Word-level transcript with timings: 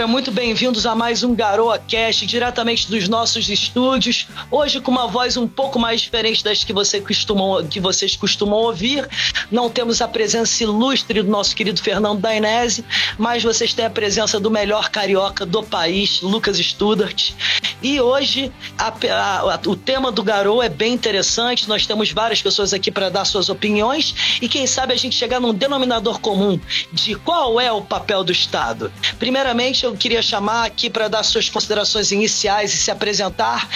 galera, 0.00 0.06
muito 0.06 0.32
bem-vindos 0.32 0.86
a 0.86 0.94
mais 0.94 1.22
um 1.22 1.34
Garoa 1.34 1.78
Cast, 1.78 2.24
diretamente 2.24 2.90
dos 2.90 3.06
nossos 3.06 3.50
estúdios. 3.50 4.26
Hoje 4.50 4.80
com 4.80 4.90
uma 4.90 5.06
voz 5.06 5.36
um 5.36 5.46
pouco 5.46 5.78
mais 5.78 6.00
diferente 6.00 6.42
das 6.42 6.64
que, 6.64 6.72
você 6.72 7.00
costumam, 7.00 7.66
que 7.66 7.80
vocês 7.80 8.16
costumam 8.16 8.60
ouvir. 8.60 9.06
Não 9.50 9.68
temos 9.68 10.00
a 10.00 10.08
presença 10.08 10.62
ilustre 10.62 11.22
do 11.22 11.30
nosso 11.30 11.54
querido 11.54 11.82
Fernando 11.82 12.20
Dainese, 12.20 12.82
mas 13.18 13.42
vocês 13.42 13.74
têm 13.74 13.84
a 13.84 13.90
presença 13.90 14.40
do 14.40 14.50
melhor 14.50 14.88
carioca 14.88 15.44
do 15.44 15.62
país, 15.62 16.22
Lucas 16.22 16.56
Studart. 16.58 17.32
E 17.82 18.00
hoje 18.00 18.52
a, 18.78 18.88
a, 18.88 19.54
a, 19.54 19.60
o 19.66 19.76
tema 19.76 20.12
do 20.12 20.22
Garoa 20.22 20.66
é 20.66 20.68
bem 20.68 20.92
interessante. 20.92 21.68
Nós 21.68 21.86
temos 21.86 22.12
várias 22.12 22.42
pessoas 22.42 22.72
aqui 22.72 22.90
para 22.90 23.08
dar 23.08 23.24
suas 23.24 23.48
opiniões 23.48 24.38
e 24.40 24.48
quem 24.48 24.66
sabe 24.66 24.92
a 24.92 24.96
gente 24.96 25.16
chegar 25.16 25.40
num 25.40 25.54
denominador 25.54 26.20
comum 26.20 26.58
de 26.92 27.14
qual 27.14 27.60
é 27.60 27.72
o 27.72 27.82
papel 27.82 28.22
do 28.22 28.32
Estado. 28.32 28.92
Primeiramente, 29.18 29.84
eu 29.84 29.94
queria 29.94 30.22
chamar 30.22 30.66
aqui 30.66 30.90
para 30.90 31.08
dar 31.08 31.22
suas 31.22 31.48
considerações 31.48 32.12
iniciais 32.12 32.74
e 32.74 32.76
se 32.76 32.90
apresentar. 32.90 33.68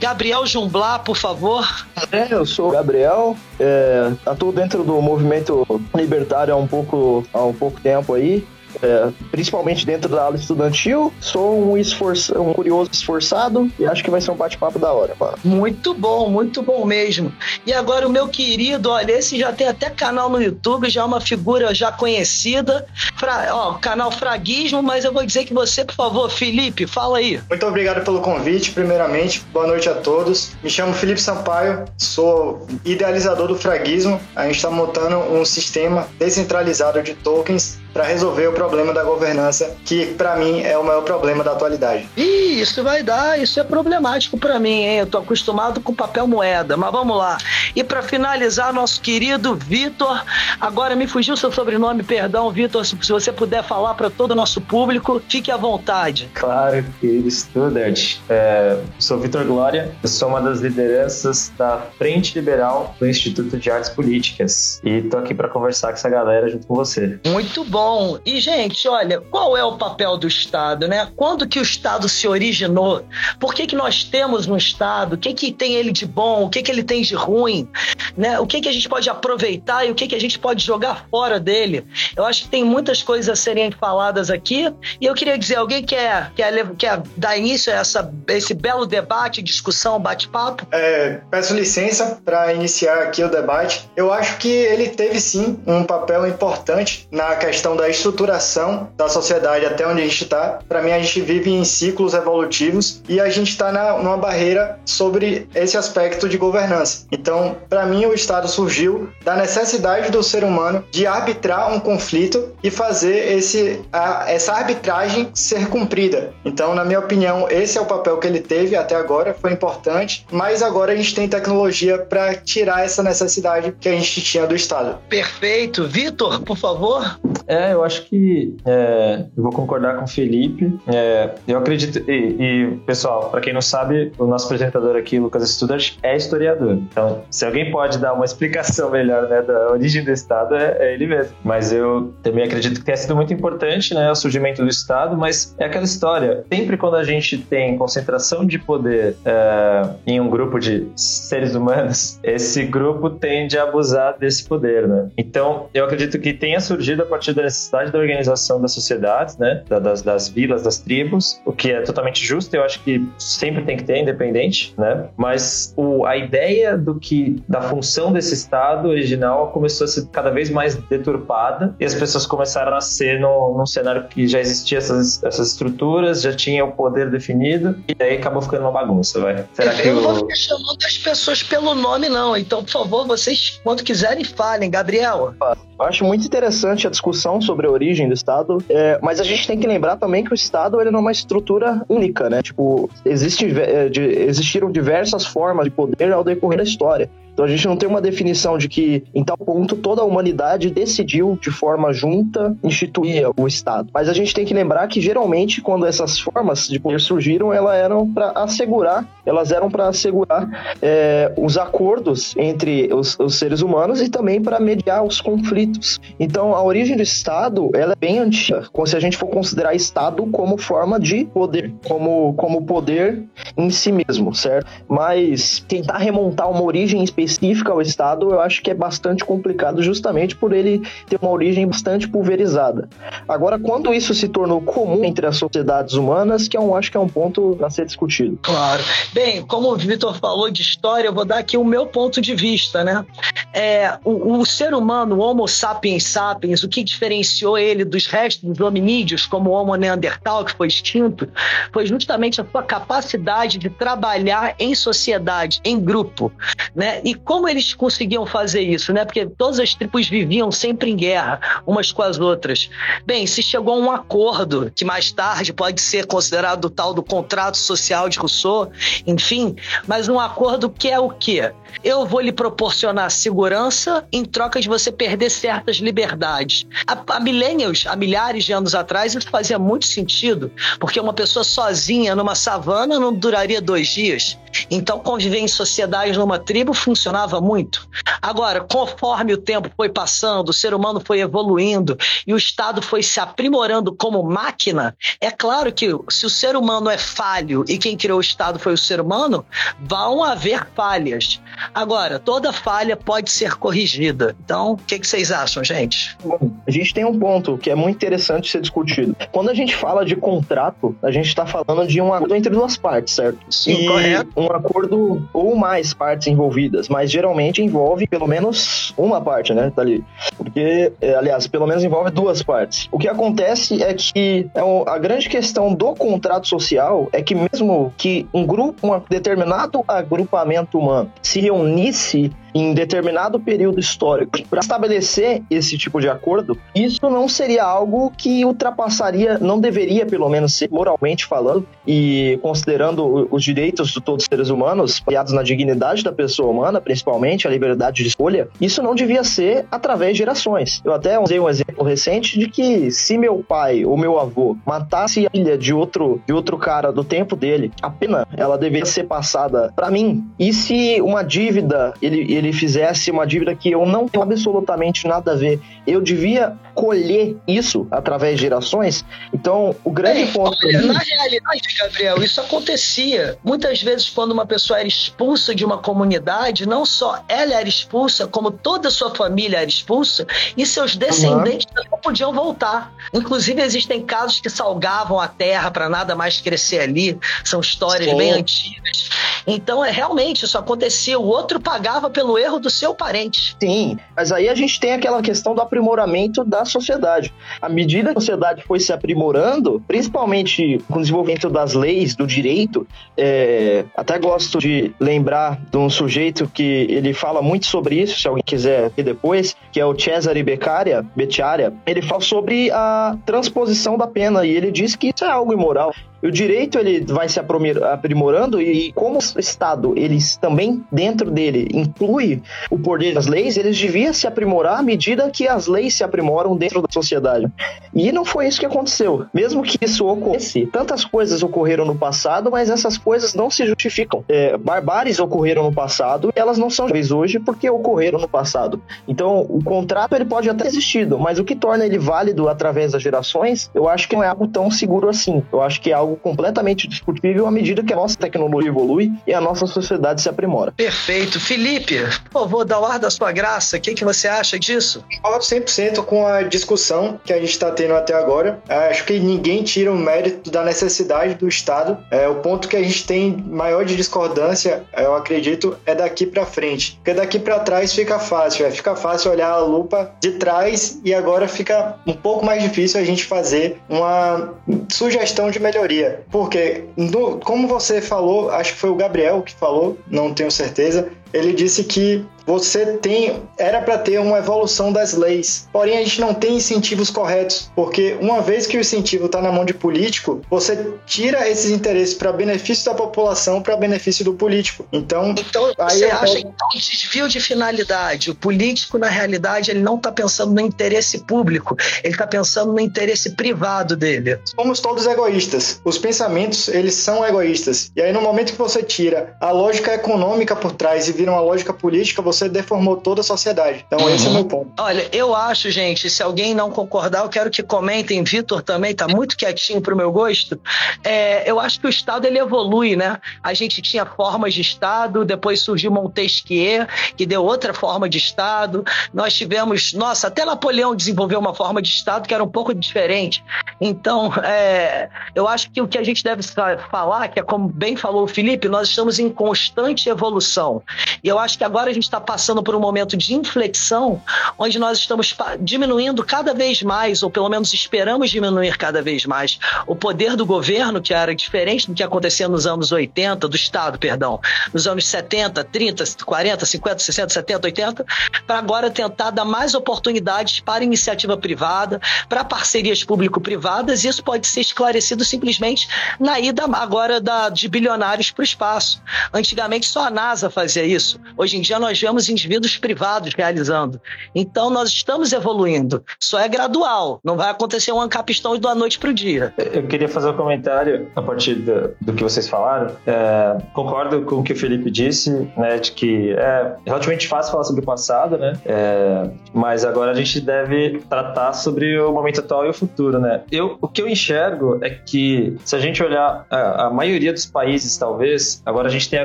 Gabriel 0.00 0.46
Jumblá, 0.46 0.98
por 0.98 1.16
favor. 1.16 1.86
É, 2.10 2.28
eu 2.30 2.44
sou 2.44 2.70
Gabriel, 2.70 3.36
é, 3.58 4.12
atuo 4.26 4.52
dentro 4.52 4.82
do 4.82 5.00
movimento 5.00 5.66
libertário 5.94 6.52
há 6.52 6.56
um 6.56 6.66
pouco, 6.66 7.24
há 7.32 7.44
um 7.44 7.54
pouco 7.54 7.80
tempo 7.80 8.14
aí 8.14 8.46
é, 8.82 9.10
principalmente 9.30 9.86
dentro 9.86 10.08
da 10.08 10.22
aula 10.22 10.36
estudantil. 10.36 11.12
Sou 11.20 11.72
um, 11.72 11.76
esforço, 11.76 12.40
um 12.40 12.52
curioso 12.52 12.90
esforçado 12.92 13.70
e 13.78 13.86
acho 13.86 14.02
que 14.02 14.10
vai 14.10 14.20
ser 14.20 14.30
um 14.30 14.36
bate-papo 14.36 14.78
da 14.78 14.92
hora, 14.92 15.14
mano. 15.18 15.38
Muito 15.44 15.94
bom, 15.94 16.28
muito 16.28 16.62
bom 16.62 16.84
mesmo. 16.84 17.32
E 17.66 17.72
agora 17.72 18.06
o 18.06 18.10
meu 18.10 18.28
querido, 18.28 18.90
olha, 18.90 19.12
esse 19.12 19.38
já 19.38 19.52
tem 19.52 19.66
até 19.66 19.90
canal 19.90 20.28
no 20.28 20.40
YouTube, 20.40 20.88
já 20.90 21.02
é 21.02 21.04
uma 21.04 21.20
figura 21.20 21.74
já 21.74 21.92
conhecida. 21.92 22.86
Fra, 23.16 23.48
ó, 23.52 23.74
canal 23.74 24.10
Fraguismo, 24.10 24.82
mas 24.82 25.04
eu 25.04 25.12
vou 25.12 25.24
dizer 25.24 25.44
que 25.44 25.54
você, 25.54 25.84
por 25.84 25.94
favor, 25.94 26.30
Felipe, 26.30 26.86
fala 26.86 27.18
aí. 27.18 27.40
Muito 27.48 27.66
obrigado 27.66 28.04
pelo 28.04 28.20
convite, 28.20 28.70
primeiramente. 28.72 29.40
Boa 29.52 29.66
noite 29.66 29.88
a 29.88 29.94
todos. 29.94 30.52
Me 30.62 30.70
chamo 30.70 30.92
Felipe 30.92 31.20
Sampaio, 31.20 31.84
sou 31.96 32.66
idealizador 32.84 33.48
do 33.48 33.56
Fraguismo. 33.56 34.20
A 34.34 34.46
gente 34.46 34.56
está 34.56 34.70
montando 34.70 35.16
um 35.16 35.44
sistema 35.44 36.06
descentralizado 36.18 37.02
de 37.02 37.14
tokens 37.14 37.78
para 37.94 38.02
resolver 38.02 38.48
o 38.48 38.52
problema 38.52 38.92
da 38.92 39.04
governança, 39.04 39.76
que 39.84 40.06
para 40.06 40.34
mim 40.34 40.60
é 40.62 40.76
o 40.76 40.84
maior 40.84 41.02
problema 41.02 41.44
da 41.44 41.52
atualidade. 41.52 42.08
Ih, 42.16 42.60
isso 42.60 42.82
vai 42.82 43.04
dar, 43.04 43.40
isso 43.40 43.60
é 43.60 43.62
problemático 43.62 44.36
para 44.36 44.58
mim, 44.58 44.82
hein? 44.82 44.98
Eu 44.98 45.06
tô 45.06 45.18
acostumado 45.18 45.80
com 45.80 45.94
papel 45.94 46.26
moeda, 46.26 46.76
mas 46.76 46.90
vamos 46.90 47.16
lá. 47.16 47.38
E 47.74 47.84
para 47.84 48.02
finalizar, 48.02 48.72
nosso 48.72 49.00
querido 49.00 49.54
Vitor, 49.54 50.24
agora 50.60 50.96
me 50.96 51.06
fugiu 51.06 51.36
seu 51.36 51.52
sobrenome, 51.52 52.02
perdão, 52.02 52.50
Vitor, 52.50 52.84
se 52.84 52.96
você 52.96 53.30
puder 53.30 53.62
falar 53.62 53.94
para 53.94 54.10
todo 54.10 54.32
o 54.32 54.34
nosso 54.34 54.60
público, 54.60 55.22
fique 55.28 55.52
à 55.52 55.56
vontade. 55.56 56.28
Claro, 56.34 56.84
querido 57.00 57.30
Student. 57.30 58.16
É, 58.28 58.76
sou 58.98 59.18
Vitor 59.18 59.44
Glória, 59.44 59.94
eu 60.02 60.08
sou 60.08 60.28
uma 60.28 60.40
das 60.40 60.58
lideranças 60.58 61.52
da 61.56 61.80
Frente 61.96 62.36
Liberal 62.36 62.96
do 62.98 63.06
Instituto 63.06 63.56
de 63.56 63.70
Artes 63.70 63.90
Políticas 63.90 64.80
e 64.82 65.00
tô 65.02 65.18
aqui 65.18 65.32
para 65.32 65.48
conversar 65.48 65.88
com 65.88 65.94
essa 65.94 66.08
galera 66.08 66.48
junto 66.48 66.66
com 66.66 66.74
você. 66.74 67.20
Muito 67.24 67.62
bom 67.64 67.83
bom. 67.84 68.18
E, 68.24 68.40
gente, 68.40 68.88
olha, 68.88 69.20
qual 69.20 69.54
é 69.54 69.62
o 69.62 69.76
papel 69.76 70.16
do 70.16 70.26
Estado, 70.26 70.88
né? 70.88 71.06
Quando 71.14 71.46
que 71.46 71.58
o 71.58 71.62
Estado 71.62 72.08
se 72.08 72.26
originou? 72.26 73.04
Por 73.38 73.52
que, 73.52 73.66
que 73.66 73.76
nós 73.76 74.04
temos 74.04 74.46
um 74.46 74.56
Estado? 74.56 75.14
O 75.14 75.18
que, 75.18 75.34
que 75.34 75.52
tem 75.52 75.74
ele 75.74 75.92
de 75.92 76.06
bom? 76.06 76.44
O 76.44 76.48
que, 76.48 76.62
que 76.62 76.72
ele 76.72 76.82
tem 76.82 77.02
de 77.02 77.14
ruim? 77.14 77.68
Né? 78.16 78.40
O 78.40 78.46
que, 78.46 78.62
que 78.62 78.68
a 78.70 78.72
gente 78.72 78.88
pode 78.88 79.10
aproveitar 79.10 79.84
e 79.84 79.90
o 79.90 79.94
que, 79.94 80.06
que 80.06 80.14
a 80.14 80.20
gente 80.20 80.38
pode 80.38 80.64
jogar 80.64 81.06
fora 81.10 81.38
dele? 81.38 81.86
Eu 82.16 82.24
acho 82.24 82.44
que 82.44 82.48
tem 82.48 82.64
muitas 82.64 83.02
coisas 83.02 83.28
a 83.28 83.36
serem 83.36 83.70
faladas 83.70 84.30
aqui. 84.30 84.72
E 84.98 85.04
eu 85.04 85.12
queria 85.12 85.36
dizer, 85.36 85.56
alguém 85.56 85.84
quer, 85.84 86.32
quer, 86.34 86.74
quer 86.76 87.02
dar 87.18 87.36
início 87.36 87.70
a 87.70 87.76
essa, 87.76 88.10
esse 88.28 88.54
belo 88.54 88.86
debate, 88.86 89.42
discussão, 89.42 90.00
bate-papo? 90.00 90.66
É, 90.72 91.20
peço 91.30 91.54
licença 91.54 92.18
para 92.24 92.54
iniciar 92.54 93.02
aqui 93.02 93.22
o 93.22 93.30
debate. 93.30 93.90
Eu 93.94 94.10
acho 94.10 94.38
que 94.38 94.48
ele 94.48 94.88
teve 94.88 95.20
sim 95.20 95.60
um 95.66 95.84
papel 95.84 96.26
importante 96.26 97.06
na 97.10 97.36
questão 97.36 97.73
questão 97.74 97.76
da 97.76 97.88
estruturação 97.88 98.88
da 98.96 99.08
sociedade 99.08 99.66
até 99.66 99.86
onde 99.86 100.00
a 100.00 100.04
gente 100.04 100.24
está, 100.24 100.58
para 100.68 100.82
mim 100.82 100.92
a 100.92 100.98
gente 100.98 101.20
vive 101.20 101.50
em 101.50 101.64
ciclos 101.64 102.14
evolutivos 102.14 103.02
e 103.08 103.20
a 103.20 103.28
gente 103.28 103.50
está 103.50 103.72
numa 103.98 104.16
barreira 104.16 104.78
sobre 104.84 105.48
esse 105.54 105.76
aspecto 105.76 106.28
de 106.28 106.38
governança. 106.38 107.06
Então, 107.10 107.56
para 107.68 107.84
mim, 107.86 108.06
o 108.06 108.14
Estado 108.14 108.48
surgiu 108.48 109.08
da 109.24 109.36
necessidade 109.36 110.10
do 110.10 110.22
ser 110.22 110.44
humano 110.44 110.84
de 110.90 111.06
arbitrar 111.06 111.72
um 111.72 111.80
conflito 111.80 112.52
e 112.62 112.70
fazer 112.70 113.32
esse, 113.32 113.80
a, 113.92 114.30
essa 114.30 114.52
arbitragem 114.52 115.30
ser 115.34 115.68
cumprida. 115.68 116.32
Então, 116.44 116.74
na 116.74 116.84
minha 116.84 116.98
opinião, 116.98 117.48
esse 117.50 117.78
é 117.78 117.80
o 117.80 117.86
papel 117.86 118.18
que 118.18 118.26
ele 118.26 118.40
teve 118.40 118.76
até 118.76 118.94
agora, 118.94 119.34
foi 119.34 119.52
importante, 119.52 120.26
mas 120.30 120.62
agora 120.62 120.92
a 120.92 120.96
gente 120.96 121.14
tem 121.14 121.28
tecnologia 121.28 121.98
para 121.98 122.34
tirar 122.34 122.84
essa 122.84 123.02
necessidade 123.02 123.74
que 123.80 123.88
a 123.88 123.92
gente 123.92 124.22
tinha 124.22 124.46
do 124.46 124.54
Estado. 124.54 124.98
Perfeito. 125.08 125.86
Vitor, 125.86 126.40
por 126.40 126.56
favor. 126.56 127.18
É, 127.46 127.63
eu 127.72 127.84
acho 127.84 128.06
que 128.06 128.56
é, 128.64 129.24
eu 129.36 129.42
vou 129.42 129.52
concordar 129.52 129.96
com 129.96 130.04
o 130.04 130.08
Felipe. 130.08 130.78
É, 130.86 131.30
eu 131.46 131.58
acredito. 131.58 131.98
E, 132.10 132.36
e 132.38 132.76
pessoal, 132.86 133.30
para 133.30 133.40
quem 133.40 133.52
não 133.52 133.62
sabe, 133.62 134.12
o 134.18 134.26
nosso 134.26 134.46
apresentador 134.46 134.96
aqui, 134.96 135.18
Lucas 135.18 135.48
Studart, 135.50 135.96
é 136.02 136.16
historiador. 136.16 136.74
Então, 136.74 137.22
se 137.30 137.44
alguém 137.44 137.70
pode 137.70 137.98
dar 137.98 138.12
uma 138.12 138.24
explicação 138.24 138.90
melhor 138.90 139.28
né, 139.28 139.42
da 139.42 139.70
origem 139.70 140.04
do 140.04 140.10
Estado, 140.10 140.54
é, 140.54 140.76
é, 140.80 140.94
ele 140.94 141.06
mesmo. 141.06 141.34
Mas 141.42 141.72
eu 141.72 142.12
também 142.22 142.44
acredito 142.44 142.80
que 142.80 142.84
tenha 142.84 142.96
sido 142.96 143.14
muito 143.14 143.32
importante 143.32 143.94
né, 143.94 144.10
o 144.10 144.14
surgimento 144.14 144.62
do 144.62 144.68
Estado, 144.68 145.16
mas 145.16 145.54
é 145.58 145.64
aquela 145.64 145.84
história. 145.84 146.44
Sempre 146.52 146.76
quando 146.76 146.96
a 146.96 147.04
gente 147.04 147.38
tem 147.38 147.76
concentração 147.76 148.44
de 148.44 148.58
poder 148.58 149.16
é, 149.24 149.88
em 150.06 150.20
um 150.20 150.28
grupo 150.28 150.58
de 150.58 150.86
seres 150.96 151.54
humanos, 151.54 152.18
esse 152.22 152.64
grupo 152.64 153.10
tende 153.10 153.58
a 153.58 153.64
abusar 153.64 154.18
desse 154.18 154.44
poder, 154.44 154.86
né? 154.86 155.08
Então, 155.16 155.66
eu 155.72 155.84
acredito 155.84 156.18
que 156.18 156.32
tenha 156.32 156.60
surgido 156.60 157.02
a 157.02 157.06
partir 157.06 157.32
da 157.32 157.42
necessidade 157.54 157.90
da 157.92 157.98
organização 157.98 158.60
das 158.60 158.72
sociedades, 158.72 159.36
né? 159.38 159.62
Das, 159.68 160.02
das 160.02 160.28
vilas, 160.28 160.62
das 160.62 160.78
tribos, 160.78 161.40
o 161.44 161.52
que 161.52 161.70
é 161.70 161.80
totalmente 161.82 162.24
justo, 162.24 162.54
eu 162.54 162.62
acho 162.62 162.80
que 162.82 163.06
sempre 163.18 163.62
tem 163.64 163.76
que 163.76 163.84
ter, 163.84 163.98
independente, 163.98 164.74
né? 164.76 165.08
Mas 165.16 165.72
o, 165.76 166.04
a 166.04 166.16
ideia 166.16 166.76
do 166.76 166.96
que, 166.96 167.42
da 167.48 167.62
função 167.62 168.12
desse 168.12 168.34
Estado 168.34 168.88
original 168.88 169.48
começou 169.50 169.84
a 169.84 169.88
ser 169.88 170.06
cada 170.08 170.30
vez 170.30 170.50
mais 170.50 170.74
deturpada 170.74 171.74
e 171.78 171.84
as 171.84 171.94
pessoas 171.94 172.26
começaram 172.26 172.76
a 172.76 172.80
ser 172.80 173.20
no, 173.20 173.56
num 173.56 173.66
cenário 173.66 174.04
que 174.08 174.26
já 174.26 174.40
existia 174.40 174.78
essas, 174.78 175.22
essas 175.22 175.48
estruturas, 175.52 176.22
já 176.22 176.32
tinha 176.32 176.64
o 176.64 176.72
poder 176.72 177.10
definido 177.10 177.76
e 177.88 177.94
daí 177.94 178.16
acabou 178.16 178.42
ficando 178.42 178.62
uma 178.62 178.72
bagunça, 178.72 179.20
vai. 179.20 179.44
Será 179.54 179.72
eu, 179.80 179.86
eu 179.86 179.94
não 179.94 180.02
vou 180.02 180.14
ficar 180.16 180.36
chamando 180.36 180.84
as 180.84 180.98
pessoas 180.98 181.42
pelo 181.42 181.74
nome, 181.74 182.08
não. 182.08 182.36
Então, 182.36 182.64
por 182.64 182.70
favor, 182.70 183.06
vocês, 183.06 183.60
quando 183.62 183.82
quiserem, 183.82 184.24
falem. 184.24 184.70
Gabriel. 184.70 185.34
Eu 185.78 185.86
acho 185.86 186.04
muito 186.04 186.24
interessante 186.26 186.86
a 186.86 186.90
discussão 186.90 187.33
sobre 187.40 187.66
a 187.66 187.70
origem 187.70 188.08
do 188.08 188.14
Estado, 188.14 188.58
é, 188.68 188.98
mas 189.02 189.20
a 189.20 189.24
gente 189.24 189.46
tem 189.46 189.58
que 189.58 189.66
lembrar 189.66 189.96
também 189.96 190.24
que 190.24 190.32
o 190.32 190.34
Estado 190.34 190.80
ele 190.80 190.90
não 190.90 190.98
é 190.98 191.02
uma 191.02 191.12
estrutura 191.12 191.84
única, 191.88 192.28
né? 192.30 192.42
Tipo, 192.42 192.88
existe, 193.04 193.46
é, 193.58 193.88
de, 193.88 194.02
existiram 194.02 194.70
diversas 194.70 195.24
formas 195.24 195.64
de 195.64 195.70
poder 195.70 196.12
ao 196.12 196.24
decorrer 196.24 196.58
da 196.58 196.64
história. 196.64 197.10
Então 197.34 197.44
a 197.44 197.48
gente 197.48 197.66
não 197.66 197.76
tem 197.76 197.88
uma 197.88 198.00
definição 198.00 198.56
de 198.56 198.68
que, 198.68 199.02
em 199.12 199.24
tal 199.24 199.36
ponto, 199.36 199.76
toda 199.76 200.00
a 200.00 200.04
humanidade 200.04 200.70
decidiu 200.70 201.36
de 201.40 201.50
forma 201.50 201.92
junta 201.92 202.56
instituir 202.62 203.28
o 203.36 203.46
Estado. 203.48 203.88
Mas 203.92 204.08
a 204.08 204.12
gente 204.12 204.32
tem 204.32 204.44
que 204.44 204.54
lembrar 204.54 204.86
que 204.86 205.00
geralmente, 205.00 205.60
quando 205.60 205.84
essas 205.84 206.18
formas 206.18 206.68
de 206.68 206.78
poder 206.78 207.00
surgiram, 207.00 207.52
elas 207.52 207.74
eram 207.74 208.08
para 208.08 208.30
assegurar, 208.30 209.06
elas 209.26 209.50
eram 209.50 209.68
para 209.68 209.88
assegurar 209.88 210.76
é, 210.80 211.32
os 211.36 211.58
acordos 211.58 212.34
entre 212.36 212.88
os, 212.94 213.18
os 213.18 213.34
seres 213.34 213.62
humanos 213.62 214.00
e 214.00 214.08
também 214.08 214.40
para 214.40 214.60
mediar 214.60 215.04
os 215.04 215.20
conflitos. 215.20 216.00
Então 216.20 216.54
a 216.54 216.62
origem 216.62 216.96
do 216.96 217.02
Estado 217.02 217.70
ela 217.74 217.94
é 217.94 217.96
bem 217.96 218.20
antiga, 218.20 218.64
se 218.86 218.96
a 218.96 219.00
gente 219.00 219.16
for 219.16 219.28
considerar 219.28 219.74
Estado 219.74 220.26
como 220.26 220.58
forma 220.58 221.00
de 221.00 221.24
poder, 221.24 221.72
como, 221.88 222.34
como 222.34 222.62
poder 222.62 223.24
em 223.56 223.70
si 223.70 223.90
mesmo, 223.90 224.34
certo? 224.34 224.70
Mas 224.86 225.64
tentar 225.66 225.96
remontar 225.96 226.50
uma 226.50 226.62
origem 226.62 227.02
específica 227.02 227.23
específica 227.24 227.72
ao 227.72 227.80
Estado, 227.80 228.30
eu 228.30 228.40
acho 228.40 228.62
que 228.62 228.70
é 228.70 228.74
bastante 228.74 229.24
complicado, 229.24 229.82
justamente 229.82 230.36
por 230.36 230.52
ele 230.52 230.82
ter 231.08 231.18
uma 231.20 231.30
origem 231.30 231.66
bastante 231.66 232.08
pulverizada. 232.08 232.88
Agora, 233.28 233.58
quando 233.58 233.92
isso 233.92 234.14
se 234.14 234.28
tornou 234.28 234.60
comum 234.60 235.04
entre 235.04 235.26
as 235.26 235.36
sociedades 235.36 235.94
humanas, 235.94 236.48
que 236.48 236.56
eu 236.56 236.74
acho 236.76 236.90
que 236.90 236.96
é 236.96 237.00
um 237.00 237.08
ponto 237.08 237.58
a 237.62 237.70
ser 237.70 237.86
discutido. 237.86 238.38
Claro. 238.42 238.82
Bem, 239.12 239.42
como 239.42 239.72
o 239.72 239.76
Vitor 239.76 240.18
falou 240.18 240.50
de 240.50 240.62
história, 240.62 241.08
eu 241.08 241.14
vou 241.14 241.24
dar 241.24 241.38
aqui 241.38 241.56
o 241.56 241.64
meu 241.64 241.86
ponto 241.86 242.20
de 242.20 242.34
vista, 242.34 242.84
né? 242.84 243.04
É, 243.52 243.98
o, 244.04 244.38
o 244.38 244.46
ser 244.46 244.74
humano, 244.74 245.16
o 245.16 245.18
Homo 245.20 245.46
sapiens 245.46 246.06
sapiens, 246.06 246.62
o 246.62 246.68
que 246.68 246.82
diferenciou 246.82 247.56
ele 247.56 247.84
dos 247.84 248.06
restos 248.06 248.48
dos 248.50 248.60
hominídeos, 248.60 249.26
como 249.26 249.50
o 249.50 249.52
Homo 249.52 249.74
neandertal, 249.76 250.44
que 250.44 250.52
foi 250.52 250.68
extinto, 250.68 251.28
foi 251.72 251.86
justamente 251.86 252.40
a 252.40 252.44
sua 252.44 252.62
capacidade 252.62 253.58
de 253.58 253.70
trabalhar 253.70 254.54
em 254.58 254.74
sociedade, 254.74 255.60
em 255.64 255.80
grupo, 255.80 256.32
né? 256.74 257.00
E 257.04 257.13
Como 257.24 257.48
eles 257.48 257.74
conseguiam 257.74 258.26
fazer 258.26 258.62
isso, 258.62 258.92
né? 258.92 259.04
Porque 259.04 259.26
todas 259.26 259.60
as 259.60 259.74
tribos 259.74 260.08
viviam 260.08 260.50
sempre 260.50 260.90
em 260.90 260.96
guerra, 260.96 261.40
umas 261.66 261.92
com 261.92 262.02
as 262.02 262.18
outras. 262.18 262.70
Bem, 263.06 263.26
se 263.26 263.42
chegou 263.42 263.74
a 263.74 263.78
um 263.78 263.90
acordo, 263.90 264.72
que 264.74 264.84
mais 264.84 265.12
tarde 265.12 265.52
pode 265.52 265.80
ser 265.80 266.06
considerado 266.06 266.66
o 266.66 266.70
tal 266.70 266.94
do 266.94 267.02
contrato 267.02 267.56
social 267.56 268.08
de 268.08 268.18
Rousseau, 268.18 268.70
enfim, 269.06 269.56
mas 269.86 270.08
um 270.08 270.18
acordo 270.18 270.70
que 270.70 270.88
é 270.88 270.98
o 270.98 271.10
quê? 271.10 271.52
Eu 271.82 272.06
vou 272.06 272.20
lhe 272.20 272.32
proporcionar 272.32 273.10
segurança 273.10 274.06
em 274.12 274.24
troca 274.24 274.60
de 274.60 274.68
você 274.68 274.92
perder 274.92 275.30
certas 275.30 275.76
liberdades. 275.76 276.66
Há, 276.86 277.16
há 277.16 277.20
milênios, 277.20 277.84
há 277.86 277.96
milhares 277.96 278.44
de 278.44 278.52
anos 278.52 278.74
atrás, 278.74 279.14
isso 279.14 279.28
fazia 279.28 279.58
muito 279.58 279.86
sentido, 279.86 280.50
porque 280.78 281.00
uma 281.00 281.12
pessoa 281.12 281.44
sozinha 281.44 282.14
numa 282.14 282.34
savana 282.34 282.98
não 282.98 283.12
duraria 283.12 283.60
dois 283.60 283.88
dias. 283.88 284.38
Então, 284.70 285.00
conviver 285.00 285.38
em 285.38 285.48
sociedade 285.48 286.16
numa 286.16 286.38
tribo 286.38 286.72
funcionava 287.04 287.40
muito. 287.40 287.86
Agora, 288.24 288.62
conforme 288.62 289.34
o 289.34 289.36
tempo 289.36 289.68
foi 289.76 289.90
passando, 289.90 290.48
o 290.48 290.52
ser 290.52 290.72
humano 290.72 290.98
foi 290.98 291.20
evoluindo 291.20 291.94
e 292.26 292.32
o 292.32 292.38
Estado 292.38 292.80
foi 292.80 293.02
se 293.02 293.20
aprimorando 293.20 293.94
como 293.94 294.22
máquina, 294.22 294.96
é 295.20 295.30
claro 295.30 295.70
que 295.70 295.94
se 296.08 296.24
o 296.24 296.30
ser 296.30 296.56
humano 296.56 296.88
é 296.88 296.96
falho 296.96 297.66
e 297.68 297.76
quem 297.76 297.98
criou 297.98 298.16
o 298.16 298.22
Estado 298.22 298.58
foi 298.58 298.72
o 298.72 298.78
ser 298.78 298.98
humano, 298.98 299.44
vão 299.78 300.24
haver 300.24 300.66
falhas. 300.74 301.38
Agora, 301.74 302.18
toda 302.18 302.50
falha 302.50 302.96
pode 302.96 303.30
ser 303.30 303.56
corrigida. 303.56 304.34
Então, 304.42 304.72
o 304.72 304.76
que, 304.78 304.98
que 304.98 305.06
vocês 305.06 305.30
acham, 305.30 305.62
gente? 305.62 306.16
Bom, 306.24 306.50
a 306.66 306.70
gente 306.70 306.94
tem 306.94 307.04
um 307.04 307.18
ponto 307.18 307.58
que 307.58 307.68
é 307.68 307.74
muito 307.74 307.96
interessante 307.96 308.50
ser 308.50 308.62
discutido. 308.62 309.14
Quando 309.32 309.50
a 309.50 309.54
gente 309.54 309.76
fala 309.76 310.02
de 310.02 310.16
contrato, 310.16 310.96
a 311.02 311.10
gente 311.10 311.28
está 311.28 311.44
falando 311.44 311.86
de 311.86 312.00
um 312.00 312.10
acordo 312.14 312.34
entre 312.34 312.50
duas 312.50 312.78
partes, 312.78 313.12
certo? 313.12 313.38
Sim, 313.50 313.84
e 313.84 313.86
correto. 313.86 314.30
Um 314.34 314.46
acordo 314.46 315.28
ou 315.30 315.54
mais 315.54 315.92
partes 315.92 316.26
envolvidas, 316.26 316.88
mas 316.88 317.10
geralmente 317.10 317.62
envolve 317.62 318.06
pelo 318.14 318.28
menos 318.28 318.94
uma 318.96 319.20
parte, 319.20 319.52
né? 319.52 319.72
Tá 319.74 319.82
ali. 319.82 320.04
Porque, 320.36 320.92
é, 321.00 321.14
aliás, 321.16 321.48
pelo 321.48 321.66
menos 321.66 321.82
envolve 321.82 322.12
duas 322.12 322.44
partes. 322.44 322.88
O 322.92 322.98
que 322.98 323.08
acontece 323.08 323.82
é 323.82 323.92
que 323.92 324.48
é 324.54 324.62
um, 324.62 324.88
a 324.88 324.96
grande 324.98 325.28
questão 325.28 325.74
do 325.74 325.94
contrato 325.94 326.46
social 326.46 327.08
é 327.12 327.20
que 327.20 327.34
mesmo 327.34 327.92
que 327.96 328.28
um 328.32 328.46
grupo, 328.46 328.86
um 328.86 329.00
determinado 329.10 329.82
agrupamento 329.88 330.78
humano 330.78 331.10
se 331.20 331.40
reunisse 331.40 332.30
em 332.54 332.72
determinado 332.72 333.40
período 333.40 333.80
histórico 333.80 334.42
para 334.48 334.60
estabelecer 334.60 335.42
esse 335.50 335.76
tipo 335.76 336.00
de 336.00 336.08
acordo, 336.08 336.58
isso 336.74 337.08
não 337.10 337.28
seria 337.28 337.64
algo 337.64 338.12
que 338.16 338.44
ultrapassaria, 338.44 339.38
não 339.38 339.58
deveria 339.58 340.06
pelo 340.06 340.28
menos 340.28 340.54
ser 340.54 340.70
moralmente 340.70 341.26
falando 341.26 341.66
e 341.86 342.38
considerando 342.42 343.28
os 343.30 343.42
direitos 343.42 343.90
de 343.90 344.00
todos 344.00 344.24
os 344.24 344.28
seres 344.28 344.50
humanos, 344.50 345.00
baseados 345.00 345.32
na 345.32 345.42
dignidade 345.42 346.02
da 346.02 346.12
pessoa 346.12 346.50
humana, 346.50 346.80
principalmente 346.80 347.46
a 347.46 347.50
liberdade 347.50 348.02
de 348.02 348.08
escolha, 348.08 348.48
isso 348.60 348.82
não 348.82 348.94
devia 348.94 349.24
ser 349.24 349.66
através 349.70 350.12
de 350.12 350.18
gerações. 350.18 350.80
Eu 350.84 350.92
até 350.92 351.18
usei 351.18 351.40
um 351.40 351.48
exemplo 351.48 351.84
recente 351.84 352.38
de 352.38 352.48
que 352.48 352.90
se 352.90 353.18
meu 353.18 353.44
pai 353.46 353.84
ou 353.84 353.96
meu 353.96 354.18
avô 354.18 354.56
matasse 354.64 355.26
a 355.26 355.30
filha 355.30 355.58
de 355.58 355.72
outro 355.72 356.20
de 356.26 356.32
outro 356.32 356.56
cara 356.58 356.92
do 356.92 357.04
tempo 357.04 357.36
dele, 357.36 357.72
a 357.82 357.90
pena 357.90 358.26
ela 358.36 358.56
deveria 358.56 358.86
ser 358.86 359.04
passada 359.04 359.72
para 359.74 359.90
mim. 359.90 360.24
E 360.38 360.52
se 360.52 361.00
uma 361.00 361.22
dívida 361.22 361.94
ele, 362.00 362.34
ele 362.34 362.43
ele 362.44 362.52
fizesse 362.52 363.10
uma 363.10 363.26
dívida 363.26 363.54
que 363.54 363.70
eu 363.70 363.86
não 363.86 364.08
tenho 364.08 364.22
absolutamente 364.22 365.06
nada 365.06 365.32
a 365.32 365.36
ver, 365.36 365.60
eu 365.86 366.00
devia 366.00 366.56
colher 366.74 367.36
isso 367.46 367.86
através 367.90 368.36
de 368.36 368.42
gerações. 368.42 369.04
Então, 369.32 369.74
o 369.84 369.90
grande 369.90 370.30
ponto. 370.32 370.56
Olha, 370.64 370.82
na 370.82 370.98
realidade, 370.98 371.62
Gabriel, 371.78 372.22
isso 372.22 372.40
acontecia. 372.40 373.38
Muitas 373.44 373.82
vezes, 373.82 374.10
quando 374.10 374.32
uma 374.32 374.46
pessoa 374.46 374.78
era 374.78 374.88
expulsa 374.88 375.54
de 375.54 375.64
uma 375.64 375.78
comunidade, 375.78 376.66
não 376.66 376.84
só 376.84 377.22
ela 377.28 377.54
era 377.54 377.68
expulsa, 377.68 378.26
como 378.26 378.50
toda 378.50 378.88
a 378.88 378.90
sua 378.90 379.14
família 379.14 379.58
era 379.58 379.68
expulsa, 379.68 380.26
e 380.56 380.66
seus 380.66 380.96
descendentes 380.96 381.66
uhum. 381.76 381.84
não 381.92 381.98
podiam 381.98 382.32
voltar. 382.32 382.92
Inclusive, 383.12 383.62
existem 383.62 384.02
casos 384.02 384.40
que 384.40 384.50
salgavam 384.50 385.20
a 385.20 385.28
terra 385.28 385.70
para 385.70 385.88
nada 385.88 386.14
mais 386.14 386.40
crescer 386.40 386.80
ali. 386.80 387.18
São 387.44 387.60
histórias 387.60 388.10
Sim. 388.10 388.16
bem 388.16 388.32
antigas. 388.32 389.08
Então, 389.46 389.84
é 389.84 389.90
realmente, 389.90 390.44
isso 390.44 390.58
acontecia. 390.58 391.18
O 391.18 391.26
outro 391.26 391.60
pagava 391.60 392.10
pelo 392.10 392.38
erro 392.38 392.58
do 392.58 392.70
seu 392.70 392.94
parente. 392.94 393.56
Sim, 393.60 393.98
mas 394.16 394.32
aí 394.32 394.48
a 394.48 394.54
gente 394.54 394.80
tem 394.80 394.92
aquela 394.92 395.22
questão 395.22 395.54
do 395.54 395.60
aprimoramento 395.60 396.44
da 396.44 396.63
sociedade. 396.64 397.32
À 397.60 397.68
medida 397.68 398.12
que 398.12 398.18
a 398.18 398.20
sociedade 398.20 398.62
foi 398.62 398.80
se 398.80 398.92
aprimorando, 398.92 399.82
principalmente 399.86 400.80
com 400.88 400.98
o 400.98 401.00
desenvolvimento 401.00 401.48
das 401.48 401.74
leis, 401.74 402.14
do 402.14 402.26
direito, 402.26 402.86
é, 403.16 403.84
até 403.96 404.18
gosto 404.18 404.58
de 404.58 404.92
lembrar 404.98 405.60
de 405.70 405.76
um 405.76 405.88
sujeito 405.90 406.48
que 406.52 406.86
ele 406.88 407.12
fala 407.12 407.42
muito 407.42 407.66
sobre 407.66 408.00
isso, 408.00 408.20
se 408.20 408.28
alguém 408.28 408.42
quiser 408.44 408.90
ver 408.90 409.02
depois, 409.02 409.56
que 409.72 409.80
é 409.80 409.86
o 409.86 409.98
Cesare 409.98 410.42
Beccaria, 410.42 411.04
Beccaria. 411.14 411.72
Ele 411.86 412.02
fala 412.02 412.20
sobre 412.20 412.70
a 412.70 413.16
transposição 413.24 413.96
da 413.96 414.06
pena 414.06 414.44
e 414.44 414.50
ele 414.50 414.70
diz 414.70 414.94
que 414.94 415.12
isso 415.14 415.24
é 415.24 415.30
algo 415.30 415.52
imoral 415.52 415.92
o 416.24 416.30
direito 416.30 416.78
ele 416.78 417.04
vai 417.04 417.28
se 417.28 417.38
aprimorando 417.38 418.60
e 418.60 418.92
como 418.92 419.18
o 419.18 419.40
Estado 419.40 419.92
eles 419.96 420.36
também 420.36 420.82
dentro 420.90 421.30
dele 421.30 421.68
inclui 421.72 422.42
o 422.70 422.78
poder 422.78 423.14
das 423.14 423.26
leis, 423.26 423.56
eles 423.56 423.78
deviam 423.78 424.12
se 424.12 424.26
aprimorar 424.26 424.78
à 424.78 424.82
medida 424.82 425.30
que 425.30 425.46
as 425.46 425.66
leis 425.66 425.94
se 425.94 426.02
aprimoram 426.02 426.56
dentro 426.56 426.80
da 426.80 426.88
sociedade. 426.90 427.46
E 427.94 428.10
não 428.10 428.24
foi 428.24 428.48
isso 428.48 428.58
que 428.58 428.66
aconteceu. 428.66 429.26
Mesmo 429.32 429.62
que 429.62 429.78
isso 429.84 430.06
ocorresse, 430.06 430.66
tantas 430.66 431.04
coisas 431.04 431.42
ocorreram 431.42 431.84
no 431.84 431.94
passado, 431.94 432.50
mas 432.50 432.70
essas 432.70 432.96
coisas 432.96 433.34
não 433.34 433.50
se 433.50 433.66
justificam. 433.66 434.24
É, 434.28 434.56
barbáries 434.56 435.18
ocorreram 435.18 435.62
no 435.64 435.72
passado 435.72 436.32
e 436.34 436.38
elas 436.38 436.58
não 436.58 436.70
são 436.70 436.86
vez 436.86 437.10
hoje 437.10 437.38
porque 437.38 437.68
ocorreram 437.68 438.18
no 438.18 438.28
passado. 438.28 438.80
Então, 439.06 439.40
o 439.48 439.62
contrato 439.62 440.14
ele 440.14 440.24
pode 440.24 440.48
até 440.48 440.66
existir, 440.66 441.06
mas 441.06 441.38
o 441.38 441.44
que 441.44 441.54
torna 441.54 441.84
ele 441.84 441.98
válido 441.98 442.48
através 442.48 442.92
das 442.92 443.02
gerações, 443.02 443.70
eu 443.74 443.88
acho 443.88 444.08
que 444.08 444.16
não 444.16 444.22
é 444.22 444.28
algo 444.28 444.48
tão 444.48 444.70
seguro 444.70 445.08
assim. 445.08 445.42
Eu 445.52 445.60
acho 445.60 445.80
que 445.80 445.90
é 445.90 445.94
algo 445.94 446.13
completamente 446.16 446.86
discutível 446.88 447.46
à 447.46 447.50
medida 447.50 447.82
que 447.82 447.92
a 447.92 447.96
nossa 447.96 448.16
tecnologia 448.16 448.70
evolui 448.70 449.12
e 449.26 449.34
a 449.34 449.40
nossa 449.40 449.66
sociedade 449.66 450.22
se 450.22 450.28
aprimora. 450.28 450.72
Perfeito. 450.72 451.40
Felipe, 451.40 451.98
por 452.30 452.42
favor, 452.42 452.64
dá 452.64 452.78
o 452.80 452.84
ar 452.84 452.98
da 452.98 453.10
sua 453.10 453.32
graça. 453.32 453.76
O 453.76 453.80
que, 453.80 453.94
que 453.94 454.04
você 454.04 454.28
acha 454.28 454.58
disso? 454.58 455.04
Concordo 455.22 455.44
100% 455.44 456.04
com 456.04 456.26
a 456.26 456.42
discussão 456.42 457.20
que 457.24 457.32
a 457.32 457.38
gente 457.38 457.50
está 457.50 457.70
tendo 457.70 457.94
até 457.94 458.14
agora. 458.14 458.60
Acho 458.68 459.04
que 459.04 459.18
ninguém 459.18 459.62
tira 459.62 459.92
o 459.92 459.96
mérito 459.96 460.50
da 460.50 460.64
necessidade 460.64 461.34
do 461.34 461.48
Estado. 461.48 461.98
É, 462.10 462.28
o 462.28 462.36
ponto 462.36 462.68
que 462.68 462.76
a 462.76 462.82
gente 462.82 463.06
tem 463.06 463.36
maior 463.46 463.84
de 463.84 463.96
discordância, 463.96 464.84
eu 464.96 465.14
acredito, 465.14 465.76
é 465.86 465.94
daqui 465.94 466.26
para 466.26 466.44
frente. 466.46 466.96
Porque 466.96 467.14
daqui 467.14 467.38
para 467.38 467.58
trás 467.60 467.92
fica 467.92 468.18
fácil. 468.18 468.66
É, 468.66 468.70
fica 468.70 468.94
fácil 468.96 469.30
olhar 469.30 469.50
a 469.50 469.58
lupa 469.58 470.12
de 470.20 470.32
trás 470.32 471.00
e 471.04 471.14
agora 471.14 471.48
fica 471.48 471.96
um 472.06 472.12
pouco 472.12 472.44
mais 472.44 472.62
difícil 472.62 473.00
a 473.00 473.04
gente 473.04 473.24
fazer 473.24 473.78
uma 473.88 474.54
sugestão 474.90 475.50
de 475.50 475.60
melhoria. 475.60 475.93
Porque, 476.30 476.84
no, 476.96 477.38
como 477.38 477.68
você 477.68 478.00
falou, 478.00 478.50
acho 478.50 478.72
que 478.72 478.78
foi 478.78 478.90
o 478.90 478.94
Gabriel 478.94 479.42
que 479.42 479.54
falou, 479.54 479.98
não 480.08 480.32
tenho 480.32 480.50
certeza, 480.50 481.08
ele 481.32 481.52
disse 481.52 481.84
que 481.84 482.24
você 482.46 482.98
tem 482.98 483.42
era 483.58 483.80
para 483.80 483.98
ter 483.98 484.18
uma 484.18 484.38
evolução 484.38 484.92
das 484.92 485.14
leis. 485.14 485.68
Porém, 485.72 485.98
a 485.98 486.00
gente 486.00 486.20
não 486.20 486.34
tem 486.34 486.56
incentivos 486.56 487.10
corretos, 487.10 487.70
porque 487.74 488.16
uma 488.20 488.40
vez 488.40 488.66
que 488.66 488.76
o 488.76 488.80
incentivo 488.80 489.26
está 489.26 489.40
na 489.40 489.52
mão 489.52 489.64
de 489.64 489.74
político, 489.74 490.42
você 490.50 490.92
tira 491.06 491.48
esses 491.48 491.70
interesses 491.70 492.14
para 492.14 492.32
benefício 492.32 492.84
da 492.84 492.94
população, 492.94 493.62
para 493.62 493.76
benefício 493.76 494.24
do 494.24 494.34
político. 494.34 494.86
Então, 494.92 495.30
então 495.30 495.72
você 495.76 496.04
acha 496.04 496.36
que 496.36 496.46
é 496.46 496.48
um 496.48 496.78
desvio 496.78 497.28
de 497.28 497.40
finalidade? 497.40 498.30
O 498.30 498.34
político, 498.34 498.98
na 498.98 499.08
realidade, 499.08 499.70
ele 499.70 499.80
não 499.80 499.96
está 499.96 500.10
pensando 500.12 500.52
no 500.52 500.60
interesse 500.60 501.18
público, 501.18 501.76
ele 502.02 502.14
está 502.14 502.26
pensando 502.26 502.72
no 502.72 502.80
interesse 502.80 503.30
privado 503.30 503.96
dele. 503.96 504.38
Somos 504.44 504.80
todos 504.80 505.06
egoístas. 505.06 505.80
Os 505.84 505.98
pensamentos, 505.98 506.68
eles 506.68 506.94
são 506.94 507.24
egoístas. 507.24 507.90
E 507.94 508.02
aí, 508.02 508.12
no 508.12 508.20
momento 508.20 508.52
que 508.52 508.58
você 508.58 508.82
tira 508.82 509.36
a 509.40 509.50
lógica 509.50 509.94
econômica 509.94 510.56
por 510.56 510.72
trás 510.72 511.08
e 511.08 511.12
vira 511.12 511.30
uma 511.30 511.40
lógica 511.40 511.72
política, 511.72 512.20
você 512.20 512.33
você 512.34 512.48
deformou 512.48 512.96
toda 512.96 513.20
a 513.20 513.24
sociedade. 513.24 513.84
Então, 513.86 513.98
uhum. 514.00 514.14
esse 514.14 514.26
é 514.26 514.30
o 514.30 514.32
meu 514.34 514.44
ponto. 514.44 514.72
Olha, 514.78 515.08
eu 515.12 515.34
acho, 515.34 515.70
gente, 515.70 516.10
se 516.10 516.22
alguém 516.22 516.54
não 516.54 516.70
concordar, 516.70 517.22
eu 517.22 517.28
quero 517.28 517.50
que 517.50 517.62
comentem. 517.62 518.22
Vitor 518.24 518.62
também 518.62 518.94
tá 518.94 519.06
muito 519.06 519.36
quietinho 519.36 519.80
pro 519.80 519.96
meu 519.96 520.10
gosto. 520.12 520.60
É, 521.02 521.48
eu 521.50 521.60
acho 521.60 521.80
que 521.80 521.86
o 521.86 521.90
Estado 521.90 522.26
ele 522.26 522.38
evolui, 522.38 522.96
né? 522.96 523.18
A 523.42 523.54
gente 523.54 523.80
tinha 523.80 524.04
formas 524.04 524.54
de 524.54 524.60
Estado, 524.60 525.24
depois 525.24 525.60
surgiu 525.60 525.90
Montesquieu, 525.90 526.86
que 527.16 527.24
deu 527.24 527.44
outra 527.44 527.72
forma 527.72 528.08
de 528.08 528.18
Estado. 528.18 528.84
Nós 529.12 529.34
tivemos, 529.34 529.92
nossa, 529.92 530.28
até 530.28 530.44
Napoleão 530.44 530.94
desenvolveu 530.94 531.38
uma 531.38 531.54
forma 531.54 531.80
de 531.80 531.88
Estado 531.88 532.26
que 532.26 532.34
era 532.34 532.42
um 532.42 532.48
pouco 532.48 532.74
diferente. 532.74 533.44
Então, 533.80 534.32
é, 534.42 535.08
eu 535.34 535.46
acho 535.48 535.70
que 535.70 535.80
o 535.80 535.88
que 535.88 535.98
a 535.98 536.02
gente 536.02 536.22
deve 536.22 536.42
falar, 536.42 537.28
que 537.28 537.38
é 537.38 537.42
como 537.42 537.68
bem 537.68 537.96
falou 537.96 538.24
o 538.24 538.28
Felipe, 538.28 538.68
nós 538.68 538.88
estamos 538.88 539.18
em 539.18 539.28
constante 539.28 540.08
evolução. 540.08 540.82
E 541.22 541.28
eu 541.28 541.38
acho 541.38 541.58
que 541.58 541.64
agora 541.64 541.90
a 541.90 541.92
gente 541.92 542.04
está 542.04 542.20
passando 542.24 542.62
por 542.62 542.74
um 542.74 542.80
momento 542.80 543.16
de 543.16 543.34
inflexão, 543.34 544.20
onde 544.58 544.78
nós 544.78 544.98
estamos 544.98 545.36
diminuindo 545.60 546.24
cada 546.24 546.52
vez 546.52 546.82
mais, 546.82 547.22
ou 547.22 547.30
pelo 547.30 547.48
menos 547.48 547.72
esperamos 547.72 548.30
diminuir 548.30 548.76
cada 548.76 549.02
vez 549.02 549.24
mais, 549.26 549.58
o 549.86 549.94
poder 549.94 550.34
do 550.36 550.46
governo, 550.46 551.00
que 551.00 551.12
era 551.12 551.34
diferente 551.34 551.86
do 551.86 551.94
que 551.94 552.02
acontecia 552.02 552.48
nos 552.48 552.66
anos 552.66 552.90
80, 552.90 553.46
do 553.48 553.56
Estado, 553.56 553.98
perdão, 553.98 554.40
nos 554.72 554.86
anos 554.86 555.06
70, 555.06 555.62
30, 555.64 556.04
40, 556.24 556.66
50, 556.66 556.98
60, 556.98 557.34
70, 557.34 557.66
80, 557.66 558.06
para 558.46 558.58
agora 558.58 558.90
tentar 558.90 559.30
dar 559.30 559.44
mais 559.44 559.74
oportunidades 559.74 560.60
para 560.60 560.82
iniciativa 560.84 561.36
privada, 561.36 562.00
para 562.28 562.44
parcerias 562.44 563.04
público-privadas, 563.04 564.04
e 564.04 564.08
isso 564.08 564.22
pode 564.22 564.46
ser 564.46 564.60
esclarecido 564.60 565.24
simplesmente 565.24 565.88
na 566.18 566.40
ida 566.40 566.64
agora 566.72 567.20
da, 567.20 567.48
de 567.48 567.68
bilionários 567.68 568.30
para 568.30 568.42
o 568.42 568.44
espaço. 568.44 569.02
Antigamente 569.32 569.86
só 569.86 570.06
a 570.06 570.10
NASA 570.10 570.48
fazia 570.48 570.84
isso. 570.84 571.20
Hoje 571.36 571.56
em 571.56 571.60
dia 571.60 571.78
nós 571.78 572.00
vemos 572.00 572.13
indivíduos 572.28 572.76
privados 572.76 573.34
realizando. 573.34 574.00
Então 574.34 574.70
nós 574.70 574.88
estamos 574.88 575.32
evoluindo. 575.32 576.04
Só 576.18 576.38
é 576.38 576.48
gradual. 576.48 577.20
Não 577.24 577.36
vai 577.36 577.50
acontecer 577.50 577.92
um 577.92 578.00
ancapistão 578.00 578.58
da 578.58 578.74
noite 578.74 578.98
para 578.98 579.10
o 579.10 579.14
dia. 579.14 579.52
Eu 579.56 579.86
queria 579.86 580.08
fazer 580.08 580.30
um 580.30 580.36
comentário 580.36 581.08
a 581.14 581.22
partir 581.22 581.54
do, 581.56 581.94
do 582.00 582.12
que 582.12 582.22
vocês 582.22 582.48
falaram. 582.48 582.94
É, 583.06 583.58
concordo 583.72 584.22
com 584.22 584.36
o 584.36 584.42
que 584.42 584.52
o 584.52 584.56
Felipe 584.56 584.90
disse, 584.90 585.30
né, 585.56 585.78
de 585.78 585.92
que 585.92 586.32
é 586.32 586.76
relativamente 586.86 587.28
fácil 587.28 587.52
falar 587.52 587.64
sobre 587.64 587.82
o 587.82 587.84
passado, 587.84 588.38
né? 588.38 588.54
É, 588.64 589.30
mas 589.52 589.84
agora 589.84 590.12
a 590.12 590.14
gente 590.14 590.40
deve 590.40 591.02
tratar 591.08 591.52
sobre 591.52 591.98
o 592.00 592.12
momento 592.12 592.40
atual 592.40 592.66
e 592.66 592.70
o 592.70 592.74
futuro, 592.74 593.18
né? 593.18 593.42
Eu, 593.50 593.78
o 593.80 593.88
que 593.88 594.02
eu 594.02 594.08
enxergo 594.08 594.78
é 594.82 594.90
que 594.90 595.56
se 595.64 595.76
a 595.76 595.78
gente 595.78 596.02
olhar 596.02 596.46
a, 596.50 596.86
a 596.86 596.90
maioria 596.90 597.32
dos 597.32 597.46
países, 597.46 597.96
talvez, 597.96 598.62
agora 598.64 598.88
a 598.88 598.90
gente 598.90 599.08
tem 599.08 599.18
a 599.18 599.24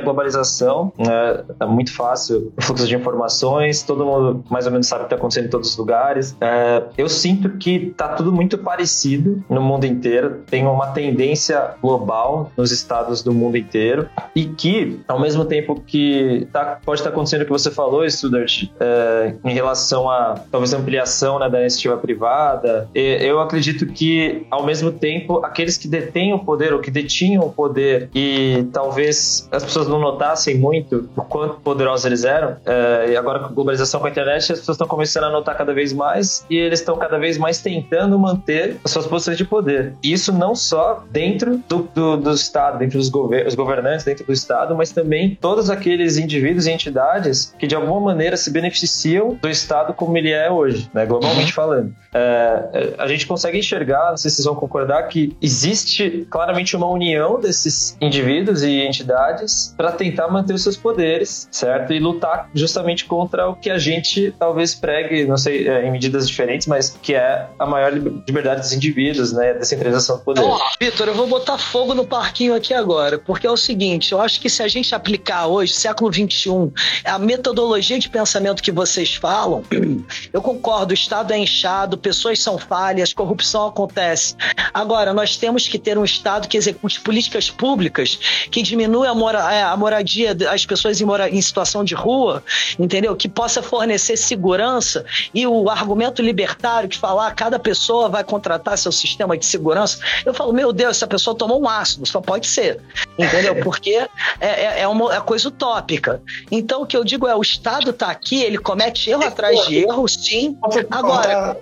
globalização, 0.00 0.92
né? 0.98 1.44
É 1.58 1.66
muito 1.66 1.92
fácil 1.94 2.52
o 2.68 2.79
de 2.88 2.96
informações, 2.96 3.82
todo 3.82 4.04
mundo 4.04 4.44
mais 4.50 4.66
ou 4.66 4.72
menos 4.72 4.86
sabe 4.86 5.02
o 5.02 5.04
que 5.04 5.14
está 5.14 5.16
acontecendo 5.16 5.46
em 5.46 5.50
todos 5.50 5.70
os 5.70 5.76
lugares. 5.76 6.36
É, 6.40 6.82
eu 6.96 7.08
sinto 7.08 7.50
que 7.58 7.92
tá 7.96 8.08
tudo 8.08 8.32
muito 8.32 8.58
parecido 8.58 9.42
no 9.48 9.60
mundo 9.60 9.84
inteiro, 9.84 10.42
tem 10.46 10.66
uma 10.66 10.88
tendência 10.88 11.74
global 11.80 12.50
nos 12.56 12.70
estados 12.70 13.22
do 13.22 13.32
mundo 13.32 13.56
inteiro 13.56 14.08
e 14.34 14.44
que, 14.44 15.00
ao 15.08 15.20
mesmo 15.20 15.44
tempo 15.44 15.80
que 15.86 16.46
tá, 16.52 16.78
pode 16.84 17.00
estar 17.00 17.10
tá 17.10 17.14
acontecendo 17.14 17.42
o 17.42 17.44
que 17.44 17.52
você 17.52 17.70
falou, 17.70 18.08
Studart, 18.08 18.64
é, 18.78 19.34
em 19.44 19.54
relação 19.54 20.08
a 20.10 20.40
talvez 20.50 20.72
ampliação 20.72 21.38
né, 21.38 21.48
da 21.48 21.60
iniciativa 21.60 21.96
privada, 21.96 22.88
eu 22.94 23.40
acredito 23.40 23.86
que, 23.86 24.46
ao 24.50 24.64
mesmo 24.64 24.92
tempo, 24.92 25.44
aqueles 25.44 25.76
que 25.76 25.88
detêm 25.88 26.32
o 26.32 26.38
poder 26.38 26.72
ou 26.72 26.80
que 26.80 26.90
detinham 26.90 27.44
o 27.44 27.52
poder 27.52 28.08
e 28.14 28.66
talvez 28.72 29.48
as 29.50 29.64
pessoas 29.64 29.88
não 29.88 29.98
notassem 29.98 30.56
muito 30.56 31.08
o 31.16 31.22
quanto 31.22 31.60
poderosos 31.60 32.04
eles 32.06 32.24
eram, 32.24 32.56
é, 32.70 33.10
e 33.10 33.16
agora 33.16 33.40
com 33.40 33.46
a 33.46 33.48
globalização 33.48 33.98
com 33.98 34.06
a 34.06 34.10
internet, 34.10 34.52
as 34.52 34.60
pessoas 34.60 34.76
estão 34.76 34.86
começando 34.86 35.24
a 35.24 35.30
notar 35.30 35.56
cada 35.56 35.74
vez 35.74 35.92
mais 35.92 36.46
e 36.48 36.56
eles 36.56 36.78
estão 36.78 36.96
cada 36.96 37.18
vez 37.18 37.36
mais 37.36 37.60
tentando 37.60 38.16
manter 38.16 38.76
as 38.84 38.92
suas 38.92 39.08
posições 39.08 39.36
de 39.36 39.44
poder. 39.44 39.94
Isso 40.04 40.32
não 40.32 40.54
só 40.54 41.04
dentro 41.10 41.60
do, 41.68 41.88
do, 41.92 42.16
do 42.16 42.30
Estado, 42.32 42.78
dentro 42.78 42.98
dos 42.98 43.08
gover 43.08 43.52
governantes, 43.56 44.04
dentro 44.04 44.24
do 44.24 44.32
Estado, 44.32 44.76
mas 44.76 44.92
também 44.92 45.36
todos 45.40 45.68
aqueles 45.68 46.16
indivíduos 46.16 46.68
e 46.68 46.70
entidades 46.70 47.52
que 47.58 47.66
de 47.66 47.74
alguma 47.74 48.00
maneira 48.00 48.36
se 48.36 48.52
beneficiam 48.52 49.34
do 49.34 49.48
Estado 49.48 49.92
como 49.92 50.16
ele 50.16 50.30
é 50.30 50.48
hoje, 50.48 50.88
né, 50.94 51.04
globalmente 51.04 51.52
falando. 51.52 51.92
É, 52.12 52.94
a 52.98 53.06
gente 53.08 53.26
consegue 53.26 53.58
enxergar, 53.58 54.10
não 54.10 54.16
sei 54.16 54.30
se 54.30 54.36
vocês 54.36 54.46
vão 54.46 54.54
concordar, 54.54 55.02
que 55.08 55.36
existe 55.40 56.26
claramente 56.30 56.76
uma 56.76 56.86
união 56.86 57.40
desses 57.40 57.96
indivíduos 58.00 58.62
e 58.62 58.80
entidades 58.80 59.74
para 59.76 59.90
tentar 59.90 60.28
manter 60.28 60.52
os 60.52 60.62
seus 60.62 60.76
poderes, 60.76 61.48
certo? 61.50 61.92
E 61.92 61.98
lutar 61.98 62.49
justamente 62.54 63.04
contra 63.04 63.48
o 63.48 63.54
que 63.54 63.70
a 63.70 63.78
gente 63.78 64.34
talvez 64.38 64.74
pregue, 64.74 65.24
não 65.24 65.36
sei, 65.36 65.68
é, 65.68 65.86
em 65.86 65.90
medidas 65.90 66.28
diferentes, 66.28 66.66
mas 66.66 66.96
que 67.02 67.14
é 67.14 67.46
a 67.58 67.66
maior 67.66 67.92
liberdade 67.92 68.60
dos 68.60 68.72
indivíduos, 68.72 69.32
né? 69.32 69.50
A 69.50 69.54
descentralização 69.54 70.18
do 70.18 70.22
poder. 70.22 70.42
Oh, 70.42 70.58
Vitor, 70.80 71.08
eu 71.08 71.14
vou 71.14 71.26
botar 71.26 71.58
fogo 71.58 71.94
no 71.94 72.04
parquinho 72.04 72.54
aqui 72.54 72.74
agora, 72.74 73.18
porque 73.18 73.46
é 73.46 73.50
o 73.50 73.56
seguinte, 73.56 74.12
eu 74.12 74.20
acho 74.20 74.40
que 74.40 74.50
se 74.50 74.62
a 74.62 74.68
gente 74.68 74.94
aplicar 74.94 75.46
hoje, 75.46 75.72
século 75.72 76.12
XXI, 76.12 76.72
a 77.04 77.18
metodologia 77.18 77.98
de 77.98 78.08
pensamento 78.08 78.62
que 78.62 78.72
vocês 78.72 79.14
falam, 79.14 79.62
eu 80.32 80.42
concordo, 80.42 80.90
o 80.90 80.94
Estado 80.94 81.32
é 81.32 81.38
inchado, 81.38 81.96
pessoas 81.98 82.40
são 82.40 82.58
falhas, 82.58 83.12
corrupção 83.12 83.68
acontece. 83.68 84.34
Agora, 84.72 85.12
nós 85.12 85.36
temos 85.36 85.68
que 85.68 85.78
ter 85.78 85.98
um 85.98 86.04
Estado 86.04 86.48
que 86.48 86.56
execute 86.56 87.00
políticas 87.00 87.50
públicas 87.50 88.18
que 88.50 88.62
diminua 88.62 89.10
a, 89.10 89.14
mora, 89.14 89.52
é, 89.52 89.62
a 89.62 89.76
moradia 89.76 90.34
das 90.34 90.66
pessoas 90.66 91.00
em, 91.00 91.04
mora, 91.04 91.28
em 91.28 91.40
situação 91.40 91.84
de 91.84 91.94
rua, 91.94 92.39
entendeu? 92.78 93.14
Que 93.16 93.28
possa 93.28 93.62
fornecer 93.62 94.16
segurança 94.16 95.04
e 95.34 95.46
o 95.46 95.68
argumento 95.68 96.22
libertário 96.22 96.88
de 96.88 96.98
falar 96.98 97.34
cada 97.34 97.58
pessoa 97.58 98.08
vai 98.08 98.24
contratar 98.24 98.76
seu 98.78 98.92
sistema 98.92 99.36
de 99.36 99.44
segurança. 99.46 99.98
Eu 100.24 100.34
falo, 100.34 100.52
meu 100.52 100.72
Deus, 100.72 100.96
essa 100.96 101.06
pessoa 101.06 101.36
tomou 101.36 101.60
um 101.60 101.68
ácido, 101.68 102.06
só 102.06 102.20
pode 102.20 102.46
ser, 102.46 102.80
entendeu? 103.18 103.56
Porque 103.62 103.90
é, 103.90 104.08
é, 104.40 104.80
é 104.80 104.88
uma 104.88 105.14
é 105.14 105.20
coisa 105.20 105.48
utópica. 105.48 106.22
Então, 106.50 106.82
o 106.82 106.86
que 106.86 106.96
eu 106.96 107.04
digo 107.04 107.26
é, 107.26 107.34
o 107.34 107.42
Estado 107.42 107.90
está 107.90 108.10
aqui, 108.10 108.42
ele 108.42 108.58
comete 108.58 109.10
erro 109.10 109.24
atrás 109.24 109.66
de 109.66 109.78
erro, 109.78 110.08
sim. 110.08 110.56
Agora... 110.90 111.56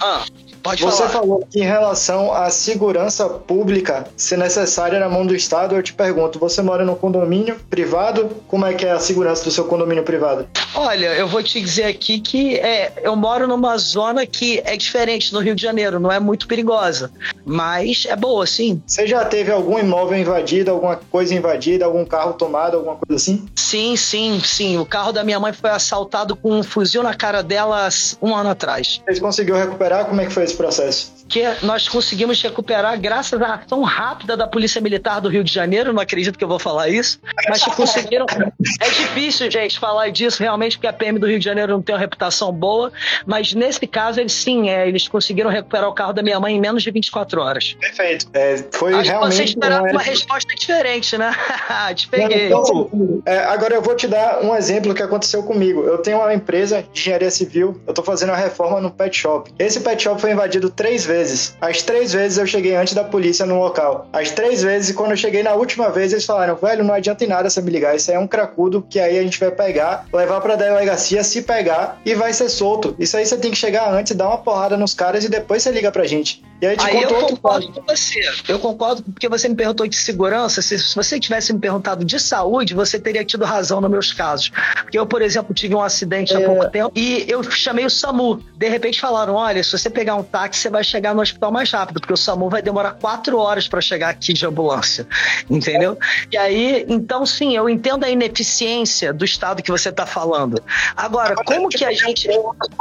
Ah. 0.00 0.24
Pode 0.62 0.82
Você 0.82 0.98
falar. 0.98 1.10
falou 1.10 1.46
que 1.50 1.60
em 1.60 1.64
relação 1.64 2.32
à 2.32 2.50
segurança 2.50 3.28
pública 3.28 4.06
ser 4.16 4.36
necessária 4.36 4.98
na 4.98 5.08
mão 5.08 5.26
do 5.26 5.34
Estado, 5.34 5.74
eu 5.74 5.82
te 5.82 5.92
pergunto, 5.92 6.38
você 6.38 6.60
mora 6.62 6.84
no 6.84 6.94
condomínio 6.96 7.56
privado? 7.70 8.30
Como 8.46 8.66
é 8.66 8.74
que 8.74 8.84
é 8.84 8.90
a 8.92 8.98
segurança 8.98 9.44
do 9.44 9.50
seu 9.50 9.64
condomínio 9.64 10.02
privado? 10.04 10.46
Olha, 10.74 11.14
eu 11.14 11.26
vou 11.26 11.42
te 11.42 11.60
dizer 11.60 11.84
aqui 11.84 12.20
que 12.20 12.56
é, 12.56 12.92
eu 13.02 13.16
moro 13.16 13.46
numa 13.46 13.76
zona 13.78 14.26
que 14.26 14.62
é 14.64 14.76
diferente 14.76 15.32
do 15.32 15.40
Rio 15.40 15.54
de 15.54 15.62
Janeiro, 15.62 15.98
não 15.98 16.12
é 16.12 16.20
muito 16.20 16.46
perigosa, 16.46 17.10
mas 17.44 18.06
é 18.08 18.14
boa, 18.14 18.46
sim. 18.46 18.82
Você 18.86 19.06
já 19.06 19.24
teve 19.24 19.50
algum 19.50 19.78
imóvel 19.78 20.18
invadido, 20.18 20.70
alguma 20.70 20.96
coisa 20.96 21.34
invadida, 21.34 21.84
algum 21.84 22.04
carro 22.04 22.34
tomado, 22.34 22.76
alguma 22.76 22.96
coisa 22.96 23.16
assim? 23.16 23.46
Sim, 23.56 23.96
sim, 23.96 24.40
sim. 24.44 24.78
O 24.78 24.84
carro 24.86 25.12
da 25.12 25.24
minha 25.24 25.40
mãe 25.40 25.52
foi 25.52 25.70
assaltado 25.70 26.36
com 26.36 26.52
um 26.52 26.62
fuzil 26.62 27.02
na 27.02 27.14
cara 27.14 27.42
dela 27.42 27.88
um 28.20 28.34
ano 28.34 28.50
atrás. 28.50 29.00
Você 29.08 29.20
conseguiu 29.20 29.56
recuperar? 29.56 30.04
Como 30.06 30.20
é 30.20 30.26
que 30.26 30.32
foi 30.32 30.44
esse 30.50 30.56
processo? 30.56 31.19
Que 31.30 31.44
nós 31.62 31.88
conseguimos 31.88 32.42
recuperar 32.42 33.00
graças 33.00 33.40
à 33.40 33.54
ação 33.54 33.82
rápida 33.82 34.36
da 34.36 34.48
Polícia 34.48 34.80
Militar 34.80 35.20
do 35.20 35.28
Rio 35.28 35.44
de 35.44 35.52
Janeiro, 35.52 35.92
não 35.92 36.02
acredito 36.02 36.36
que 36.36 36.42
eu 36.42 36.48
vou 36.48 36.58
falar 36.58 36.88
isso, 36.88 37.20
mas 37.48 37.62
que 37.62 37.70
conseguiram. 37.70 38.26
é 38.80 38.88
difícil, 38.88 39.48
gente, 39.48 39.78
falar 39.78 40.10
disso 40.10 40.42
realmente, 40.42 40.76
porque 40.76 40.88
a 40.88 40.92
PM 40.92 41.20
do 41.20 41.26
Rio 41.28 41.38
de 41.38 41.44
Janeiro 41.44 41.72
não 41.72 41.82
tem 41.82 41.94
uma 41.94 42.00
reputação 42.00 42.52
boa, 42.52 42.92
mas 43.24 43.54
nesse 43.54 43.86
caso, 43.86 44.18
eles 44.20 44.32
sim, 44.32 44.68
é, 44.68 44.88
eles 44.88 45.06
conseguiram 45.06 45.50
recuperar 45.50 45.88
o 45.88 45.94
carro 45.94 46.12
da 46.12 46.22
minha 46.22 46.40
mãe 46.40 46.56
em 46.56 46.60
menos 46.60 46.82
de 46.82 46.90
24 46.90 47.40
horas. 47.40 47.76
Perfeito. 47.80 48.26
É, 48.34 48.64
foi 48.72 48.92
Acho 48.94 49.10
realmente. 49.10 49.36
você 49.36 49.44
esperava 49.44 49.86
uma 49.88 50.02
resposta 50.02 50.52
diferente, 50.54 51.16
né? 51.16 51.32
Te 51.94 52.08
peguei. 52.08 52.46
Então, 52.46 53.22
é, 53.24 53.38
agora 53.44 53.74
eu 53.74 53.82
vou 53.82 53.94
te 53.94 54.08
dar 54.08 54.42
um 54.42 54.54
exemplo 54.54 54.94
que 54.94 55.02
aconteceu 55.02 55.42
comigo. 55.42 55.84
Eu 55.84 55.98
tenho 55.98 56.18
uma 56.18 56.34
empresa 56.34 56.84
de 56.92 57.00
engenharia 57.00 57.30
civil, 57.30 57.80
eu 57.86 57.90
estou 57.90 58.04
fazendo 58.04 58.30
uma 58.30 58.38
reforma 58.38 58.80
no 58.80 58.90
pet 58.90 59.16
shop. 59.16 59.52
Esse 59.58 59.80
pet 59.80 60.02
shop 60.02 60.20
foi 60.20 60.32
invadido 60.32 60.70
três 60.70 61.04
vezes. 61.04 61.19
As 61.60 61.82
três 61.82 62.12
vezes 62.12 62.38
eu 62.38 62.46
cheguei 62.46 62.74
antes 62.74 62.94
da 62.94 63.04
polícia 63.04 63.44
no 63.44 63.58
local. 63.58 64.06
As 64.12 64.30
três 64.30 64.62
vezes, 64.62 64.94
quando 64.94 65.12
eu 65.12 65.16
cheguei 65.16 65.42
na 65.42 65.54
última 65.54 65.90
vez, 65.90 66.12
eles 66.12 66.24
falaram: 66.24 66.56
velho, 66.56 66.84
não 66.84 66.94
adianta 66.94 67.24
em 67.24 67.28
nada 67.28 67.50
você 67.50 67.60
me 67.60 67.70
ligar. 67.70 67.94
Isso 67.96 68.10
aí 68.10 68.16
é 68.16 68.20
um 68.20 68.26
cracudo 68.26 68.84
que 68.88 68.98
aí 68.98 69.18
a 69.18 69.22
gente 69.22 69.38
vai 69.38 69.50
pegar, 69.50 70.06
levar 70.12 70.40
pra 70.40 70.56
delegacia, 70.56 71.22
se 71.22 71.42
pegar 71.42 72.00
e 72.04 72.14
vai 72.14 72.32
ser 72.32 72.48
solto. 72.48 72.94
Isso 72.98 73.16
aí 73.16 73.26
você 73.26 73.36
tem 73.36 73.50
que 73.50 73.56
chegar 73.56 73.92
antes, 73.92 74.16
dar 74.16 74.28
uma 74.28 74.38
porrada 74.38 74.76
nos 74.76 74.94
caras 74.94 75.24
e 75.24 75.28
depois 75.28 75.62
você 75.62 75.70
liga 75.70 75.90
pra 75.92 76.06
gente. 76.06 76.42
E 76.60 76.66
aí, 76.66 76.76
aí 76.78 77.02
eu 77.02 77.08
concordo 77.08 77.72
com 77.72 77.82
você. 77.82 78.20
Eu 78.46 78.58
concordo 78.58 79.02
porque 79.02 79.28
você 79.28 79.48
me 79.48 79.54
perguntou 79.54 79.86
de 79.86 79.96
segurança. 79.96 80.60
Se, 80.60 80.78
se 80.78 80.94
você 80.94 81.18
tivesse 81.18 81.52
me 81.52 81.58
perguntado 81.58 82.04
de 82.04 82.20
saúde, 82.20 82.74
você 82.74 82.98
teria 82.98 83.24
tido 83.24 83.44
razão 83.44 83.80
nos 83.80 83.90
meus 83.90 84.12
casos. 84.12 84.50
Porque 84.82 84.98
eu, 84.98 85.06
por 85.06 85.22
exemplo, 85.22 85.54
tive 85.54 85.74
um 85.74 85.80
acidente 85.80 86.34
é... 86.34 86.36
há 86.36 86.46
pouco 86.46 86.68
tempo 86.70 86.92
e 86.94 87.24
eu 87.28 87.42
chamei 87.42 87.86
o 87.86 87.90
SAMU. 87.90 88.42
De 88.56 88.68
repente 88.68 89.00
falaram: 89.00 89.34
olha, 89.34 89.62
se 89.62 89.72
você 89.72 89.88
pegar 89.88 90.16
um 90.16 90.22
táxi, 90.22 90.60
você 90.60 90.70
vai 90.70 90.84
chegar 90.84 91.14
no 91.14 91.22
hospital 91.22 91.50
mais 91.50 91.70
rápido, 91.70 92.00
porque 92.00 92.12
o 92.12 92.16
SAMU 92.16 92.50
vai 92.50 92.60
demorar 92.60 92.92
quatro 92.92 93.38
horas 93.38 93.66
para 93.66 93.80
chegar 93.80 94.10
aqui 94.10 94.32
de 94.34 94.44
ambulância. 94.44 95.06
Entendeu? 95.48 95.98
E 96.30 96.36
aí, 96.36 96.84
então, 96.88 97.24
sim, 97.24 97.56
eu 97.56 97.68
entendo 97.68 98.04
a 98.04 98.10
ineficiência 98.10 99.12
do 99.12 99.24
estado 99.24 99.62
que 99.62 99.70
você 99.70 99.88
está 99.88 100.04
falando. 100.04 100.62
Agora, 100.96 101.34
como 101.36 101.68
que 101.68 101.84
a 101.84 101.92
gente. 101.92 102.28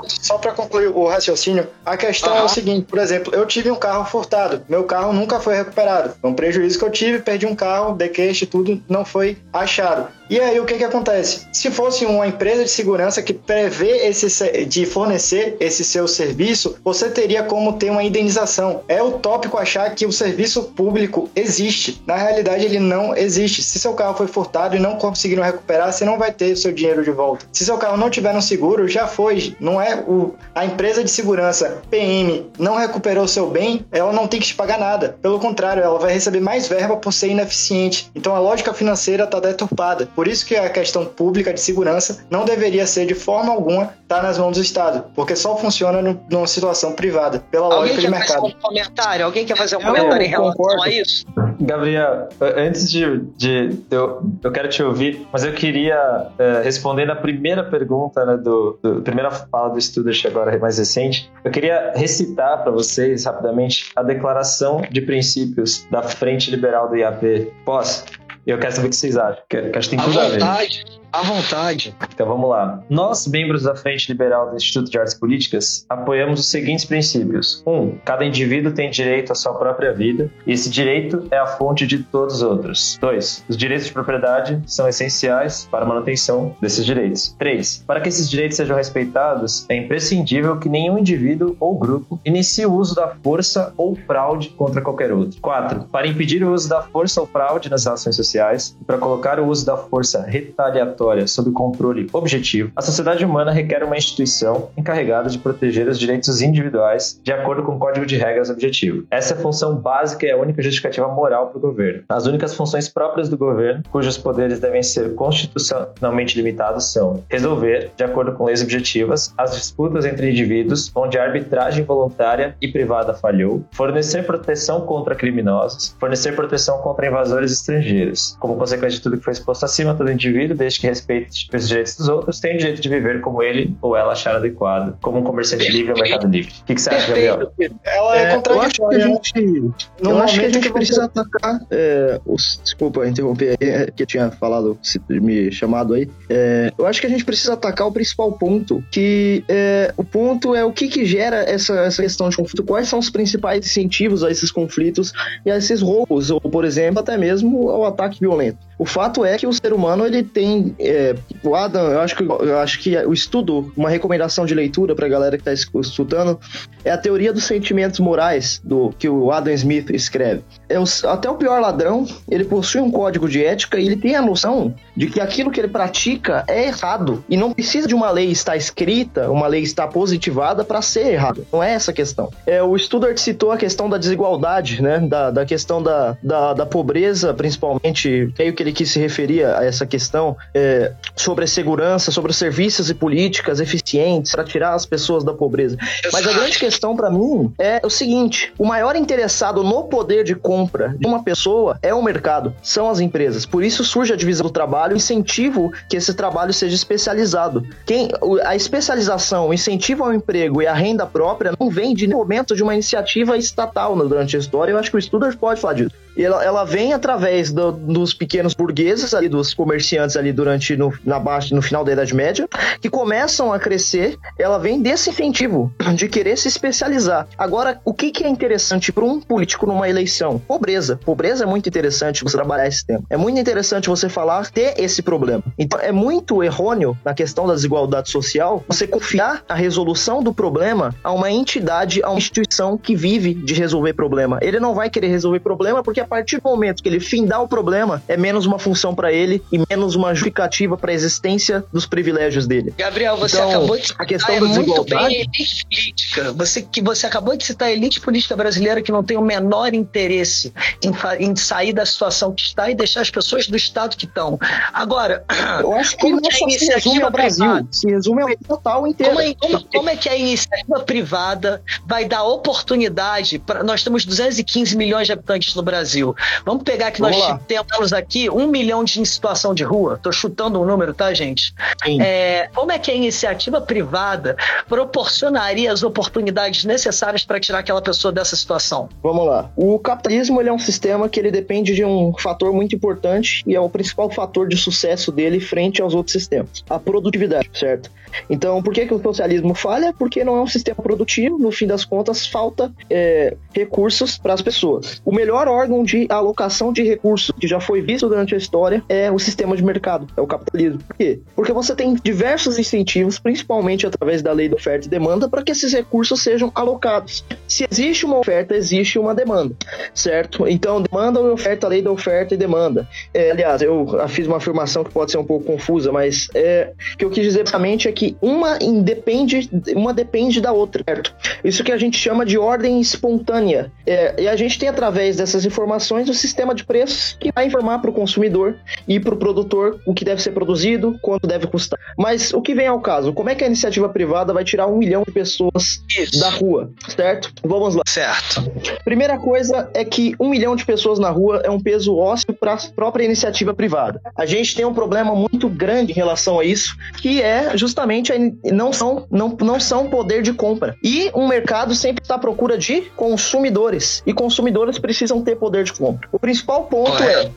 Só 0.08 0.38
para 0.38 0.52
concluir 0.52 0.88
o 0.88 1.08
raciocínio, 1.08 1.68
a 1.86 1.96
questão 1.96 2.34
uhum. 2.34 2.40
é 2.40 2.44
o 2.44 2.50
seguinte: 2.50 2.86
por 2.86 3.00
exemplo, 3.00 3.34
eu 3.34 3.46
tive 3.46 3.69
tive 3.70 3.72
um 3.72 3.76
carro 3.76 4.06
furtado. 4.06 4.62
Meu 4.68 4.84
carro 4.84 5.14
nunca 5.14 5.40
foi 5.40 5.56
recuperado. 5.56 6.14
Foi 6.20 6.30
um 6.30 6.34
prejuízo 6.34 6.80
que 6.80 6.86
eu 6.86 6.92
tive, 6.92 7.20
perdi 7.20 7.46
um 7.46 7.56
carro, 7.56 7.94
dequeste, 7.94 8.46
tudo 8.46 8.82
não 8.90 9.06
foi 9.06 9.38
achado. 9.54 10.08
E 10.30 10.40
aí 10.40 10.60
o 10.60 10.66
que 10.66 10.76
que 10.76 10.84
acontece? 10.84 11.48
Se 11.52 11.72
fosse 11.72 12.06
uma 12.06 12.28
empresa 12.28 12.64
de 12.64 12.70
segurança 12.70 13.22
que 13.22 13.34
prevê 13.34 14.08
esse 14.08 14.28
de 14.66 14.86
fornecer 14.86 15.58
esse 15.60 15.84
seu 15.84 16.08
serviço, 16.08 16.78
você 16.84 17.10
teria 17.10 17.42
como 17.42 17.74
ter 17.74 17.90
uma 17.90 18.04
indenização. 18.04 18.84
É 18.88 19.02
utópico 19.02 19.58
achar 19.58 19.94
que 19.96 20.06
o 20.06 20.12
serviço 20.12 20.64
público 20.76 21.30
existe. 21.36 22.02
Na 22.06 22.16
realidade, 22.16 22.64
ele 22.64 22.80
não 22.80 23.16
existe. 23.16 23.64
Se 23.64 23.80
seu 23.80 23.94
carro 23.94 24.16
foi 24.16 24.28
furtado 24.28 24.76
e 24.76 24.80
não 24.80 24.98
conseguiram 24.98 25.42
recuperar, 25.42 25.92
você 25.92 26.06
não 26.06 26.20
vai 26.20 26.32
ter 26.32 26.54
o 26.54 26.58
seu 26.58 26.72
dinheiro 26.72 27.04
de 27.04 27.12
volta. 27.12 27.48
Se 27.52 27.66
seu 27.66 27.78
carro 27.80 27.98
não 27.98 28.10
tiver 28.10 28.34
no 28.34 28.42
seguro, 28.42 28.88
já 28.88 29.08
foi. 29.08 29.56
Não 29.60 29.82
é 29.82 29.96
o 30.08 30.36
a 30.54 30.64
empresa 30.66 31.04
de 31.04 31.10
segurança 31.10 31.82
PM 31.90 32.50
não 32.60 32.76
recuperou 32.76 33.28
seu 33.28 33.50
bem, 33.50 33.59
ela 33.92 34.14
não 34.14 34.28
tem 34.28 34.40
que 34.40 34.48
te 34.48 34.56
pagar 34.56 34.80
nada. 34.80 35.18
Pelo 35.22 35.40
contrário, 35.40 35.84
ela 35.84 36.00
vai 36.00 36.14
receber 36.14 36.40
mais 36.40 36.68
verba 36.68 36.98
por 36.98 37.12
ser 37.12 37.30
ineficiente. 37.30 38.10
Então 38.16 38.36
a 38.36 38.40
lógica 38.40 38.74
financeira 38.74 39.26
está 39.26 39.40
deturpada. 39.40 40.08
Por 40.16 40.28
isso 40.28 40.46
que 40.46 40.56
a 40.56 40.70
questão 40.70 41.06
pública 41.06 41.54
de 41.54 41.60
segurança 41.60 42.26
não 42.30 42.46
deveria 42.46 42.86
ser 42.88 43.06
de 43.06 43.16
forma 43.16 43.52
alguma 43.52 43.94
tá 44.10 44.24
nas 44.24 44.40
mãos 44.40 44.58
do 44.58 44.64
Estado, 44.64 45.06
porque 45.14 45.36
só 45.36 45.56
funciona 45.56 46.02
no, 46.02 46.20
numa 46.32 46.48
situação 46.48 46.94
privada, 46.94 47.40
pela 47.52 47.68
Alguém 47.68 47.80
lógica 47.80 48.02
de 48.02 48.10
mercado. 48.10 48.48
Um 48.48 48.52
comentário? 48.54 49.24
Alguém 49.24 49.46
quer 49.46 49.56
fazer 49.56 49.78
um 49.78 49.82
comentário 49.82 50.26
em 50.26 50.30
relação 50.30 50.54
concordo. 50.54 50.84
a 50.84 50.90
isso? 50.90 51.26
Gabriel, 51.62 52.28
antes 52.58 52.90
de, 52.90 53.20
de 53.38 53.78
eu, 53.92 54.24
eu 54.44 54.52
quero 54.52 54.68
te 54.68 54.82
ouvir, 54.82 55.28
mas 55.32 55.44
eu 55.44 55.54
queria 55.54 56.28
uh, 56.28 56.64
responder 56.64 57.06
na 57.06 57.16
primeira 57.16 57.64
pergunta 57.64 58.26
né, 58.26 58.36
do, 58.38 58.80
do 58.82 59.02
primeira 59.04 59.30
fala 59.30 59.70
do 59.70 59.80
Student 59.80 60.26
agora 60.26 60.58
mais 60.58 60.80
recente. 60.80 61.32
Eu 61.44 61.52
queria 61.52 61.94
recitar 61.96 62.64
para 62.64 62.72
vocês 62.72 63.26
rapidamente 63.26 63.92
a 63.96 64.02
declaração 64.02 64.82
de 64.90 65.02
princípios 65.02 65.86
da 65.92 66.02
Frente 66.02 66.50
Liberal 66.50 66.90
do 66.90 66.96
IAP. 66.96 67.54
Posso? 67.64 68.06
Eu 68.48 68.58
quero 68.58 68.74
saber 68.74 68.88
o 68.88 68.90
que 68.90 68.96
vocês 68.96 69.16
acham, 69.16 69.44
que, 69.48 69.62
que 69.62 69.78
acho 69.78 69.90
que 69.90 69.96
tem 69.96 70.04
tudo 70.04 70.20
a, 70.20 70.26
a 70.26 70.30
ver. 70.30 70.99
À 71.12 71.24
vontade. 71.24 71.96
Então 72.14 72.28
vamos 72.28 72.50
lá. 72.50 72.84
Nós, 72.90 73.26
membros 73.26 73.64
da 73.64 73.76
Frente 73.76 74.12
Liberal 74.12 74.52
do 74.52 74.56
Instituto 74.56 74.92
de 74.92 75.00
Artes 75.00 75.16
Políticas, 75.16 75.86
apoiamos 75.90 76.40
os 76.40 76.50
seguintes 76.50 76.86
princípios. 76.86 77.64
1. 77.66 77.72
Um, 77.72 77.98
cada 78.06 78.24
indivíduo 78.24 78.72
tem 78.72 78.92
direito 78.92 79.32
à 79.32 79.36
sua 79.36 79.54
própria 79.56 79.92
vida, 79.92 80.30
e 80.46 80.52
esse 80.52 80.70
direito 80.70 81.28
é 81.32 81.38
a 81.38 81.48
fonte 81.48 81.88
de 81.88 82.04
todos 82.04 82.36
os 82.36 82.42
outros. 82.44 82.98
2. 83.02 83.46
Os 83.50 83.58
direitos 83.58 83.88
de 83.88 83.94
propriedade 83.94 84.62
são 84.68 84.88
essenciais 84.88 85.68
para 85.72 85.84
a 85.84 85.88
manutenção 85.88 86.56
desses 86.62 86.86
direitos. 86.86 87.36
3. 87.40 87.84
Para 87.88 88.02
que 88.02 88.10
esses 88.10 88.30
direitos 88.30 88.58
sejam 88.58 88.78
respeitados, 88.78 89.66
é 89.68 89.76
imprescindível 89.76 90.60
que 90.60 90.70
nenhum 90.70 91.00
indivíduo 91.00 91.56
ou 91.60 91.78
grupo 91.78 92.20
inicie 92.24 92.66
o 92.66 92.74
uso 92.74 92.94
da 92.94 93.16
força 93.24 93.74
ou 93.76 93.96
fraude 93.96 94.50
contra 94.50 94.82
qualquer 94.82 95.12
outro. 95.12 95.42
4. 95.42 95.86
Para 95.92 96.08
impedir 96.08 96.44
o 96.44 96.54
uso 96.54 96.70
da 96.70 96.84
força 96.84 97.20
ou 97.20 97.26
fraude 97.26 97.70
nas 97.70 97.86
relações 97.86 98.16
sociais, 98.16 98.78
e 98.80 98.84
para 98.84 99.00
colocar 99.00 99.40
o 99.40 99.48
uso 99.48 99.66
da 99.66 99.76
força 99.76 100.22
retaliatória 100.22 100.99
sob 101.28 101.52
controle 101.52 102.08
objetivo, 102.12 102.72
a 102.76 102.82
sociedade 102.82 103.24
humana 103.24 103.52
requer 103.52 103.84
uma 103.84 103.98
instituição 103.98 104.70
encarregada 104.78 105.30
de 105.30 105.38
proteger 105.38 105.88
os 105.88 106.00
direitos 106.00 106.42
individuais 106.42 107.20
de 107.24 107.32
acordo 107.32 107.64
com 107.64 107.76
o 107.76 107.80
Código 107.80 108.06
de 108.06 108.18
Regras 108.18 108.50
Objetivo. 108.50 109.06
Essa 109.10 109.34
é 109.34 109.38
a 109.38 109.40
função 109.40 109.76
básica 109.76 110.26
e 110.26 110.32
a 110.32 110.38
única 110.38 110.62
justificativa 110.62 111.08
moral 111.08 111.48
para 111.48 111.58
o 111.58 111.62
governo. 111.62 112.04
As 112.10 112.26
únicas 112.26 112.54
funções 112.54 112.90
próprias 112.90 113.30
do 113.30 113.38
governo, 113.38 113.84
cujos 113.92 114.18
poderes 114.18 114.60
devem 114.60 114.84
ser 114.84 115.16
constitucionalmente 115.16 116.38
limitados, 116.38 116.92
são 116.92 117.24
resolver, 117.30 117.92
de 117.96 118.04
acordo 118.04 118.34
com 118.34 118.46
leis 118.46 118.62
objetivas, 118.62 119.34
as 119.38 119.56
disputas 119.56 120.06
entre 120.06 120.30
indivíduos 120.30 120.92
onde 120.96 121.18
a 121.18 121.24
arbitragem 121.24 121.84
voluntária 121.84 122.56
e 122.62 122.68
privada 122.68 123.14
falhou, 123.14 123.64
fornecer 123.72 124.26
proteção 124.26 124.82
contra 124.82 125.16
criminosos, 125.16 125.96
fornecer 126.00 126.36
proteção 126.36 126.80
contra 126.80 127.08
invasores 127.08 127.52
estrangeiros. 127.52 128.36
Como 128.40 128.58
consequência 128.58 128.98
de 128.98 129.04
tudo 129.04 129.18
que 129.18 129.24
foi 129.24 129.34
exposto 129.34 129.64
acima, 129.64 129.96
todo 129.96 130.12
indivíduo, 130.12 130.58
desde 130.58 130.80
que 130.80 130.88
respeite 130.90 131.48
os 131.54 131.68
direitos 131.68 131.96
dos 131.96 132.10
outros, 132.10 132.40
tem 132.40 132.56
o 132.56 132.58
direito 132.58 132.82
de 132.82 132.90
viver 132.90 133.22
como 133.22 133.42
ele 133.42 133.76
ou 133.82 133.96
ela 133.96 134.14
achar 134.14 134.36
adequado, 134.36 134.98
como 135.02 135.20
um 135.20 135.24
comerciante 135.24 135.70
livre 135.72 135.94
ou 135.94 136.00
mercado 136.00 136.28
livre. 136.28 136.52
O 136.62 136.66
que, 136.66 136.76
que 136.76 136.82
você 136.82 136.90
acha, 136.90 137.08
Gabriel? 137.08 137.52
Ela 137.84 138.18
é, 138.18 138.24
é 138.24 138.36
contraditória. 138.36 138.98
Eu 138.98 139.18
acho 139.18 139.34
que 139.34 139.40
a 139.40 139.42
gente, 139.42 139.90
eu 140.02 140.18
acho 140.18 140.40
que 140.40 140.46
a 140.46 140.50
gente 140.50 140.72
precisa 140.72 141.02
você... 141.02 141.20
atacar. 141.20 141.60
É, 141.72 142.20
os, 142.26 142.60
desculpa 142.64 143.08
interromper 143.08 143.58
aí, 143.62 143.70
é, 143.70 143.92
que 143.92 144.04
eu 144.04 144.08
tinha 144.08 144.32
falado, 144.32 144.78
me 145.10 145.52
chamado 145.52 145.94
aí. 145.94 146.10
É, 146.30 146.72
eu 146.78 146.86
acho 146.86 147.00
que 147.02 147.08
a 147.08 147.10
gente 147.10 147.26
precisa 147.26 147.54
atacar 147.54 147.88
o 147.88 147.92
principal 147.92 148.32
ponto, 148.34 148.84
que 148.92 149.44
é, 149.48 149.94
o 149.98 150.04
ponto 150.04 150.56
é 150.56 150.64
o 150.64 150.72
que, 150.72 150.88
que 150.88 151.06
gera 151.06 151.38
essa, 151.38 151.74
essa 151.82 152.02
questão 152.02 152.30
de 152.30 152.38
conflito, 152.38 152.64
quais 152.64 152.88
são 152.88 153.00
os 153.00 153.10
principais 153.10 153.66
incentivos 153.66 154.24
a 154.24 154.32
esses 154.32 154.52
conflitos 154.52 155.14
e 155.46 155.52
a 155.52 155.58
esses 155.58 155.82
roubos, 155.82 156.32
ou, 156.32 156.42
por 156.42 156.66
exemplo, 156.66 157.00
até 157.00 157.18
mesmo 157.18 157.70
ao 157.70 157.86
ataque 157.86 158.20
violento. 158.20 158.58
O 158.78 158.86
fato 158.86 159.26
é 159.26 159.38
que 159.38 159.46
o 159.46 159.52
ser 159.52 159.74
humano 159.74 160.06
ele 160.06 160.24
tem. 160.24 160.74
É, 160.80 161.14
o 161.44 161.56
Adam, 161.56 161.92
eu 161.92 162.00
acho, 162.00 162.16
que, 162.16 162.24
eu 162.24 162.58
acho 162.58 162.80
que 162.80 162.98
o 163.06 163.12
estudo, 163.12 163.72
uma 163.76 163.90
recomendação 163.90 164.46
de 164.46 164.56
leitura 164.56 164.96
para 164.96 165.06
a 165.06 165.10
galera 165.10 165.38
que 165.38 165.50
está 165.50 165.54
estudando, 165.54 166.40
é 166.84 166.92
a 166.92 166.98
teoria 166.98 167.34
dos 167.34 167.44
sentimentos 167.44 168.00
morais 168.00 168.62
do 168.64 168.94
que 168.98 169.10
o 169.10 169.32
Adam 169.32 169.54
Smith 169.54 169.90
escreve. 169.92 170.44
É 170.68 170.80
o, 170.80 170.84
até 171.08 171.30
o 171.30 171.36
pior 171.36 171.60
ladrão, 171.60 172.06
ele 172.30 172.44
possui 172.44 172.82
um 172.82 172.92
código 172.92 173.28
de 173.28 173.44
ética 173.44 173.80
e 173.80 173.86
ele 173.86 173.96
tem 173.96 174.16
a 174.16 174.22
noção 174.22 174.74
de 174.96 175.08
que 175.08 175.20
aquilo 175.20 175.52
que 175.52 175.60
ele 175.60 175.68
pratica 175.68 176.44
é 176.48 176.68
errado 176.68 177.24
e 177.30 177.38
não 177.38 177.52
precisa 177.52 177.88
de 177.88 177.96
uma 177.96 178.12
lei 178.12 178.30
estar 178.32 178.56
escrita, 178.56 179.30
uma 179.30 179.48
lei 179.48 179.62
estar 179.62 179.88
positivada 179.88 180.64
para 180.64 180.82
ser 180.82 181.08
errado. 181.08 181.46
Não 181.52 181.64
é 181.64 181.72
essa 181.72 181.92
a 181.92 181.94
questão. 181.94 182.30
É, 182.46 182.62
o 182.62 182.78
Studart 182.78 183.18
citou 183.18 183.52
a 183.52 183.58
questão 183.58 183.90
da 183.90 183.98
desigualdade, 183.98 184.82
né? 184.82 185.00
Da, 185.00 185.32
da 185.32 185.46
questão 185.46 185.82
da, 185.82 186.18
da, 186.22 186.54
da 186.54 186.66
pobreza, 186.66 187.34
principalmente, 187.34 188.32
creio 188.36 188.54
que 188.54 188.62
ele 188.62 188.74
quis 188.74 188.92
se 188.92 189.00
referir 189.00 189.46
a 189.46 189.64
essa 189.64 189.86
questão 189.86 190.36
é, 190.54 190.92
sobre 191.16 191.46
a 191.46 191.48
segurança, 191.48 192.12
sobre 192.12 192.32
os 192.32 192.38
serviços 192.38 192.90
e 192.90 192.94
políticas 192.94 193.60
eficientes 193.60 194.32
para 194.32 194.44
tirar 194.44 194.74
as 194.74 194.86
pessoas 194.86 195.24
da 195.24 195.34
pobreza. 195.34 195.78
Mas 196.12 196.28
a 196.28 196.34
grande 196.34 196.58
questão 196.60 196.70
para 196.96 197.10
mim 197.10 197.54
é 197.58 197.82
o 197.84 197.90
seguinte: 197.90 198.54
o 198.58 198.66
maior 198.66 198.96
interessado 198.96 199.64
no 199.64 199.84
poder 199.84 200.24
de 200.24 200.36
compra 200.36 200.96
de 200.98 201.08
uma 201.08 201.24
pessoa 201.24 201.78
é 201.82 201.94
o 201.94 202.02
mercado, 202.02 202.54
são 202.62 202.90
as 202.90 203.00
empresas. 203.00 203.46
Por 203.46 203.64
isso 203.64 203.84
surge 203.84 204.14
a 204.14 204.16
divisão 204.16 204.46
do 204.46 204.52
trabalho 204.52 204.96
incentivo 204.96 205.72
que 205.90 205.98
esse 205.98 206.14
trabalho 206.14 206.54
seja 206.54 206.76
especializado. 206.76 207.66
Quem, 207.86 208.10
a 208.44 208.56
especialização, 208.56 209.50
o 209.50 209.54
incentivo 209.54 210.04
ao 210.04 210.14
emprego 210.14 210.62
e 210.62 210.68
a 210.68 210.74
renda 210.74 211.06
própria 211.06 211.54
não 211.60 211.70
vem 211.70 211.94
de 211.94 212.08
momento 212.08 212.56
de 212.56 212.64
uma 212.64 212.74
iniciativa 212.74 213.38
estatal 213.38 213.96
durante 213.96 214.36
a 214.36 214.40
história. 214.40 214.72
Eu 214.72 214.78
acho 214.78 214.92
que 214.92 214.98
o 214.98 215.02
Studart 215.02 215.38
pode 215.38 215.60
falar 215.60 215.74
disso. 215.74 215.92
Ela, 216.24 216.44
ela 216.44 216.64
vem 216.66 216.94
através 216.94 217.52
do, 217.52 217.72
dos 217.72 218.14
pequenos 218.14 218.54
burgueses 218.54 219.14
ali, 219.14 219.30
dos 219.30 219.54
comerciantes 219.54 220.18
ali 220.18 220.34
durante 220.34 220.76
no, 220.76 220.94
na 221.06 221.20
baixa, 221.20 221.56
no 221.56 221.62
final 221.62 221.84
da 221.84 221.94
Idade 221.94 222.14
Média, 222.14 222.48
que 222.82 222.90
começam 222.90 223.54
a 223.54 223.60
crescer. 223.60 224.18
Ela 224.38 224.58
vem 224.58 224.82
desse 224.82 225.10
incentivo 225.10 225.74
de 225.96 226.08
querer 226.08 226.38
se 226.38 226.48
especializar. 226.48 227.28
Agora, 227.38 227.80
o 227.86 227.94
que, 227.94 228.12
que 228.12 228.24
é 228.24 228.30
interessante 228.30 228.92
para 228.92 229.04
um 229.04 229.20
político 229.20 229.66
numa 229.66 229.90
eleição? 229.90 230.40
Pobreza. 230.40 231.00
Pobreza 231.04 231.44
é 231.44 231.48
muito 231.48 231.68
interessante 231.70 232.24
você 232.24 232.36
trabalhar 232.36 232.68
esse 232.68 232.86
tema. 232.86 233.04
É 233.10 233.18
muito 233.18 233.40
interessante 233.40 233.90
você 233.90 234.10
falar 234.10 234.50
ter 234.52 234.74
esse 234.78 235.02
problema. 235.02 235.44
Então, 235.58 235.80
é 235.80 235.92
muito 235.92 236.44
errôneo 236.44 236.98
na 237.04 237.14
questão 237.14 237.48
da 237.48 237.54
desigualdade 237.54 238.10
social 238.10 238.64
você 238.68 238.86
confiar 238.86 239.44
a 239.48 239.56
resolução 239.56 240.22
do 240.22 240.34
problema 240.34 240.94
a 241.04 241.12
uma 241.12 241.32
entidade, 241.32 242.02
a 242.04 242.10
uma 242.10 242.18
instituição 242.18 242.78
que 242.78 242.96
vive 242.96 243.34
de 243.34 243.54
resolver 243.54 243.94
problema. 243.94 244.40
Ele 244.42 244.60
não 244.60 244.74
vai 244.74 244.90
querer 244.90 245.08
resolver 245.08 245.40
problema 245.40 245.84
porque 245.84 246.02
a 246.02 246.09
partir 246.10 246.38
do 246.38 246.44
momento 246.44 246.82
que 246.82 246.90
ele 246.90 247.00
findar 247.00 247.42
o 247.42 247.48
problema, 247.48 248.02
é 248.08 248.18
menos 248.18 248.46
uma 248.46 248.60
função 248.60 248.94
para 248.94 249.12
ele 249.12 249.42
e 249.52 249.62
menos 249.70 249.96
uma 249.96 250.14
justificativa 250.14 250.78
para 250.78 250.92
a 250.92 250.94
existência 250.94 251.64
dos 251.72 251.86
privilégios 251.86 252.48
dele. 252.48 252.74
Gabriel, 252.78 253.18
você 253.18 253.38
então, 253.38 253.50
acabou 253.50 253.78
de 253.78 253.88
citar 253.88 254.02
a 254.02 254.06
questão 254.06 254.36
é 254.36 254.40
da 254.40 254.48
desigualdade. 254.48 255.16
elite 255.16 255.66
política. 255.66 256.34
Você, 256.34 256.62
que 256.62 256.82
você 256.82 257.06
acabou 257.06 257.36
de 257.38 257.46
citar 257.46 257.68
a 257.68 257.72
elite 257.72 258.02
política 258.02 258.36
brasileira 258.36 258.82
que 258.82 258.92
não 258.92 259.04
tem 259.04 259.18
o 259.18 259.22
menor 259.22 259.74
interesse 259.74 260.54
em, 260.84 260.92
em 261.24 261.36
sair 261.36 261.74
da 261.74 261.86
situação 261.86 262.34
que 262.34 262.42
está 262.42 262.70
e 262.70 262.76
deixar 262.76 263.02
as 263.02 263.10
pessoas 263.10 263.48
do 263.48 263.56
estado 263.56 263.96
que 263.96 264.06
estão. 264.06 264.40
Agora, 264.74 265.24
eu 265.60 265.74
acho 265.74 265.96
que 265.98 266.10
não 266.10 266.20
só 266.32 266.50
se 266.50 266.66
resume 266.66 267.02
ao 267.02 267.12
Brasil, 267.12 267.46
privada? 267.46 267.68
se 267.72 267.88
resume 267.90 268.22
ao 268.24 268.30
total 268.48 268.88
inteiro. 268.88 269.14
Como 269.14 269.28
é, 269.28 269.34
como, 269.34 269.64
como 269.66 269.90
é 269.90 269.96
que 269.96 270.10
a 270.10 270.16
iniciativa 270.16 270.80
privada 270.82 271.62
vai 271.86 272.06
dar 272.06 272.24
oportunidade 272.24 273.40
para. 273.40 273.64
Nós 273.64 273.84
temos 273.84 274.06
215 274.06 274.76
milhões 274.76 275.08
de 275.08 275.14
habitantes 275.14 275.54
no 275.56 275.62
Brasil. 275.62 275.99
Brasil. 276.00 276.16
Vamos 276.46 276.64
pegar 276.64 276.92
que 276.92 277.02
Vamos 277.02 277.18
nós 277.18 277.30
lá. 277.30 277.40
temos 277.48 277.94
aqui 277.94 278.30
um 278.30 278.48
milhão 278.48 278.84
de 278.84 279.00
em 279.00 279.06
situação 279.06 279.54
de 279.54 279.64
rua. 279.64 280.00
Tô 280.02 280.12
chutando 280.12 280.60
um 280.62 280.66
número, 280.66 280.94
tá, 280.94 281.14
gente? 281.14 281.54
É, 282.02 282.50
como 282.54 282.72
é 282.72 282.80
que 282.80 282.92
a 282.92 282.94
iniciativa 282.94 283.62
privada 283.62 284.36
proporcionaria 284.68 285.72
as 285.72 285.84
oportunidades 285.84 286.66
necessárias 286.66 287.24
para 287.24 287.40
tirar 287.40 287.60
aquela 287.60 287.82
pessoa 287.82 288.12
dessa 288.12 288.36
situação? 288.36 288.90
Vamos 289.02 289.26
lá. 289.26 289.50
O 289.56 289.78
capitalismo 289.80 290.42
ele 290.42 290.50
é 290.50 290.54
um 290.54 290.60
sistema 290.60 291.08
que 291.08 291.20
ele 291.20 291.32
depende 291.32 291.76
de 291.76 291.86
um 291.86 292.14
fator 292.18 292.52
muito 292.54 292.76
importante 292.76 293.44
e 293.46 293.56
é 293.56 293.60
o 293.60 293.70
principal 293.70 294.10
fator 294.10 294.48
de 294.48 294.58
sucesso 294.58 295.12
dele 295.12 295.40
frente 295.40 295.82
aos 295.82 295.94
outros 295.94 296.14
sistemas, 296.14 296.64
a 296.70 296.80
produtividade, 296.80 297.50
certo? 297.54 297.90
Então, 298.30 298.62
por 298.62 298.74
que, 298.74 298.86
que 298.86 298.94
o 298.94 299.02
socialismo 299.02 299.54
falha? 299.54 299.94
Porque 299.98 300.24
não 300.24 300.36
é 300.38 300.42
um 300.42 300.48
sistema 300.48 300.82
produtivo, 300.82 301.38
no 301.38 301.52
fim 301.52 301.68
das 301.68 301.86
contas, 301.86 302.26
falta 302.26 302.72
é, 302.90 303.36
recursos 303.54 304.18
para 304.18 304.34
as 304.34 304.42
pessoas. 304.42 305.02
O 305.06 305.12
melhor 305.12 305.48
órgão 305.48 305.79
de 305.84 306.08
alocação 306.10 306.72
de 306.72 306.84
recursos 306.84 307.32
que 307.40 307.48
já 307.48 307.60
foi 307.60 307.82
visto 307.82 308.08
durante 308.08 308.34
a 308.34 308.38
história 308.38 308.84
é 308.88 309.12
o 309.12 309.20
sistema 309.20 309.56
de 309.56 309.64
mercado, 309.64 310.08
é 310.16 310.22
o 310.22 310.28
capitalismo. 310.28 310.80
Por 310.88 310.96
quê? 310.96 311.20
Porque 311.36 311.52
você 311.52 311.76
tem 311.76 311.96
diversos 311.96 312.58
incentivos, 312.58 313.20
principalmente 313.20 313.86
através 313.86 314.22
da 314.22 314.32
lei 314.32 314.50
da 314.50 314.56
oferta 314.56 314.88
e 314.88 314.90
demanda, 314.90 315.28
para 315.28 315.44
que 315.44 315.52
esses 315.52 315.74
recursos 315.74 316.22
sejam 316.22 316.52
alocados. 316.56 317.24
Se 317.48 317.66
existe 317.70 318.06
uma 318.06 318.18
oferta, 318.18 318.56
existe 318.56 318.98
uma 318.98 319.14
demanda, 319.14 319.56
certo? 319.94 320.48
Então, 320.48 320.82
demanda 320.82 321.20
e 321.20 321.24
oferta, 321.24 321.68
lei 321.68 321.82
da 321.82 321.92
oferta 321.92 322.34
e 322.34 322.38
demanda. 322.38 322.88
É, 323.14 323.32
aliás, 323.32 323.62
eu 323.62 323.88
fiz 324.08 324.28
uma 324.28 324.38
afirmação 324.38 324.84
que 324.84 324.92
pode 324.92 325.12
ser 325.12 325.18
um 325.18 325.26
pouco 325.26 325.46
confusa, 325.46 325.92
mas 325.92 326.28
é, 326.34 326.72
o 326.94 326.98
que 326.98 327.06
eu 327.06 327.10
quis 327.10 327.24
dizer 327.24 327.44
basicamente 327.44 327.88
é 327.88 327.92
que 327.92 328.16
uma 328.22 328.58
independe, 328.62 329.50
uma 329.76 329.94
depende 329.94 330.40
da 330.40 330.52
outra, 330.52 330.84
certo? 330.88 331.14
Isso 331.44 331.64
que 331.64 331.72
a 331.72 331.78
gente 331.78 331.98
chama 331.98 332.26
de 332.26 332.38
ordem 332.38 332.80
espontânea. 332.80 333.72
É, 333.86 334.24
e 334.24 334.28
a 334.28 334.36
gente 334.36 334.58
tem 334.60 334.70
através 334.70 335.18
dessas 335.18 335.46
informações 335.46 335.69
o 335.76 336.14
sistema 336.14 336.54
de 336.56 336.64
preços 336.64 337.16
que 337.20 337.32
vai 337.32 337.46
informar 337.46 337.80
para 337.80 337.90
o 337.90 337.94
consumidor 337.94 338.58
e 338.88 339.00
para 339.00 339.14
o 339.14 339.18
produtor 339.18 339.80
o 339.86 339.94
que 339.94 340.06
deve 340.06 340.22
ser 340.22 340.32
produzido, 340.32 340.98
quanto 341.02 341.28
deve 341.28 341.48
custar. 341.48 341.80
Mas 341.98 342.34
o 342.34 342.42
que 342.42 342.54
vem 342.54 342.68
ao 342.68 342.80
caso? 342.80 343.14
Como 343.14 343.30
é 343.30 343.36
que 343.36 343.44
a 343.44 343.48
iniciativa 343.48 343.90
privada 343.90 344.34
vai 344.34 344.44
tirar 344.44 344.68
um 344.68 344.78
milhão 344.78 345.04
de 345.06 345.12
pessoas 345.12 345.82
Isso. 345.98 346.20
da 346.20 346.30
rua, 346.30 346.72
certo? 346.88 347.32
Vamos 347.44 347.76
lá. 347.76 347.84
Certo. 347.88 348.44
Primeira 348.84 349.18
coisa 349.18 349.70
é 349.74 349.84
que 349.84 350.16
um 350.20 350.30
milhão 350.30 350.56
de 350.56 350.66
pessoas 350.66 351.00
na 351.00 351.10
rua 351.10 351.42
é 351.44 351.50
um 351.50 351.60
peso 351.60 351.96
ósseo 351.96 352.34
para 352.34 352.54
a 352.54 352.58
própria 352.76 353.04
iniciativa 353.04 353.54
privada. 353.54 354.02
A 354.16 354.26
gente 354.26 354.56
tem 354.56 354.66
um 354.66 354.74
problema 354.74 355.14
muito 355.14 355.50
grande 355.50 355.92
em 355.92 355.96
relação 355.96 356.40
a 356.40 356.46
isso, 356.46 356.76
que 357.02 357.22
é 357.22 357.58
justamente 357.58 358.12
não 358.44 358.72
são, 358.72 359.06
não, 359.12 359.36
não 359.42 359.60
são 359.60 359.90
poder 359.90 360.22
de 360.22 360.34
compra. 360.34 360.76
E 360.84 361.12
um 361.14 361.28
mercado 361.28 361.76
sempre 361.76 362.02
está 362.02 362.16
à 362.16 362.20
procura 362.20 362.58
de 362.58 362.82
consumidores. 362.96 364.04
E 364.06 364.14
consumidores 364.14 364.80
precisam 364.80 365.22
ter 365.22 365.36
poder 365.36 365.59
de 365.64 365.74
compra. 365.74 366.08
O 366.12 366.20
principal 366.20 366.64
ponto 366.66 367.02
é, 367.04 367.30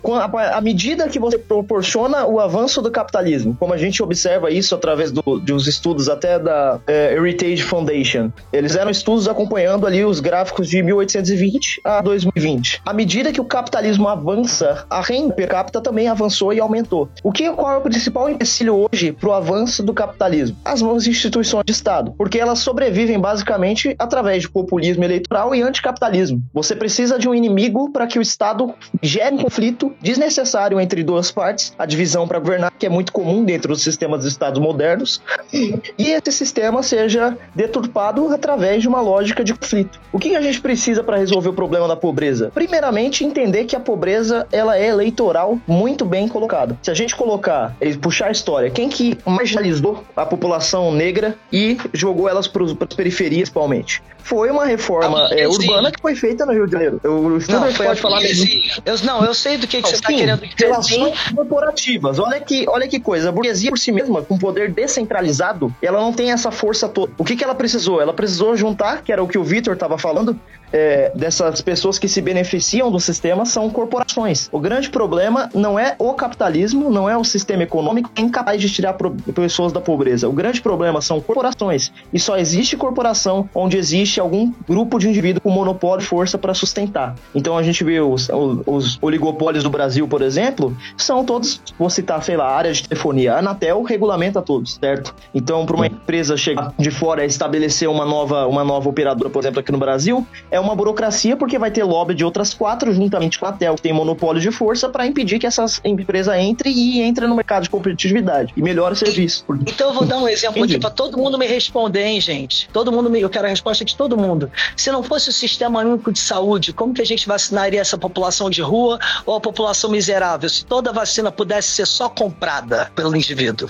à 0.52 0.60
medida 0.60 1.08
que 1.08 1.18
você 1.18 1.38
proporciona 1.38 2.26
o 2.26 2.40
avanço 2.40 2.82
do 2.82 2.90
capitalismo, 2.90 3.56
como 3.58 3.72
a 3.72 3.76
gente 3.76 4.02
observa 4.02 4.50
isso 4.50 4.74
através 4.74 5.10
do, 5.10 5.22
dos 5.38 5.66
estudos 5.66 6.08
até 6.08 6.38
da 6.38 6.80
é, 6.86 7.14
Heritage 7.14 7.62
Foundation, 7.62 8.30
eles 8.52 8.76
eram 8.76 8.90
estudos 8.90 9.28
acompanhando 9.28 9.86
ali 9.86 10.04
os 10.04 10.20
gráficos 10.20 10.68
de 10.68 10.82
1820 10.82 11.80
a 11.84 12.00
2020. 12.00 12.82
À 12.84 12.92
medida 12.92 13.32
que 13.32 13.40
o 13.40 13.44
capitalismo 13.44 14.08
avança, 14.08 14.84
a 14.88 15.00
renda 15.00 15.34
per 15.34 15.48
capita 15.48 15.80
também 15.80 16.08
avançou 16.08 16.52
e 16.52 16.60
aumentou. 16.60 17.08
O 17.22 17.32
que 17.32 17.50
qual 17.50 17.72
é 17.72 17.76
o 17.76 17.80
principal 17.80 18.28
empecilho 18.28 18.88
hoje 18.90 19.12
para 19.12 19.28
o 19.28 19.32
avanço 19.32 19.82
do 19.82 19.92
capitalismo? 19.92 20.56
As 20.64 20.80
instituições 21.06 21.64
de 21.66 21.72
Estado, 21.72 22.14
porque 22.16 22.38
elas 22.38 22.60
sobrevivem 22.60 23.18
basicamente 23.18 23.94
através 23.98 24.42
de 24.42 24.48
populismo 24.48 25.04
eleitoral 25.04 25.54
e 25.54 25.62
anticapitalismo. 25.62 26.42
Você 26.52 26.74
precisa 26.74 27.18
de 27.18 27.28
um 27.28 27.34
inimigo 27.34 27.92
para 27.92 28.06
que 28.12 28.18
o 28.18 28.22
Estado 28.22 28.74
gere 29.00 29.34
um 29.34 29.38
conflito 29.38 29.90
desnecessário 30.00 30.78
entre 30.78 31.02
duas 31.02 31.30
partes, 31.30 31.72
a 31.78 31.86
divisão 31.86 32.28
para 32.28 32.38
governar, 32.38 32.70
que 32.78 32.84
é 32.84 32.90
muito 32.90 33.10
comum 33.10 33.42
dentro 33.42 33.68
dos 33.68 33.82
sistemas 33.82 34.20
de 34.20 34.28
Estados 34.28 34.60
modernos, 34.60 35.22
e 35.52 36.10
esse 36.10 36.30
sistema 36.30 36.82
seja 36.82 37.36
deturpado 37.54 38.28
através 38.28 38.82
de 38.82 38.88
uma 38.88 39.00
lógica 39.00 39.42
de 39.42 39.54
conflito. 39.54 39.98
O 40.12 40.18
que 40.18 40.36
a 40.36 40.42
gente 40.42 40.60
precisa 40.60 41.02
para 41.02 41.16
resolver 41.16 41.48
o 41.48 41.54
problema 41.54 41.88
da 41.88 41.96
pobreza? 41.96 42.50
Primeiramente, 42.52 43.24
entender 43.24 43.64
que 43.64 43.74
a 43.74 43.80
pobreza 43.80 44.46
ela 44.52 44.76
é 44.76 44.88
eleitoral 44.88 45.58
muito 45.66 46.04
bem 46.04 46.28
colocada. 46.28 46.78
Se 46.82 46.90
a 46.90 46.94
gente 46.94 47.16
colocar, 47.16 47.74
puxar 48.02 48.26
a 48.26 48.30
história, 48.30 48.70
quem 48.70 48.90
que 48.90 49.16
marginalizou 49.24 50.04
a 50.14 50.26
população 50.26 50.92
negra 50.92 51.34
e 51.50 51.78
jogou 51.94 52.28
elas 52.28 52.46
para 52.46 52.62
as 52.62 52.74
periferias, 52.94 53.48
principalmente. 53.48 54.02
Foi 54.22 54.50
uma 54.50 54.64
reforma 54.64 55.28
é, 55.32 55.46
urbana 55.46 55.90
que 55.90 56.00
foi 56.00 56.14
feita 56.14 56.46
no 56.46 56.52
Rio 56.52 56.66
de 56.66 56.72
Janeiro. 56.72 57.00
O 57.04 57.38
não, 57.50 57.72
pode 57.72 58.00
falar 58.00 58.20
mesmo. 58.20 58.46
Eu, 58.84 58.94
não, 59.04 59.24
eu 59.24 59.34
sei 59.34 59.56
do 59.56 59.66
que, 59.66 59.82
que 59.82 59.88
você 59.88 59.96
está 59.96 60.08
querendo 60.08 60.40
dizer. 60.40 60.66
Relações 60.66 61.18
corporativas. 61.34 62.18
Olha 62.18 62.40
que, 62.40 62.64
olha 62.68 62.88
que 62.88 63.00
coisa. 63.00 63.28
A 63.28 63.32
burguesia 63.32 63.70
por 63.70 63.78
si 63.78 63.92
mesma, 63.92 64.22
com 64.22 64.38
poder 64.38 64.70
descentralizado, 64.70 65.74
ela 65.82 66.00
não 66.00 66.12
tem 66.12 66.32
essa 66.32 66.50
força 66.50 66.88
toda. 66.88 67.12
O 67.18 67.24
que, 67.24 67.36
que 67.36 67.44
ela 67.44 67.54
precisou? 67.54 68.00
Ela 68.00 68.12
precisou 68.12 68.56
juntar, 68.56 69.02
que 69.02 69.12
era 69.12 69.22
o 69.22 69.28
que 69.28 69.38
o 69.38 69.44
Vitor 69.44 69.74
estava 69.74 69.98
falando, 69.98 70.38
é, 70.72 71.12
dessas 71.14 71.60
pessoas 71.60 71.98
que 71.98 72.08
se 72.08 72.20
beneficiam 72.20 72.90
do 72.90 72.98
sistema 72.98 73.44
são 73.44 73.68
corporações. 73.70 74.48
O 74.50 74.58
grande 74.58 74.90
problema 74.90 75.48
não 75.54 75.78
é 75.78 75.94
o 75.98 76.14
capitalismo, 76.14 76.90
não 76.90 77.08
é 77.08 77.16
o 77.16 77.24
sistema 77.24 77.62
econômico 77.62 78.10
incapaz 78.16 78.60
de 78.60 78.70
tirar 78.70 78.96
pessoas 79.34 79.72
da 79.72 79.80
pobreza. 79.80 80.28
O 80.28 80.32
grande 80.32 80.60
problema 80.60 81.00
são 81.00 81.20
corporações. 81.20 81.92
E 82.12 82.18
só 82.18 82.36
existe 82.36 82.76
corporação 82.76 83.48
onde 83.54 83.76
existe 83.76 84.20
algum 84.20 84.52
grupo 84.68 84.98
de 84.98 85.08
indivíduo 85.08 85.40
com 85.40 85.50
monopólio 85.50 86.02
e 86.02 86.06
força 86.06 86.38
para 86.38 86.54
sustentar. 86.54 87.14
Então 87.34 87.56
a 87.56 87.62
gente 87.62 87.84
vê 87.84 88.00
os, 88.00 88.28
os, 88.66 88.98
oligopólios 89.02 89.64
do 89.64 89.70
Brasil, 89.70 90.06
por 90.08 90.22
exemplo, 90.22 90.76
são 90.96 91.24
todos, 91.24 91.60
vou 91.78 91.90
citar, 91.90 92.22
sei 92.22 92.36
lá, 92.36 92.48
área 92.48 92.72
de 92.72 92.88
telefonia. 92.88 93.34
A 93.34 93.38
Anatel 93.38 93.82
regulamenta 93.82 94.40
todos, 94.40 94.74
certo? 94.74 95.14
Então, 95.34 95.66
para 95.66 95.76
uma 95.76 95.86
empresa 95.86 96.36
chegar 96.36 96.72
de 96.78 96.90
fora 96.90 97.24
e 97.24 97.26
estabelecer 97.26 97.88
uma 97.88 98.04
nova, 98.04 98.46
uma 98.46 98.64
nova 98.64 98.88
operadora, 98.88 99.30
por 99.30 99.40
exemplo, 99.40 99.60
aqui 99.60 99.72
no 99.72 99.78
Brasil, 99.78 100.26
é 100.50 100.60
uma 100.62 100.74
burocracia 100.74 101.36
porque 101.36 101.58
vai 101.58 101.70
ter 101.70 101.84
lobby 101.84 102.14
de 102.14 102.24
outras 102.24 102.54
quatro, 102.54 102.92
juntamente 102.92 103.38
com 103.38 103.46
a 103.46 103.52
Tel, 103.52 103.74
que 103.74 103.82
tem 103.82 103.92
monopólio 103.92 104.40
de 104.40 104.50
força, 104.50 104.88
para 104.88 105.06
impedir 105.06 105.38
que 105.38 105.46
essa 105.46 105.64
empresa 105.84 106.38
entre 106.38 106.70
e 106.70 107.00
entre 107.00 107.26
no 107.26 107.34
mercado 107.34 107.64
de 107.64 107.70
competitividade 107.70 108.52
e 108.56 108.62
melhore 108.62 108.94
o 108.94 108.96
serviço. 108.96 109.44
Então 109.66 109.88
eu 109.88 109.94
vou 109.94 110.04
dar 110.04 110.18
um 110.18 110.28
exemplo 110.28 110.58
Entendi. 110.58 110.74
aqui 110.74 110.80
para 110.80 110.90
todo 110.90 111.18
mundo 111.18 111.38
me 111.38 111.46
responder, 111.46 112.04
hein, 112.04 112.20
gente? 112.20 112.68
Todo 112.72 112.92
mundo 112.92 113.10
me, 113.10 113.20
eu 113.20 113.30
quero 113.30 113.46
a 113.46 113.50
resposta 113.50 113.84
de 113.84 113.96
todo 113.96 114.16
mundo. 114.16 114.50
Se 114.76 114.90
não 114.90 115.02
fosse 115.02 115.28
o 115.28 115.32
sistema 115.32 115.80
único 115.80 116.12
de 116.12 116.18
saúde, 116.18 116.72
como 116.72 116.94
que 116.94 117.02
a 117.02 117.06
gente 117.06 117.26
vacinaria 117.26 117.80
essa 117.80 117.98
população 117.98 118.48
de 118.48 118.62
rua 118.62 118.98
ou 119.26 119.36
a 119.36 119.40
população 119.40 119.90
miserável? 119.90 120.48
Se 120.48 120.64
toda 120.64 120.92
vacina 120.92 121.30
pudesse 121.30 121.68
ser 121.68 121.86
só 121.86 122.08
comprada 122.08 122.90
pelo 122.94 123.14
indivíduo. 123.16 123.68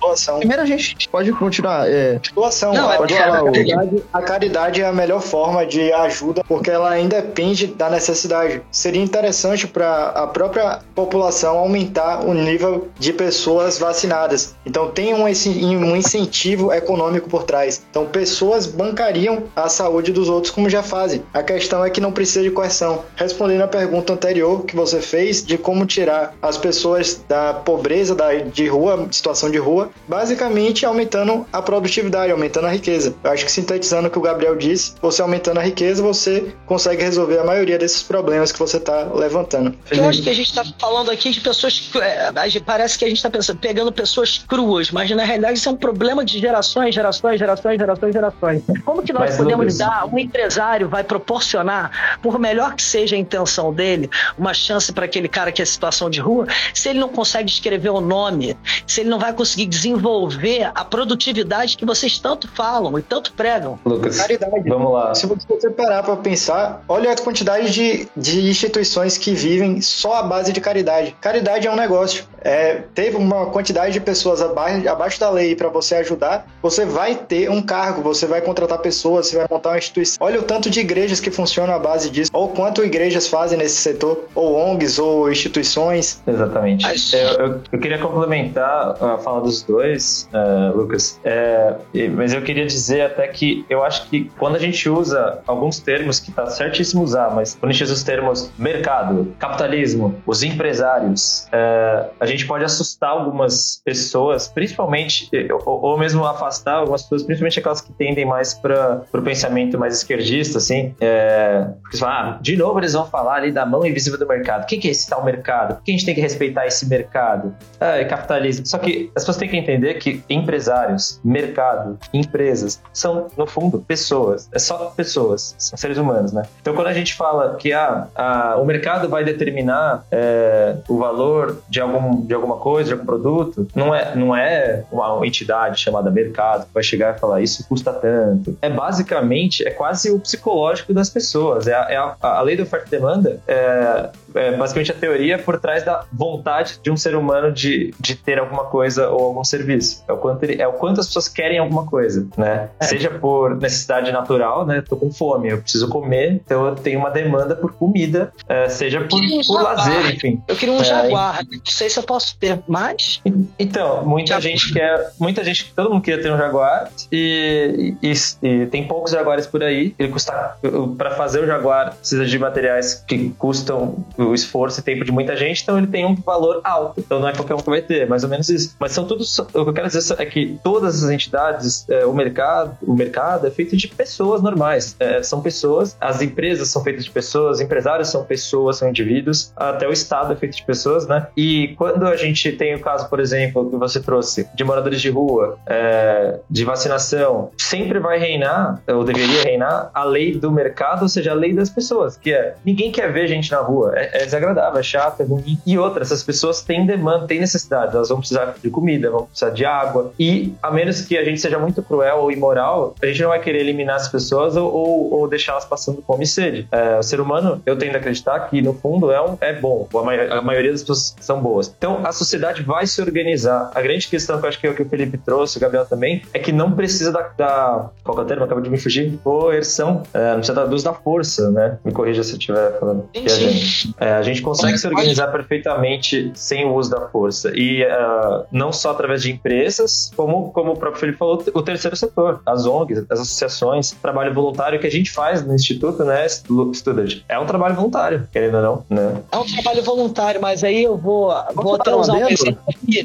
Doação. 0.00 0.38
Primeiro 0.38 0.62
a 0.62 0.66
gente 0.66 1.08
pode 1.08 1.32
continuar. 1.32 1.88
É... 1.88 2.20
Doação. 2.34 2.72
Não, 2.72 2.96
pode 2.96 3.14
é, 3.14 3.18
falar. 3.18 3.40
A 3.40 3.44
caridade, 3.44 4.02
a 4.12 4.22
caridade 4.22 4.82
é 4.82 4.86
a 4.86 4.92
melhor 4.92 5.20
forma 5.20 5.66
de 5.66 5.92
ajuda 5.92 6.42
porque 6.46 6.70
ela 6.70 6.90
ainda 6.90 7.20
depende 7.20 7.66
da 7.66 7.90
necessidade. 7.90 8.62
Seria 8.70 9.02
interessante 9.02 9.66
para 9.66 10.08
a 10.08 10.26
própria 10.26 10.80
população 10.94 11.58
aumentar 11.58 12.24
o 12.24 12.34
nível 12.34 12.88
de 12.98 13.12
pessoas 13.12 13.78
vacinadas. 13.78 14.54
Então 14.64 14.90
tem 14.90 15.14
um, 15.14 15.24
um 15.24 15.96
incentivo 15.96 16.72
econômico 16.72 17.28
por 17.28 17.44
trás. 17.44 17.82
Então 17.90 18.06
pessoas 18.06 18.66
bancariam 18.66 19.44
a 19.54 19.68
saúde 19.68 20.12
dos 20.12 20.28
outros 20.28 20.52
como 20.52 20.68
já 20.68 20.82
fazem. 20.82 21.22
A 21.32 21.42
questão 21.42 21.84
é 21.84 21.90
que 21.90 22.00
não 22.00 22.12
precisa 22.12 22.42
de 22.42 22.50
coerção. 22.50 23.04
Respondendo 23.16 23.62
a 23.62 23.68
pergunta 23.68 24.12
anterior 24.12 24.64
que 24.64 24.74
você 24.74 25.00
fez 25.00 25.44
de 25.44 25.58
como 25.58 25.84
tirar 25.86 26.34
as 26.40 26.56
pessoas 26.56 27.22
da 27.28 27.54
pobreza 27.54 28.14
da, 28.14 28.34
de 28.34 28.66
rua, 28.66 29.08
situação 29.10 29.50
de 29.50 29.58
rua, 29.58 29.89
basicamente 30.08 30.84
aumentando 30.84 31.46
a 31.52 31.62
produtividade, 31.62 32.32
aumentando 32.32 32.66
a 32.66 32.70
riqueza. 32.70 33.14
Eu 33.22 33.30
acho 33.30 33.44
que 33.44 33.52
sintetizando 33.52 34.08
o 34.08 34.10
que 34.10 34.18
o 34.18 34.22
Gabriel 34.22 34.56
disse, 34.56 34.94
você 35.00 35.22
aumentando 35.22 35.58
a 35.58 35.62
riqueza, 35.62 36.02
você 36.02 36.54
consegue 36.66 37.02
resolver 37.02 37.38
a 37.38 37.44
maioria 37.44 37.78
desses 37.78 38.02
problemas 38.02 38.52
que 38.52 38.58
você 38.58 38.76
está 38.76 39.04
levantando. 39.04 39.74
Eu 39.90 40.08
acho 40.08 40.22
que 40.22 40.30
a 40.30 40.34
gente 40.34 40.48
está 40.48 40.64
falando 40.78 41.10
aqui 41.10 41.30
de 41.30 41.40
pessoas. 41.40 41.90
É, 42.00 42.60
parece 42.64 42.98
que 42.98 43.04
a 43.04 43.08
gente 43.08 43.24
está 43.24 43.54
pegando 43.54 43.92
pessoas 43.92 44.38
cruas, 44.46 44.90
mas 44.90 45.10
na 45.10 45.24
realidade 45.24 45.58
isso 45.58 45.68
é 45.68 45.72
um 45.72 45.76
problema 45.76 46.24
de 46.24 46.38
gerações, 46.38 46.94
gerações, 46.94 47.38
gerações, 47.38 47.78
gerações, 47.78 48.12
gerações. 48.12 48.62
Como 48.84 49.02
que 49.02 49.12
nós 49.12 49.30
mas, 49.30 49.36
podemos 49.36 49.78
dar, 49.78 50.06
um 50.06 50.18
empresário 50.18 50.88
vai 50.88 51.04
proporcionar, 51.04 52.18
por 52.22 52.38
melhor 52.38 52.74
que 52.74 52.82
seja 52.82 53.16
a 53.16 53.18
intenção 53.18 53.72
dele, 53.72 54.10
uma 54.36 54.54
chance 54.54 54.92
para 54.92 55.04
aquele 55.04 55.28
cara 55.28 55.52
que 55.52 55.62
é 55.62 55.64
situação 55.64 56.10
de 56.10 56.20
rua, 56.20 56.46
se 56.74 56.88
ele 56.88 56.98
não 56.98 57.08
consegue 57.08 57.50
escrever 57.50 57.90
o 57.90 58.00
nome, 58.00 58.56
se 58.86 59.00
ele 59.00 59.10
não 59.10 59.18
vai 59.18 59.32
conseguir 59.32 59.66
desenvolver 59.80 60.70
a 60.74 60.84
produtividade 60.84 61.76
que 61.76 61.86
vocês 61.86 62.18
tanto 62.18 62.48
falam 62.48 62.98
e 62.98 63.02
tanto 63.02 63.32
pregam. 63.32 63.78
Lucas, 63.84 64.18
caridade. 64.18 64.68
Vamos 64.68 64.92
lá. 64.92 65.14
Se 65.14 65.26
você 65.26 65.70
parar 65.70 66.02
para 66.02 66.16
pensar, 66.16 66.84
olha 66.88 67.12
a 67.12 67.16
quantidade 67.16 67.72
de, 67.72 68.08
de 68.16 68.48
instituições 68.48 69.16
que 69.16 69.32
vivem 69.32 69.80
só 69.80 70.14
à 70.16 70.22
base 70.22 70.52
de 70.52 70.60
caridade. 70.60 71.16
Caridade 71.20 71.66
é 71.66 71.70
um 71.70 71.76
negócio. 71.76 72.24
é, 72.42 72.82
teve 72.94 73.16
uma 73.16 73.46
quantidade 73.46 73.92
de 73.92 74.00
pessoas 74.00 74.40
abaixo, 74.40 74.88
abaixo 74.88 75.20
da 75.20 75.30
lei 75.30 75.54
para 75.54 75.68
você 75.68 75.96
ajudar, 75.96 76.46
você 76.62 76.84
vai 76.84 77.14
ter 77.14 77.50
um 77.50 77.62
cargo, 77.62 78.02
você 78.02 78.26
vai 78.26 78.40
contratar 78.40 78.78
pessoas, 78.78 79.28
você 79.28 79.36
vai 79.36 79.46
montar 79.50 79.70
uma 79.70 79.78
instituição. 79.78 80.26
Olha 80.26 80.40
o 80.40 80.42
tanto 80.42 80.70
de 80.70 80.80
igrejas 80.80 81.20
que 81.20 81.30
funcionam 81.30 81.74
à 81.74 81.78
base 81.78 82.10
disso, 82.10 82.30
ou 82.32 82.48
quanto 82.48 82.84
igrejas 82.84 83.28
fazem 83.28 83.58
nesse 83.58 83.76
setor, 83.76 84.24
ou 84.34 84.54
ONGs, 84.54 84.98
ou 84.98 85.30
instituições. 85.30 86.22
Exatamente. 86.26 86.86
Eu, 87.12 87.46
eu, 87.46 87.60
eu 87.72 87.78
queria 87.78 87.98
complementar 87.98 88.96
a 89.02 89.18
fala 89.18 89.40
dos 89.42 89.62
dois, 89.70 90.28
uh, 90.32 90.76
Lucas, 90.76 91.20
é, 91.24 91.76
mas 92.14 92.32
eu 92.32 92.42
queria 92.42 92.66
dizer 92.66 93.02
até 93.02 93.26
que 93.28 93.64
eu 93.70 93.84
acho 93.84 94.08
que 94.08 94.30
quando 94.38 94.56
a 94.56 94.58
gente 94.58 94.88
usa 94.88 95.40
alguns 95.46 95.78
termos 95.78 96.18
que 96.18 96.32
tá 96.32 96.46
certíssimo 96.46 97.02
usar, 97.02 97.34
mas 97.34 97.54
quando 97.54 97.70
a 97.70 97.72
gente 97.72 97.84
usa 97.84 97.94
os 97.94 98.02
termos 98.02 98.50
mercado, 98.58 99.34
capitalismo, 99.38 100.20
os 100.26 100.42
empresários, 100.42 101.46
é, 101.52 102.06
a 102.18 102.26
gente 102.26 102.46
pode 102.46 102.64
assustar 102.64 103.10
algumas 103.10 103.80
pessoas, 103.84 104.48
principalmente, 104.48 105.28
ou, 105.64 105.82
ou, 105.82 105.98
mesmo 105.98 106.24
afastar 106.26 106.74
algumas 106.74 107.02
pessoas, 107.02 107.22
principalmente 107.22 107.60
aquelas 107.60 107.80
que 107.80 107.92
tendem 107.92 108.24
mais 108.24 108.54
para 108.54 109.02
o 109.12 109.22
pensamento 109.22 109.78
mais 109.78 109.96
esquerdista, 109.96 110.58
assim, 110.58 110.94
é, 111.00 111.66
porque 111.82 111.96
você 111.96 112.04
fala, 112.04 112.36
ah, 112.36 112.38
de 112.40 112.56
novo 112.56 112.78
eles 112.80 112.92
vão 112.92 113.06
falar 113.06 113.36
ali 113.36 113.52
da 113.52 113.64
mão 113.64 113.86
invisível 113.86 114.18
do 114.18 114.26
mercado. 114.26 114.64
O 114.64 114.66
que 114.66 114.88
é 114.88 114.90
esse 114.90 115.08
tal 115.08 115.24
mercado? 115.24 115.76
Por 115.76 115.84
que 115.84 115.92
a 115.92 115.94
gente 115.94 116.06
tem 116.06 116.14
que 116.14 116.20
respeitar 116.20 116.66
esse 116.66 116.88
mercado? 116.88 117.54
Ah, 117.80 117.96
é 117.96 118.04
capitalismo. 118.04 118.66
Só 118.66 118.78
que 118.78 119.10
as 119.14 119.22
pessoas 119.22 119.36
têm 119.36 119.48
que 119.48 119.56
entender 119.60 119.94
que 119.94 120.22
empresários, 120.28 121.20
mercado, 121.24 121.98
empresas, 122.12 122.80
são, 122.92 123.28
no 123.36 123.46
fundo, 123.46 123.78
pessoas. 123.80 124.48
É 124.52 124.58
só 124.58 124.92
pessoas, 124.96 125.54
são 125.58 125.76
seres 125.76 125.98
humanos, 125.98 126.32
né? 126.32 126.42
Então, 126.60 126.74
quando 126.74 126.88
a 126.88 126.92
gente 126.92 127.14
fala 127.14 127.56
que 127.56 127.72
ah, 127.72 128.56
o 128.58 128.64
mercado 128.64 129.08
vai 129.08 129.24
determinar 129.24 130.04
é, 130.10 130.76
o 130.88 130.98
valor 130.98 131.62
de, 131.68 131.80
algum, 131.80 132.24
de 132.24 132.34
alguma 132.34 132.56
coisa, 132.56 132.88
de 132.88 132.92
algum 132.94 133.06
produto, 133.06 133.68
não 133.74 133.94
é, 133.94 134.14
não 134.14 134.34
é 134.34 134.84
uma 134.90 135.26
entidade 135.26 135.80
chamada 135.80 136.10
mercado 136.10 136.66
que 136.66 136.74
vai 136.74 136.82
chegar 136.82 137.16
e 137.16 137.18
falar 137.18 137.40
isso 137.40 137.66
custa 137.68 137.92
tanto. 137.92 138.56
É 138.60 138.68
basicamente, 138.68 139.66
é 139.66 139.70
quase 139.70 140.10
o 140.10 140.18
psicológico 140.18 140.92
das 140.92 141.10
pessoas. 141.10 141.66
É 141.66 141.74
a, 141.74 141.86
é 141.90 141.96
a, 141.96 142.16
a 142.20 142.40
lei 142.42 142.56
da 142.56 142.62
oferta 142.62 142.86
e 142.88 142.90
demanda 142.90 143.40
é, 143.46 144.10
é 144.34 144.52
basicamente 144.52 144.92
a 144.92 144.94
teoria 144.94 145.38
por 145.38 145.58
trás 145.58 145.84
da 145.84 146.04
vontade 146.12 146.78
de 146.82 146.90
um 146.90 146.96
ser 146.96 147.14
humano 147.14 147.52
de, 147.52 147.94
de 147.98 148.14
ter 148.14 148.38
alguma 148.38 148.64
coisa 148.64 149.08
ou 149.08 149.24
algum 149.26 149.44
serviço. 149.44 150.04
É 150.08 150.12
o 150.12 150.16
quanto, 150.16 150.42
ele, 150.44 150.60
é 150.60 150.66
o 150.66 150.72
quanto 150.72 151.00
as 151.00 151.06
pessoas 151.06 151.28
querem 151.28 151.58
alguma 151.58 151.86
coisa, 151.86 152.26
né? 152.36 152.68
É. 152.78 152.84
Seja 152.84 153.10
por 153.10 153.56
necessidade 153.56 154.12
natural, 154.12 154.66
né? 154.66 154.82
Tô 154.86 154.96
com 154.96 155.10
fome, 155.12 155.50
eu 155.50 155.58
preciso 155.58 155.88
comer, 155.88 156.32
então 156.32 156.66
eu 156.66 156.74
tenho 156.74 156.98
uma 156.98 157.10
demanda 157.10 157.54
por 157.54 157.72
comida, 157.72 158.32
é, 158.48 158.68
seja 158.68 159.00
por, 159.02 159.20
um 159.20 159.40
por 159.46 159.62
lazer, 159.62 160.14
enfim. 160.14 160.42
Eu 160.46 160.56
queria 160.56 160.74
um 160.74 160.80
é, 160.80 160.84
jaguar, 160.84 161.44
não 161.50 161.60
sei 161.64 161.88
se 161.88 161.98
eu 161.98 162.02
posso 162.02 162.36
ter 162.38 162.60
mais. 162.66 163.20
Então, 163.58 164.04
muita 164.04 164.34
jaguar. 164.34 164.42
gente 164.42 164.72
quer, 164.72 165.12
muita 165.18 165.44
gente, 165.44 165.72
todo 165.74 165.90
mundo 165.90 166.02
queria 166.02 166.22
ter 166.22 166.32
um 166.32 166.36
jaguar 166.36 166.90
e, 167.10 167.94
e, 168.02 168.12
e 168.42 168.66
tem 168.66 168.86
poucos 168.86 169.12
jaguares 169.12 169.46
por 169.46 169.62
aí. 169.62 169.94
Ele 169.98 170.08
custa, 170.08 170.56
para 170.96 171.12
fazer 171.12 171.40
o 171.40 171.46
jaguar, 171.46 171.94
precisa 171.94 172.24
de 172.24 172.38
materiais 172.38 172.94
que 173.06 173.30
custam 173.38 174.04
o 174.22 174.34
esforço 174.34 174.80
e 174.80 174.82
tempo 174.82 175.04
de 175.04 175.12
muita 175.12 175.36
gente, 175.36 175.62
então 175.62 175.78
ele 175.78 175.86
tem 175.86 176.04
um 176.04 176.14
valor 176.14 176.60
alto. 176.64 177.00
Então 177.00 177.20
não 177.20 177.28
é 177.28 177.32
qualquer 177.32 177.54
um 177.54 177.58
que 177.58 177.70
vai 177.70 177.82
ter, 177.82 178.08
mais 178.08 178.24
ou 178.24 178.30
menos 178.30 178.48
isso. 178.48 178.76
Mas 178.78 178.92
são 178.92 179.06
todos, 179.06 179.38
o 179.38 179.44
que 179.44 179.56
eu 179.56 179.72
quero 179.72 179.88
dizer 179.88 180.14
é 180.18 180.26
que 180.26 180.58
todas 180.62 181.02
as 181.02 181.10
entidades, 181.10 181.88
é, 181.88 182.04
o 182.04 182.12
mercado, 182.12 182.76
o 182.82 182.94
mercado 182.94 183.46
é 183.46 183.50
feito 183.50 183.76
de 183.76 183.88
pessoas 183.88 184.42
normais. 184.42 184.96
É, 184.98 185.22
são 185.22 185.40
pessoas, 185.40 185.96
as 186.00 186.22
empresas 186.22 186.68
são 186.68 186.82
feitas 186.82 187.04
de 187.04 187.10
pessoas, 187.10 187.60
empresários 187.60 188.08
são 188.08 188.24
pessoas, 188.24 188.76
são 188.76 188.88
indivíduos, 188.88 189.52
até 189.56 189.86
o 189.88 189.92
Estado 189.92 190.32
é 190.32 190.36
feito 190.36 190.56
de 190.56 190.64
pessoas, 190.64 191.06
né? 191.06 191.26
E 191.36 191.74
quando 191.76 192.06
a 192.06 192.16
gente 192.16 192.52
tem 192.52 192.74
o 192.74 192.80
caso, 192.80 193.08
por 193.08 193.20
exemplo, 193.20 193.68
que 193.70 193.76
você 193.76 194.00
trouxe, 194.00 194.48
de 194.54 194.64
moradores 194.64 195.00
de 195.00 195.10
rua, 195.10 195.58
é, 195.66 196.38
de 196.48 196.64
vacinação, 196.64 197.50
sempre 197.56 197.98
vai 197.98 198.18
reinar, 198.18 198.82
ou 198.88 199.04
deveria 199.04 199.42
reinar, 199.42 199.90
a 199.94 200.04
lei 200.04 200.36
do 200.36 200.50
mercado, 200.50 201.02
ou 201.02 201.08
seja, 201.08 201.32
a 201.32 201.34
lei 201.34 201.52
das 201.52 201.70
pessoas, 201.70 202.16
que 202.16 202.32
é 202.32 202.54
ninguém 202.64 202.90
quer 202.90 203.12
ver 203.12 203.26
gente 203.26 203.50
na 203.50 203.58
rua, 203.58 203.92
é, 203.94 204.09
é 204.12 204.24
desagradável, 204.24 204.78
é 204.78 204.82
chato, 204.82 205.20
é 205.20 205.24
ruim. 205.24 205.58
E 205.66 205.78
outra, 205.78 206.02
essas 206.02 206.22
pessoas 206.22 206.62
têm 206.62 206.86
demanda, 206.86 207.26
têm 207.26 207.40
necessidade, 207.40 207.94
elas 207.94 208.08
vão 208.08 208.18
precisar 208.18 208.54
de 208.62 208.70
comida, 208.70 209.10
vão 209.10 209.26
precisar 209.26 209.50
de 209.50 209.64
água, 209.64 210.12
e 210.18 210.54
a 210.62 210.70
menos 210.70 211.02
que 211.02 211.16
a 211.16 211.24
gente 211.24 211.40
seja 211.40 211.58
muito 211.58 211.82
cruel 211.82 212.18
ou 212.18 212.32
imoral, 212.32 212.94
a 213.02 213.06
gente 213.06 213.22
não 213.22 213.30
vai 213.30 213.40
querer 213.40 213.60
eliminar 213.60 213.96
as 213.96 214.08
pessoas 214.08 214.56
ou, 214.56 214.72
ou, 214.72 215.14
ou 215.14 215.28
deixá-las 215.28 215.64
passando 215.64 216.02
fome 216.06 216.24
e 216.24 216.26
sede. 216.26 216.68
É, 216.70 216.98
o 216.98 217.02
ser 217.02 217.20
humano, 217.20 217.60
eu 217.64 217.76
tendo 217.76 217.94
a 217.94 217.98
acreditar 217.98 218.40
que 218.48 218.60
no 218.62 218.74
fundo 218.74 219.10
é, 219.10 219.20
um, 219.20 219.36
é 219.40 219.52
bom, 219.52 219.88
a, 219.94 220.38
a 220.38 220.42
maioria 220.42 220.72
das 220.72 220.82
pessoas 220.82 221.16
são 221.20 221.40
boas. 221.40 221.72
Então 221.76 222.00
a 222.04 222.12
sociedade 222.12 222.62
vai 222.62 222.86
se 222.86 223.00
organizar. 223.00 223.70
A 223.74 223.80
grande 223.80 224.08
questão 224.08 224.38
que 224.38 224.44
eu 224.44 224.48
acho 224.48 224.60
que 224.60 224.66
é 224.66 224.70
o 224.70 224.74
que 224.74 224.82
o 224.82 224.88
Felipe 224.88 225.18
trouxe, 225.18 225.58
o 225.58 225.60
Gabriel 225.60 225.86
também, 225.86 226.22
é 226.32 226.38
que 226.38 226.52
não 226.52 226.72
precisa 226.72 227.12
da. 227.12 227.22
da 227.36 227.90
qual 228.02 228.18
é 228.18 228.22
o 228.22 228.24
termo? 228.24 228.44
Acaba 228.44 228.60
de 228.60 228.70
me 228.70 228.78
fugir. 228.78 229.18
Coerção. 229.22 230.02
É, 230.12 230.30
não 230.30 230.36
precisa 230.36 230.54
da 230.54 230.64
luz 230.64 230.82
da 230.82 230.92
força, 230.92 231.50
né? 231.50 231.78
Me 231.84 231.92
corrija 231.92 232.22
se 232.22 232.32
eu 232.32 232.38
estiver 232.38 232.78
falando. 232.78 233.08
Sim, 233.14 233.28
gente, 233.28 233.94
é, 234.00 234.12
a 234.12 234.22
gente 234.22 234.40
consegue 234.40 234.78
se 234.78 234.86
organizar 234.86 235.28
perfeitamente 235.28 236.32
sem 236.34 236.64
o 236.64 236.74
uso 236.74 236.90
da 236.90 237.02
força. 237.08 237.52
E 237.54 237.84
uh, 237.84 238.46
não 238.50 238.72
só 238.72 238.92
através 238.92 239.22
de 239.22 239.30
empresas, 239.30 240.10
como, 240.16 240.50
como 240.52 240.72
o 240.72 240.76
próprio 240.76 240.98
Felipe 241.00 241.18
falou, 241.18 241.44
o 241.52 241.62
terceiro 241.62 241.94
setor, 241.94 242.40
as 242.46 242.64
ONGs, 242.64 243.04
as 243.10 243.20
associações, 243.20 243.90
trabalho 243.90 244.32
voluntário 244.32 244.80
que 244.80 244.86
a 244.86 244.90
gente 244.90 245.10
faz 245.10 245.44
no 245.44 245.54
Instituto, 245.54 246.02
né, 246.02 246.26
Student. 246.28 247.22
É 247.28 247.38
um 247.38 247.44
trabalho 247.44 247.74
voluntário, 247.74 248.26
querendo 248.32 248.56
ou 248.56 248.62
não, 248.62 248.84
né? 248.88 249.20
É 249.30 249.36
um 249.36 249.44
trabalho 249.44 249.82
voluntário, 249.82 250.40
mas 250.40 250.64
aí 250.64 250.82
eu 250.82 250.96
vou, 250.96 251.34
vou 251.54 251.74
até 251.74 251.94
usar 251.94 252.14
um 252.14 252.28
exemplo 252.28 252.62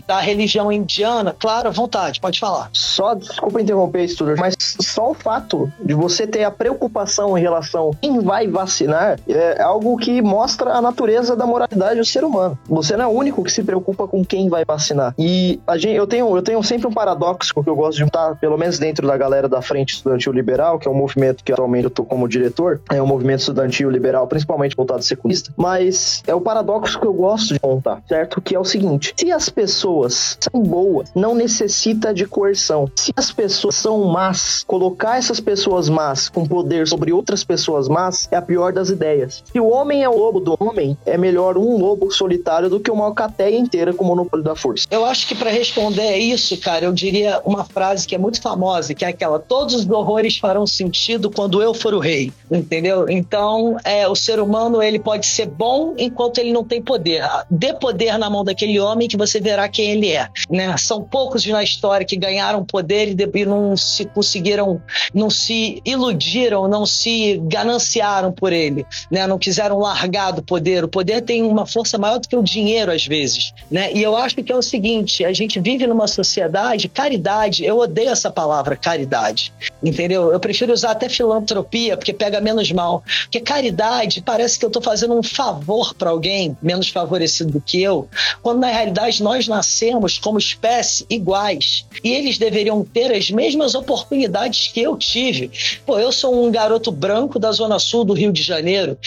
da 0.07 0.21
religião 0.21 0.71
indiana. 0.71 1.35
Claro, 1.37 1.67
à 1.67 1.71
vontade, 1.71 2.21
pode 2.21 2.39
falar. 2.39 2.69
Só, 2.71 3.15
desculpa 3.15 3.61
interromper, 3.61 4.07
Student, 4.07 4.39
mas 4.39 4.55
só 4.79 5.11
o 5.11 5.13
fato 5.13 5.69
de 5.83 5.93
você 5.93 6.25
ter 6.25 6.45
a 6.45 6.51
preocupação 6.51 7.37
em 7.37 7.41
relação 7.41 7.91
a 7.91 7.95
quem 7.95 8.21
vai 8.21 8.47
vacinar 8.47 9.19
é 9.27 9.61
algo 9.61 9.97
que 9.97 10.21
mostra 10.21 10.71
a 10.71 10.84
natureza 10.85 11.35
da 11.35 11.45
moralidade 11.45 11.99
do 11.99 12.05
ser 12.05 12.23
humano. 12.23 12.57
Você 12.67 12.95
não 12.95 13.05
é 13.05 13.07
o 13.07 13.11
único 13.11 13.43
que 13.43 13.51
se 13.51 13.63
preocupa 13.63 14.07
com 14.07 14.23
quem 14.23 14.49
vai 14.49 14.63
vacinar. 14.63 15.13
E 15.17 15.59
gente, 15.75 15.95
eu, 15.95 16.07
tenho, 16.07 16.35
eu 16.35 16.41
tenho 16.41 16.61
sempre 16.63 16.87
um 16.87 16.91
paradoxo 16.91 17.53
que 17.53 17.69
eu 17.69 17.75
gosto 17.75 17.93
de 17.93 17.99
juntar, 17.99 18.35
pelo 18.37 18.57
menos 18.57 18.77
dentro 18.77 19.07
da 19.07 19.17
galera 19.17 19.47
da 19.49 19.61
Frente 19.61 19.95
Estudantil 19.95 20.31
Liberal, 20.31 20.77
que 20.77 20.87
é 20.87 20.91
um 20.91 20.95
movimento 20.95 21.43
que 21.43 21.51
atualmente 21.51 21.85
eu 21.85 21.89
tô 21.89 22.03
como 22.03 22.27
diretor, 22.27 22.81
é 22.91 23.01
um 23.01 23.07
movimento 23.07 23.39
estudantil 23.39 23.89
liberal, 23.89 24.27
principalmente 24.27 24.75
voltado 24.75 24.99
a 24.99 25.03
secundista, 25.03 25.53
mas 25.57 26.21
é 26.27 26.35
o 26.35 26.41
paradoxo 26.41 26.99
que 26.99 27.05
eu 27.05 27.13
gosto 27.13 27.53
de 27.53 27.59
contar, 27.59 28.01
certo? 28.07 28.41
Que 28.41 28.55
é 28.55 28.59
o 28.59 28.65
seguinte: 28.65 29.13
se 29.17 29.31
as 29.31 29.49
pessoas 29.49 30.37
são 30.39 30.61
boas, 30.61 31.11
não 31.15 31.33
necessita 31.33 32.13
de 32.13 32.25
coerção. 32.25 32.89
Se 32.95 33.11
as 33.15 33.31
pessoas 33.31 33.75
são 33.75 34.03
más, 34.05 34.63
colocar 34.67 35.17
essas 35.17 35.39
pessoas 35.39 35.89
más 35.89 36.29
com 36.29 36.45
poder 36.45 36.87
sobre 36.87 37.11
outras 37.11 37.43
pessoas 37.43 37.87
más 37.87 38.27
é 38.31 38.35
a 38.35 38.41
pior 38.41 38.73
das 38.73 38.89
ideias. 38.89 39.43
Se 39.51 39.59
o 39.59 39.67
homem 39.67 40.03
é 40.03 40.09
o 40.09 40.17
lobo 40.17 40.39
do 40.39 40.55
homem, 40.59 40.74
é 41.05 41.17
melhor 41.17 41.57
um 41.57 41.77
lobo 41.77 42.11
solitário 42.11 42.69
do 42.69 42.79
que 42.79 42.91
uma 42.91 43.05
alcateia 43.05 43.57
inteira 43.57 43.93
com 43.93 44.03
o 44.03 44.07
monopólio 44.07 44.43
da 44.43 44.55
força. 44.55 44.87
Eu 44.89 45.05
acho 45.05 45.27
que 45.27 45.35
para 45.35 45.49
responder 45.49 46.17
isso, 46.17 46.57
cara, 46.57 46.85
eu 46.85 46.93
diria 46.93 47.41
uma 47.45 47.63
frase 47.63 48.07
que 48.07 48.15
é 48.15 48.17
muito 48.17 48.41
famosa, 48.41 48.93
que 48.93 49.05
é 49.05 49.09
aquela: 49.09 49.39
todos 49.39 49.75
os 49.75 49.89
horrores 49.89 50.37
farão 50.37 50.65
sentido 50.67 51.29
quando 51.29 51.61
eu 51.61 51.73
for 51.73 51.93
o 51.93 51.99
rei, 51.99 52.31
entendeu? 52.51 53.09
Então, 53.09 53.77
é, 53.83 54.07
o 54.07 54.15
ser 54.15 54.39
humano 54.39 54.81
ele 54.81 54.99
pode 54.99 55.25
ser 55.25 55.47
bom 55.47 55.93
enquanto 55.97 56.39
ele 56.39 56.51
não 56.51 56.63
tem 56.63 56.81
poder. 56.81 57.23
Dê 57.49 57.73
poder 57.73 58.17
na 58.17 58.29
mão 58.29 58.43
daquele 58.43 58.79
homem 58.79 59.07
que 59.07 59.17
você 59.17 59.39
verá 59.39 59.67
quem 59.69 59.91
ele 59.91 60.11
é. 60.11 60.27
Né? 60.49 60.75
São 60.77 61.01
poucos 61.01 61.45
na 61.45 61.63
história 61.63 62.05
que 62.05 62.15
ganharam 62.15 62.65
poder 62.65 63.15
e 63.19 63.45
não 63.45 63.77
se 63.77 64.05
conseguiram, 64.05 64.81
não 65.13 65.29
se 65.29 65.81
iludiram, 65.85 66.67
não 66.67 66.85
se 66.85 67.39
gananciaram 67.43 68.31
por 68.31 68.51
ele, 68.51 68.85
né? 69.11 69.27
não 69.27 69.37
quiseram 69.37 69.79
largar 69.79 70.31
do 70.31 70.41
poder. 70.41 70.54
O 70.85 70.87
poder 70.87 71.21
tem 71.21 71.43
uma 71.43 71.65
força 71.65 71.97
maior 71.97 72.19
do 72.19 72.27
que 72.27 72.35
o 72.35 72.43
dinheiro 72.43 72.91
às 72.91 73.05
vezes. 73.05 73.53
Né? 73.69 73.91
E 73.93 74.01
eu 74.01 74.15
acho 74.15 74.35
que 74.35 74.51
é 74.51 74.55
o 74.55 74.61
seguinte: 74.61 75.23
a 75.25 75.33
gente 75.33 75.59
vive 75.59 75.85
numa 75.87 76.07
sociedade, 76.07 76.87
caridade, 76.87 77.65
eu 77.65 77.77
odeio 77.77 78.09
essa 78.09 78.29
palavra 78.29 78.75
caridade, 78.75 79.51
entendeu? 79.83 80.31
Eu 80.31 80.39
prefiro 80.39 80.73
usar 80.73 80.91
até 80.91 81.09
filantropia, 81.09 81.97
porque 81.97 82.13
pega 82.13 82.39
menos 82.39 82.71
mal. 82.71 83.03
Porque 83.23 83.39
caridade 83.39 84.21
parece 84.21 84.59
que 84.59 84.65
eu 84.65 84.67
estou 84.67 84.81
fazendo 84.81 85.17
um 85.17 85.23
favor 85.23 85.93
para 85.93 86.09
alguém 86.09 86.55
menos 86.61 86.89
favorecido 86.89 87.51
do 87.51 87.61
que 87.61 87.81
eu, 87.81 88.07
quando 88.41 88.59
na 88.59 88.67
realidade 88.67 89.21
nós 89.23 89.47
nascemos 89.47 90.17
como 90.17 90.37
espécie 90.37 91.05
iguais. 91.09 91.85
E 92.03 92.13
eles 92.13 92.37
deveriam 92.37 92.83
ter 92.83 93.11
as 93.11 93.29
mesmas 93.29 93.75
oportunidades 93.75 94.67
que 94.67 94.81
eu 94.81 94.97
tive. 94.97 95.51
Pô, 95.85 95.99
eu 95.99 96.11
sou 96.11 96.45
um 96.45 96.51
garoto 96.51 96.91
branco 96.91 97.39
da 97.39 97.51
zona 97.51 97.79
sul 97.79 98.03
do 98.03 98.13
Rio 98.13 98.31
de 98.31 98.43
Janeiro, 98.43 98.97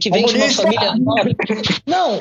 que 0.00 0.10
vem 0.10 0.26
de 0.26 0.36
uma 0.36 0.48
família 0.50 0.89
Não, 1.86 2.18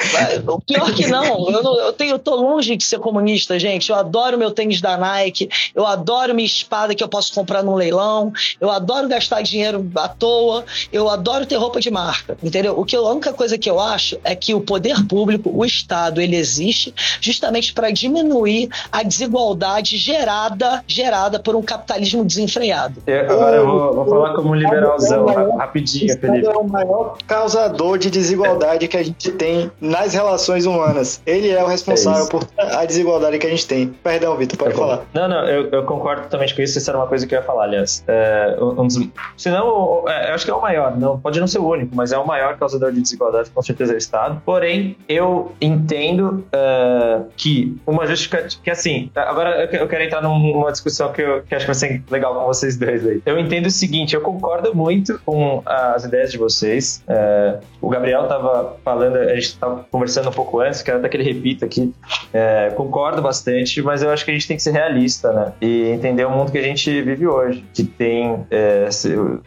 o 0.47 0.61
pior 0.61 0.93
que 0.93 1.07
não. 1.07 1.49
Eu, 1.49 1.63
não, 1.63 1.79
eu, 1.79 1.93
tenho, 1.93 2.11
eu 2.11 2.19
tô 2.19 2.35
longe 2.35 2.75
de 2.75 2.83
ser 2.83 2.99
comunista, 2.99 3.59
gente. 3.59 3.89
Eu 3.89 3.95
adoro 3.95 4.37
meu 4.37 4.51
tênis 4.51 4.81
da 4.81 4.97
Nike, 4.97 5.49
eu 5.73 5.85
adoro 5.85 6.33
minha 6.33 6.45
espada 6.45 6.93
que 6.95 7.03
eu 7.03 7.07
posso 7.07 7.33
comprar 7.33 7.63
num 7.63 7.75
leilão, 7.75 8.31
eu 8.59 8.69
adoro 8.69 9.07
gastar 9.07 9.41
dinheiro 9.41 9.89
à 9.95 10.07
toa, 10.07 10.65
eu 10.91 11.09
adoro 11.09 11.45
ter 11.45 11.55
roupa 11.55 11.79
de 11.79 11.89
marca, 11.89 12.37
entendeu? 12.43 12.79
O 12.79 12.85
que 12.85 12.95
a 12.95 13.01
única 13.01 13.33
coisa 13.33 13.57
que 13.57 13.69
eu 13.69 13.79
acho 13.79 14.17
é 14.23 14.35
que 14.35 14.53
o 14.53 14.61
poder 14.61 15.05
público, 15.07 15.51
o 15.53 15.65
Estado, 15.65 16.21
ele 16.21 16.35
existe 16.35 16.93
justamente 17.21 17.73
para 17.73 17.91
diminuir 17.91 18.69
a 18.91 19.03
desigualdade 19.03 19.97
gerada, 19.97 20.83
gerada 20.87 21.39
por 21.39 21.55
um 21.55 21.61
capitalismo 21.61 22.23
desenfreado. 22.23 23.01
Eu, 23.05 23.31
agora 23.31 23.55
eu 23.57 23.65
vou, 23.65 23.93
vou 23.93 24.05
falar 24.05 24.33
como 24.33 24.55
liberalzão, 24.55 25.57
rapidinho, 25.57 26.19
Felipe. 26.19 26.45
é 26.45 26.57
o 26.57 26.67
maior 26.67 27.17
causador 27.27 27.97
de 27.97 28.09
desigualdade 28.09 28.58
que 28.87 28.97
a 28.97 29.03
gente 29.03 29.31
tem 29.31 29.71
nas 29.79 30.13
relações 30.13 30.65
humanas. 30.65 31.21
Ele 31.25 31.49
é 31.49 31.63
o 31.63 31.67
responsável 31.67 32.25
é 32.25 32.29
por 32.29 32.47
a 32.57 32.85
desigualdade 32.85 33.37
que 33.37 33.47
a 33.47 33.49
gente 33.49 33.67
tem. 33.67 33.87
Perdão, 33.87 34.35
Vitor, 34.37 34.57
pode 34.57 34.75
falar. 34.75 35.01
Não, 35.13 35.27
não, 35.27 35.47
eu, 35.47 35.69
eu, 35.69 35.83
concordo 35.83 36.23
totalmente 36.23 36.55
com 36.55 36.61
isso. 36.61 36.77
Isso 36.77 36.89
era 36.89 36.97
uma 36.97 37.07
coisa 37.07 37.25
que 37.25 37.33
eu 37.33 37.39
ia 37.39 37.45
falar, 37.45 37.63
aliás. 37.63 38.03
É, 38.07 38.57
um 38.61 38.85
dos, 38.85 38.99
se 39.37 39.49
não, 39.49 40.05
é, 40.07 40.29
eu 40.29 40.35
acho 40.35 40.45
que 40.45 40.51
é 40.51 40.53
o 40.53 40.61
maior. 40.61 40.97
Não, 40.97 41.19
pode 41.19 41.39
não 41.39 41.47
ser 41.47 41.59
o 41.59 41.67
único, 41.67 41.95
mas 41.95 42.11
é 42.11 42.17
o 42.17 42.25
maior 42.25 42.57
causador 42.57 42.91
de 42.91 43.01
desigualdade, 43.01 43.49
com 43.49 43.61
certeza 43.61 43.93
é 43.93 43.95
o 43.95 43.97
Estado. 43.97 44.41
Porém, 44.45 44.97
eu 45.07 45.51
entendo 45.61 46.45
uh, 46.53 47.25
que 47.35 47.77
uma 47.85 48.05
justificativa. 48.05 48.61
Que 48.63 48.71
assim, 48.71 49.11
agora 49.15 49.69
eu 49.71 49.87
quero 49.87 50.03
entrar 50.03 50.21
numa 50.21 50.71
discussão 50.71 51.11
que 51.11 51.21
eu 51.21 51.43
que 51.43 51.55
acho 51.55 51.65
que 51.65 51.71
vai 51.71 51.75
ser 51.75 52.03
legal 52.09 52.33
com 52.33 52.45
vocês 52.45 52.77
dois 52.77 53.05
aí. 53.05 53.21
Eu 53.25 53.39
entendo 53.39 53.67
o 53.67 53.71
seguinte, 53.71 54.15
eu 54.15 54.21
concordo 54.21 54.75
muito 54.75 55.19
com 55.25 55.61
as 55.65 56.03
ideias 56.03 56.31
de 56.31 56.37
vocês. 56.37 57.03
É, 57.07 57.59
o 57.81 57.89
Gabriel 57.89 58.23
estava 58.23 58.48
falando, 58.83 59.17
a 59.17 59.35
gente 59.35 59.47
estava 59.47 59.85
conversando 59.91 60.29
um 60.29 60.31
pouco 60.31 60.59
antes, 60.59 60.81
quero 60.81 60.99
até 60.99 61.09
que 61.09 61.17
ele 61.17 61.23
repita 61.23 61.65
aqui. 61.65 61.93
É, 62.33 62.71
concordo 62.75 63.21
bastante, 63.21 63.81
mas 63.81 64.01
eu 64.01 64.09
acho 64.09 64.25
que 64.25 64.31
a 64.31 64.33
gente 64.33 64.47
tem 64.47 64.57
que 64.57 64.63
ser 64.63 64.71
realista, 64.71 65.31
né? 65.31 65.53
E 65.61 65.89
entender 65.89 66.25
o 66.25 66.31
mundo 66.31 66.51
que 66.51 66.57
a 66.57 66.63
gente 66.63 67.01
vive 67.01 67.27
hoje, 67.27 67.65
que 67.73 67.83
tem 67.83 68.45
é, 68.51 68.87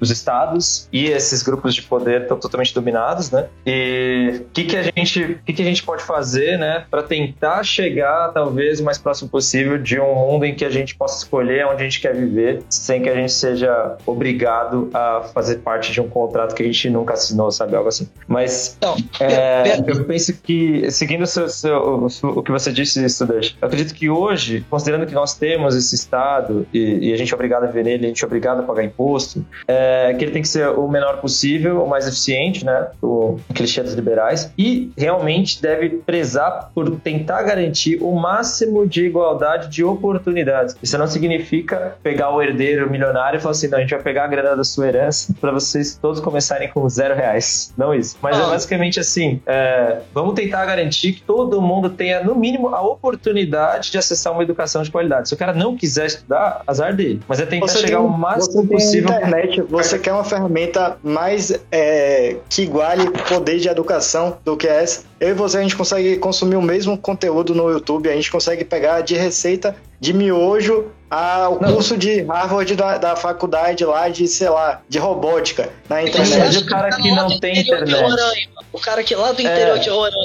os 0.00 0.10
estados 0.10 0.88
e 0.92 1.06
esses 1.06 1.42
grupos 1.42 1.74
de 1.74 1.82
poder 1.82 2.22
estão 2.22 2.38
totalmente 2.38 2.74
dominados, 2.74 3.30
né? 3.30 3.46
E 3.66 4.42
o 4.42 4.50
que, 4.52 4.64
que 4.64 4.76
a 4.76 4.82
gente, 4.82 5.40
que, 5.44 5.52
que 5.52 5.62
a 5.62 5.64
gente 5.64 5.82
pode 5.82 6.02
fazer, 6.02 6.58
né, 6.58 6.84
para 6.90 7.02
tentar 7.02 7.62
chegar 7.62 8.32
talvez 8.32 8.80
o 8.80 8.84
mais 8.84 8.98
próximo 8.98 9.28
possível 9.28 9.78
de 9.78 10.00
um 10.00 10.14
mundo 10.14 10.44
em 10.44 10.54
que 10.54 10.64
a 10.64 10.70
gente 10.70 10.94
possa 10.94 11.18
escolher 11.18 11.66
onde 11.66 11.82
a 11.82 11.84
gente 11.84 12.00
quer 12.00 12.14
viver, 12.14 12.62
sem 12.68 13.02
que 13.02 13.08
a 13.08 13.14
gente 13.14 13.32
seja 13.32 13.96
obrigado 14.06 14.90
a 14.92 15.22
fazer 15.34 15.56
parte 15.58 15.92
de 15.92 16.00
um 16.00 16.08
contrato 16.08 16.54
que 16.54 16.62
a 16.62 16.66
gente 16.66 16.90
nunca 16.90 17.14
assinou, 17.14 17.50
sabe? 17.50 17.76
Algo 17.76 17.88
assim. 17.88 18.08
Mas 18.26 18.76
então, 18.98 19.26
é, 19.26 19.82
eu 19.86 20.04
penso 20.04 20.32
que, 20.34 20.90
seguindo 20.90 21.22
o, 21.22 21.26
seu, 21.26 21.48
seu, 21.48 22.08
o, 22.22 22.42
que 22.42 22.50
você 22.50 22.72
disse, 22.72 23.04
estudante, 23.04 23.56
eu 23.60 23.66
acredito 23.66 23.94
que 23.94 24.08
hoje, 24.08 24.64
considerando 24.68 25.06
que 25.06 25.14
nós 25.14 25.34
temos 25.34 25.74
esse 25.74 25.94
Estado 25.94 26.66
e, 26.72 27.10
e 27.10 27.12
a 27.12 27.16
gente 27.16 27.32
é 27.32 27.34
obrigado 27.34 27.64
a 27.64 27.66
viver 27.66 27.84
nele, 27.84 28.06
a 28.06 28.08
gente 28.08 28.22
é 28.22 28.26
obrigado 28.26 28.60
a 28.60 28.62
pagar 28.62 28.84
imposto, 28.84 29.44
é, 29.66 30.14
que 30.14 30.24
ele 30.24 30.32
tem 30.32 30.42
que 30.42 30.48
ser 30.48 30.68
o 30.68 30.88
menor 30.88 31.18
possível, 31.18 31.82
o 31.82 31.88
mais 31.88 32.06
eficiente, 32.06 32.64
né? 32.64 32.88
O 33.00 33.38
clichês 33.54 33.92
liberais, 33.94 34.52
e 34.56 34.90
realmente 34.96 35.60
deve 35.60 35.90
prezar 35.90 36.70
por 36.74 36.90
tentar 37.00 37.42
garantir 37.42 37.98
o 38.00 38.14
máximo 38.14 38.86
de 38.86 39.04
igualdade 39.04 39.68
de 39.68 39.84
oportunidades. 39.84 40.76
Isso 40.82 40.96
não 40.98 41.06
significa 41.06 41.96
pegar 42.02 42.30
o 42.34 42.42
herdeiro 42.42 42.90
milionário 42.90 43.38
e 43.38 43.40
falar 43.40 43.52
assim: 43.52 43.68
não, 43.68 43.78
a 43.78 43.80
gente 43.80 43.90
vai 43.90 44.02
pegar 44.02 44.24
a 44.24 44.26
grana 44.26 44.56
da 44.56 44.64
sua 44.64 44.88
herança 44.88 45.34
para 45.40 45.52
vocês 45.52 45.96
todos 46.00 46.20
começarem 46.20 46.68
com 46.68 46.88
zero 46.88 47.14
reais. 47.14 47.72
Não 47.76 47.94
isso. 47.94 48.16
Mas 48.20 48.38
ah. 48.38 48.44
é 48.44 48.46
basicamente 48.46 48.81
assim: 49.00 49.40
é, 49.46 50.00
vamos 50.12 50.34
tentar 50.34 50.64
garantir 50.64 51.12
que 51.12 51.22
todo 51.22 51.60
mundo 51.60 51.90
tenha, 51.90 52.22
no 52.22 52.34
mínimo, 52.34 52.68
a 52.68 52.80
oportunidade 52.82 53.90
de 53.90 53.98
acessar 53.98 54.32
uma 54.32 54.42
educação 54.42 54.82
de 54.82 54.90
qualidade. 54.90 55.28
Se 55.28 55.34
o 55.34 55.36
cara 55.36 55.52
não 55.52 55.76
quiser 55.76 56.06
estudar, 56.06 56.62
azar 56.66 56.94
dele. 56.94 57.20
Mas 57.28 57.40
é 57.40 57.46
tentar 57.46 57.66
você 57.66 57.78
chegar 57.78 57.98
tem, 57.98 58.06
o 58.06 58.08
máximo 58.08 58.66
possível. 58.66 59.10
Internet, 59.10 59.62
você 59.62 59.98
quer 59.98 60.12
uma 60.12 60.24
ferramenta 60.24 60.96
mais 61.02 61.52
é, 61.70 62.36
que 62.48 62.62
iguale 62.62 63.10
poder 63.28 63.58
de 63.58 63.68
educação 63.68 64.38
do 64.44 64.56
que 64.56 64.66
essa? 64.66 65.04
Eu 65.20 65.30
e 65.30 65.34
você, 65.34 65.58
a 65.58 65.62
gente 65.62 65.76
consegue 65.76 66.16
consumir 66.16 66.56
o 66.56 66.62
mesmo 66.62 66.98
conteúdo 66.98 67.54
no 67.54 67.70
YouTube, 67.70 68.08
a 68.08 68.14
gente 68.14 68.30
consegue 68.30 68.64
pegar 68.64 69.02
de 69.02 69.14
receita 69.14 69.76
de 70.02 70.12
miojo 70.12 70.90
ao 71.08 71.58
curso 71.58 71.96
de 71.96 72.22
Harvard 72.22 72.74
da, 72.74 72.98
da, 72.98 73.14
faculdade 73.14 73.84
lá 73.84 74.08
de, 74.08 74.26
sei 74.26 74.48
lá, 74.48 74.80
de 74.88 74.98
robótica 74.98 75.68
na 75.88 76.02
internet. 76.02 76.58
o 76.58 76.66
cara 76.66 76.88
que 76.90 77.10
não 77.14 77.38
tem 77.38 77.60
internet. 77.60 78.48
O 78.72 78.80
cara 78.80 79.02
que 79.02 79.14
lá 79.14 79.32
do 79.32 79.42
interior 79.42 79.76
é. 79.76 79.80
de 79.80 79.90
Roraima. 79.90 80.16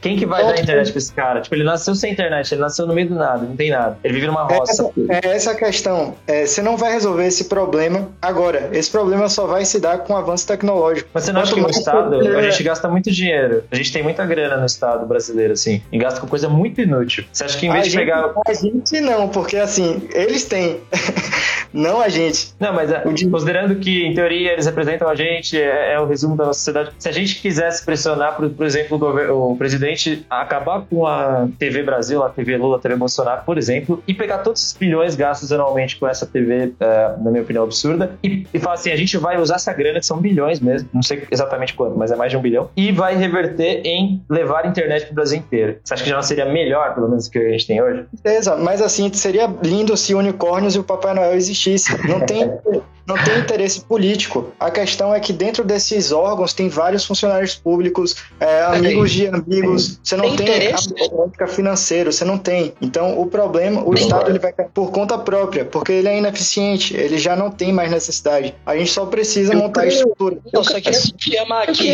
Quem 0.00 0.16
que 0.16 0.26
vai 0.26 0.42
Outro... 0.42 0.56
dar 0.56 0.62
internet 0.62 0.90
pra 0.90 0.98
esse 0.98 1.12
cara? 1.12 1.40
Tipo, 1.40 1.54
ele 1.54 1.62
nasceu 1.62 1.94
sem 1.94 2.12
internet, 2.12 2.52
ele 2.52 2.60
nasceu 2.60 2.86
no 2.86 2.92
meio 2.92 3.08
do 3.08 3.14
nada, 3.14 3.46
não 3.46 3.54
tem 3.54 3.70
nada. 3.70 3.96
Ele 4.02 4.14
vive 4.14 4.26
numa 4.26 4.42
roça. 4.42 4.90
É, 5.08 5.28
é 5.28 5.36
essa 5.36 5.52
a 5.52 5.54
questão. 5.54 6.16
É, 6.26 6.44
você 6.44 6.60
não 6.60 6.76
vai 6.76 6.92
resolver 6.92 7.24
esse 7.24 7.44
problema 7.44 8.08
agora. 8.20 8.70
Esse 8.72 8.90
problema 8.90 9.28
só 9.28 9.46
vai 9.46 9.64
se 9.64 9.78
dar 9.78 9.98
com 9.98 10.12
o 10.12 10.16
avanço 10.16 10.46
tecnológico. 10.48 11.08
Mas 11.14 11.24
você 11.24 11.32
não 11.32 11.40
acha 11.40 11.54
que 11.54 11.60
no 11.60 11.70
Estado 11.70 12.16
a 12.16 12.42
gente 12.42 12.62
gasta 12.64 12.88
muito 12.88 13.12
dinheiro? 13.12 13.62
A 13.70 13.76
gente 13.76 13.92
tem 13.92 14.02
muita 14.02 14.26
grana 14.26 14.56
no 14.56 14.66
Estado 14.66 15.06
brasileiro, 15.06 15.52
assim, 15.52 15.80
e 15.92 15.98
gasta 15.98 16.20
com 16.20 16.26
coisa 16.26 16.48
muito 16.48 16.80
inútil. 16.80 17.24
Você 17.32 17.44
acha 17.44 17.56
que 17.56 17.66
em 17.66 17.70
vez 17.70 17.82
a 17.82 17.84
de 17.84 17.90
gente, 17.90 18.00
pegar. 18.00 18.34
A 18.44 18.52
gente 18.52 19.00
não, 19.00 19.13
porque 19.28 19.56
assim, 19.56 20.08
eles 20.12 20.44
têm. 20.44 20.80
não 21.74 22.00
a 22.00 22.08
gente. 22.08 22.54
Não, 22.60 22.72
mas 22.72 22.90
é, 22.90 23.02
considerando 23.30 23.74
que, 23.76 24.06
em 24.06 24.14
teoria, 24.14 24.52
eles 24.52 24.66
representam 24.66 25.08
a 25.08 25.14
gente, 25.14 25.60
é, 25.60 25.94
é 25.94 26.00
o 26.00 26.06
resumo 26.06 26.36
da 26.36 26.46
nossa 26.46 26.60
sociedade. 26.60 26.92
Se 26.98 27.08
a 27.08 27.12
gente 27.12 27.40
quisesse 27.40 27.84
pressionar, 27.84 28.36
por, 28.36 28.48
por 28.50 28.64
exemplo, 28.64 28.96
o, 28.96 29.52
o, 29.52 29.56
presidente 29.56 30.24
a 30.30 30.42
acabar 30.42 30.82
com 30.82 31.06
a 31.06 31.48
TV 31.58 31.82
Brasil, 31.82 32.22
a 32.22 32.28
TV 32.28 32.56
Lula, 32.56 32.76
a 32.76 32.80
TV 32.80 32.94
Bolsonaro, 32.94 33.42
por 33.44 33.58
exemplo, 33.58 34.02
e 34.06 34.14
pegar 34.14 34.38
todos 34.38 34.62
os 34.62 34.72
bilhões 34.72 35.16
gastos 35.16 35.52
anualmente 35.52 35.96
com 35.96 36.06
essa 36.06 36.24
TV, 36.24 36.72
é, 36.78 37.14
na 37.20 37.30
minha 37.30 37.42
opinião, 37.42 37.64
absurda, 37.64 38.16
e, 38.22 38.46
e 38.54 38.58
falar 38.60 38.74
assim: 38.74 38.92
a 38.92 38.96
gente 38.96 39.16
vai 39.16 39.40
usar 39.40 39.56
essa 39.56 39.72
grana, 39.72 39.98
que 39.98 40.06
são 40.06 40.18
bilhões 40.18 40.60
mesmo, 40.60 40.88
não 40.94 41.02
sei 41.02 41.24
exatamente 41.30 41.74
quanto, 41.74 41.98
mas 41.98 42.12
é 42.12 42.16
mais 42.16 42.30
de 42.30 42.36
um 42.36 42.40
bilhão, 42.40 42.70
e 42.76 42.92
vai 42.92 43.16
reverter 43.16 43.82
em 43.84 44.22
levar 44.30 44.64
a 44.64 44.68
internet 44.68 45.06
para 45.06 45.12
o 45.12 45.14
Brasil 45.14 45.38
inteiro. 45.38 45.78
Você 45.82 45.94
acha 45.94 46.04
que 46.04 46.10
já 46.10 46.16
não 46.16 46.22
seria 46.22 46.44
melhor, 46.44 46.94
pelo 46.94 47.08
menos, 47.08 47.28
que 47.28 47.38
a 47.38 47.50
gente 47.50 47.66
tem 47.66 47.82
hoje? 47.82 48.04
Beleza, 48.22 48.56
mas 48.56 48.80
assim, 48.80 48.93
seria 49.18 49.46
lindo 49.62 49.96
se 49.96 50.14
unicórnios 50.14 50.74
e 50.74 50.78
o 50.78 50.84
Papai 50.84 51.14
Noel 51.14 51.34
existissem. 51.34 51.96
Não 52.08 52.20
tem 52.20 52.50
não 53.06 53.16
tem 53.22 53.38
interesse 53.38 53.80
político. 53.80 54.52
A 54.58 54.70
questão 54.70 55.14
é 55.14 55.20
que 55.20 55.32
dentro 55.32 55.62
desses 55.64 56.12
órgãos 56.12 56.54
tem 56.54 56.68
vários 56.68 57.04
funcionários 57.04 57.54
públicos, 57.54 58.16
é, 58.40 58.62
amigos 58.62 59.10
de 59.12 59.28
amigos. 59.28 60.00
Você 60.02 60.16
não 60.16 60.34
tem, 60.34 60.46
tem 60.46 60.72
a 60.72 61.08
política 61.10 61.46
financeira, 61.46 62.10
você 62.10 62.24
não 62.24 62.38
tem. 62.38 62.72
Então 62.80 63.20
o 63.20 63.26
problema, 63.26 63.82
o 63.82 63.94
tem 63.94 64.04
Estado 64.04 64.30
ele 64.30 64.38
vai 64.38 64.52
por 64.52 64.90
conta 64.90 65.18
própria, 65.18 65.64
porque 65.64 65.92
ele 65.92 66.08
é 66.08 66.18
ineficiente, 66.18 66.96
ele 66.96 67.18
já 67.18 67.36
não 67.36 67.50
tem 67.50 67.72
mais 67.72 67.90
necessidade. 67.90 68.54
A 68.64 68.76
gente 68.76 68.90
só 68.90 69.04
precisa 69.06 69.52
eu 69.52 69.58
montar 69.58 69.82
a 69.82 69.86
estrutura. 69.86 70.38
Eu 70.52 70.64
só 70.64 70.80
queria 70.80 71.00
chamar 71.18 71.68
aqui. 71.68 71.92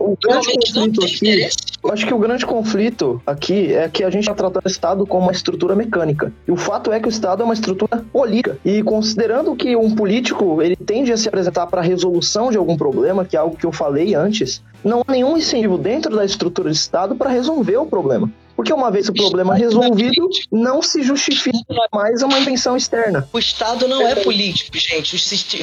O 0.00 0.16
grande 0.16 0.46
conflito 0.52 1.04
aqui, 1.04 1.48
eu 1.84 1.92
acho 1.92 2.06
que 2.06 2.14
o 2.14 2.18
grande 2.18 2.46
conflito 2.46 3.22
aqui 3.26 3.72
é 3.72 3.88
que 3.88 4.02
a 4.02 4.10
gente 4.10 4.22
está 4.22 4.34
tratando 4.34 4.64
o 4.64 4.68
Estado 4.68 5.06
como 5.06 5.26
uma 5.26 5.32
estrutura 5.32 5.74
mecânica. 5.74 6.32
E 6.46 6.50
o 6.50 6.56
fato 6.56 6.92
é 6.92 6.98
que 6.98 7.06
o 7.06 7.10
Estado 7.10 7.42
é 7.42 7.44
uma 7.44 7.54
estrutura 7.54 8.04
política. 8.12 8.58
E 8.64 8.82
considerando 8.82 9.54
que 9.54 9.76
um 9.76 9.94
político 9.94 10.47
ele 10.62 10.76
tende 10.76 11.12
a 11.12 11.16
se 11.16 11.28
apresentar 11.28 11.66
para 11.66 11.80
a 11.80 11.84
resolução 11.84 12.50
de 12.50 12.56
algum 12.56 12.76
problema, 12.76 13.24
que 13.24 13.36
é 13.36 13.40
algo 13.40 13.56
que 13.56 13.66
eu 13.66 13.72
falei 13.72 14.14
antes, 14.14 14.62
não 14.84 15.02
há 15.06 15.12
nenhum 15.12 15.36
incentivo 15.36 15.76
dentro 15.76 16.14
da 16.16 16.24
estrutura 16.24 16.70
de 16.70 16.76
Estado 16.76 17.14
para 17.14 17.30
resolver 17.30 17.76
o 17.76 17.86
problema. 17.86 18.30
Porque 18.58 18.72
uma 18.72 18.90
vez 18.90 19.08
o 19.08 19.12
problema 19.12 19.54
resolvido, 19.54 20.28
não 20.50 20.82
se 20.82 21.00
justifica 21.04 21.56
mais 21.92 22.24
uma 22.24 22.40
intenção 22.40 22.76
externa. 22.76 23.28
O 23.32 23.38
Estado 23.38 23.86
não 23.86 24.02
é 24.02 24.16
político, 24.16 24.76
gente. 24.76 25.14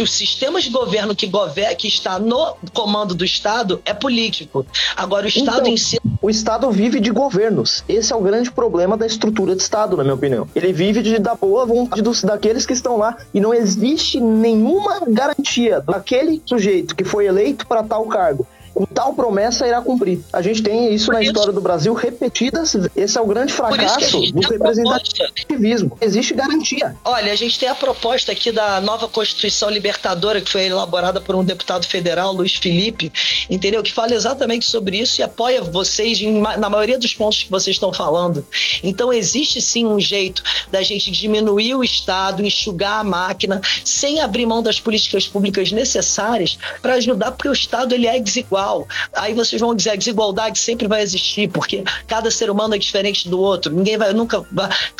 O, 0.02 0.08
sistema 0.08 0.62
de 0.62 0.70
governo 0.70 1.14
que, 1.14 1.28
governa, 1.28 1.76
que 1.76 1.90
está 1.90 2.18
no 2.18 2.56
comando 2.74 3.14
do 3.14 3.26
Estado 3.26 3.82
é 3.84 3.94
político. 3.94 4.66
Agora, 4.96 5.26
o 5.26 5.28
Estado 5.28 5.60
então, 5.60 5.74
em 5.74 5.76
si. 5.76 6.00
O 6.22 6.30
Estado 6.30 6.72
vive 6.72 7.02
de 7.02 7.12
governos. 7.12 7.84
Esse 7.90 8.14
é 8.14 8.16
o 8.16 8.22
grande 8.22 8.50
problema 8.50 8.96
da 8.96 9.06
estrutura 9.06 9.58
de 9.58 9.62
Estado, 9.62 9.98
na 9.98 10.04
minha 10.04 10.16
opinião. 10.16 10.48
Ele 10.56 10.72
vive 10.72 11.02
de, 11.02 11.20
da 11.20 11.36
boa 11.36 11.66
vontade 11.66 12.02
dos, 12.02 12.24
daqueles 12.24 12.66
que 12.66 12.72
estão 12.72 12.96
lá. 12.96 13.18
E 13.34 13.42
não 13.42 13.54
existe 13.54 14.22
nenhuma 14.22 15.02
garantia 15.06 15.82
daquele 15.82 16.42
sujeito 16.46 16.96
que 16.96 17.04
foi 17.04 17.26
eleito 17.26 17.68
para 17.68 17.84
tal 17.84 18.06
cargo 18.06 18.48
com 18.76 18.86
tal 18.86 19.14
promessa 19.14 19.66
irá 19.66 19.82
cumprir. 19.82 20.20
A 20.34 20.42
gente 20.42 20.62
tem 20.62 20.94
isso 20.94 21.06
Por 21.06 21.14
na 21.14 21.22
isso, 21.22 21.32
história 21.32 21.54
do 21.54 21.62
Brasil 21.62 21.94
repetidas. 21.94 22.76
Esse 22.94 23.18
é 23.18 23.22
o 23.22 23.26
grande 23.26 23.54
fracasso 23.54 24.20
do 24.34 24.42
representativismo. 24.42 25.98
Existe 26.02 26.34
garantia. 26.34 26.94
Olha, 27.06 27.32
a 27.32 27.36
gente 27.38 27.58
tem 27.58 27.70
a 27.70 27.76
proposta 27.76 28.34
aqui 28.34 28.52
da 28.52 28.82
nova 28.82 29.08
Constituição 29.08 29.70
Libertadora, 29.70 30.42
que 30.42 30.52
foi 30.52 30.66
elaborada 30.66 31.22
por 31.22 31.36
um 31.36 31.44
deputado 31.44 31.88
federal, 31.88 32.34
Luiz 32.34 32.56
Felipe, 32.56 33.14
entendeu? 33.50 33.82
Que 33.82 33.94
fala 33.94 34.14
exatamente 34.14 34.66
sobre 34.66 34.98
isso 34.98 35.22
e 35.22 35.24
apoia 35.24 35.62
vocês 35.62 36.20
em, 36.20 36.42
na 36.42 36.70
maioria 36.70 37.00
dos 37.00 37.14
pontos 37.14 37.44
que 37.44 37.50
vocês 37.50 37.78
estão 37.78 37.94
falando. 37.94 38.46
Então, 38.84 39.14
existe 39.14 39.62
sim 39.62 39.86
um 39.86 40.02
jeito 40.02 40.44
da 40.70 40.82
gente 40.82 41.12
diminuir 41.12 41.76
o 41.76 41.84
Estado, 41.84 42.44
enxugar 42.44 43.00
a 43.00 43.04
máquina, 43.06 43.62
sem 43.86 44.20
abrir 44.20 44.46
mão 44.46 44.62
das 44.62 44.82
políticas 44.82 45.26
públicas 45.26 45.72
necessárias 45.72 46.58
para 46.82 46.96
ajudar, 46.96 47.32
porque 47.32 47.48
o 47.48 47.54
Estado 47.54 47.96
ele 47.96 48.08
é 48.08 48.20
desigual 48.20 48.65
igual. 48.66 48.88
Aí 49.14 49.34
vocês 49.34 49.62
vão 49.62 49.76
dizer, 49.76 49.92
a 49.92 49.96
desigualdade 49.96 50.60
sempre 50.60 50.88
vai 50.88 51.02
existir, 51.02 51.50
porque 51.50 51.84
cada 52.08 52.32
ser 52.32 52.50
humano 52.50 52.76
é 52.76 52.78
diferente 52.78 53.30
do 53.30 53.40
outro. 53.40 53.74
Ninguém 53.74 53.98
vai 53.98 54.12
nunca. 54.14 54.44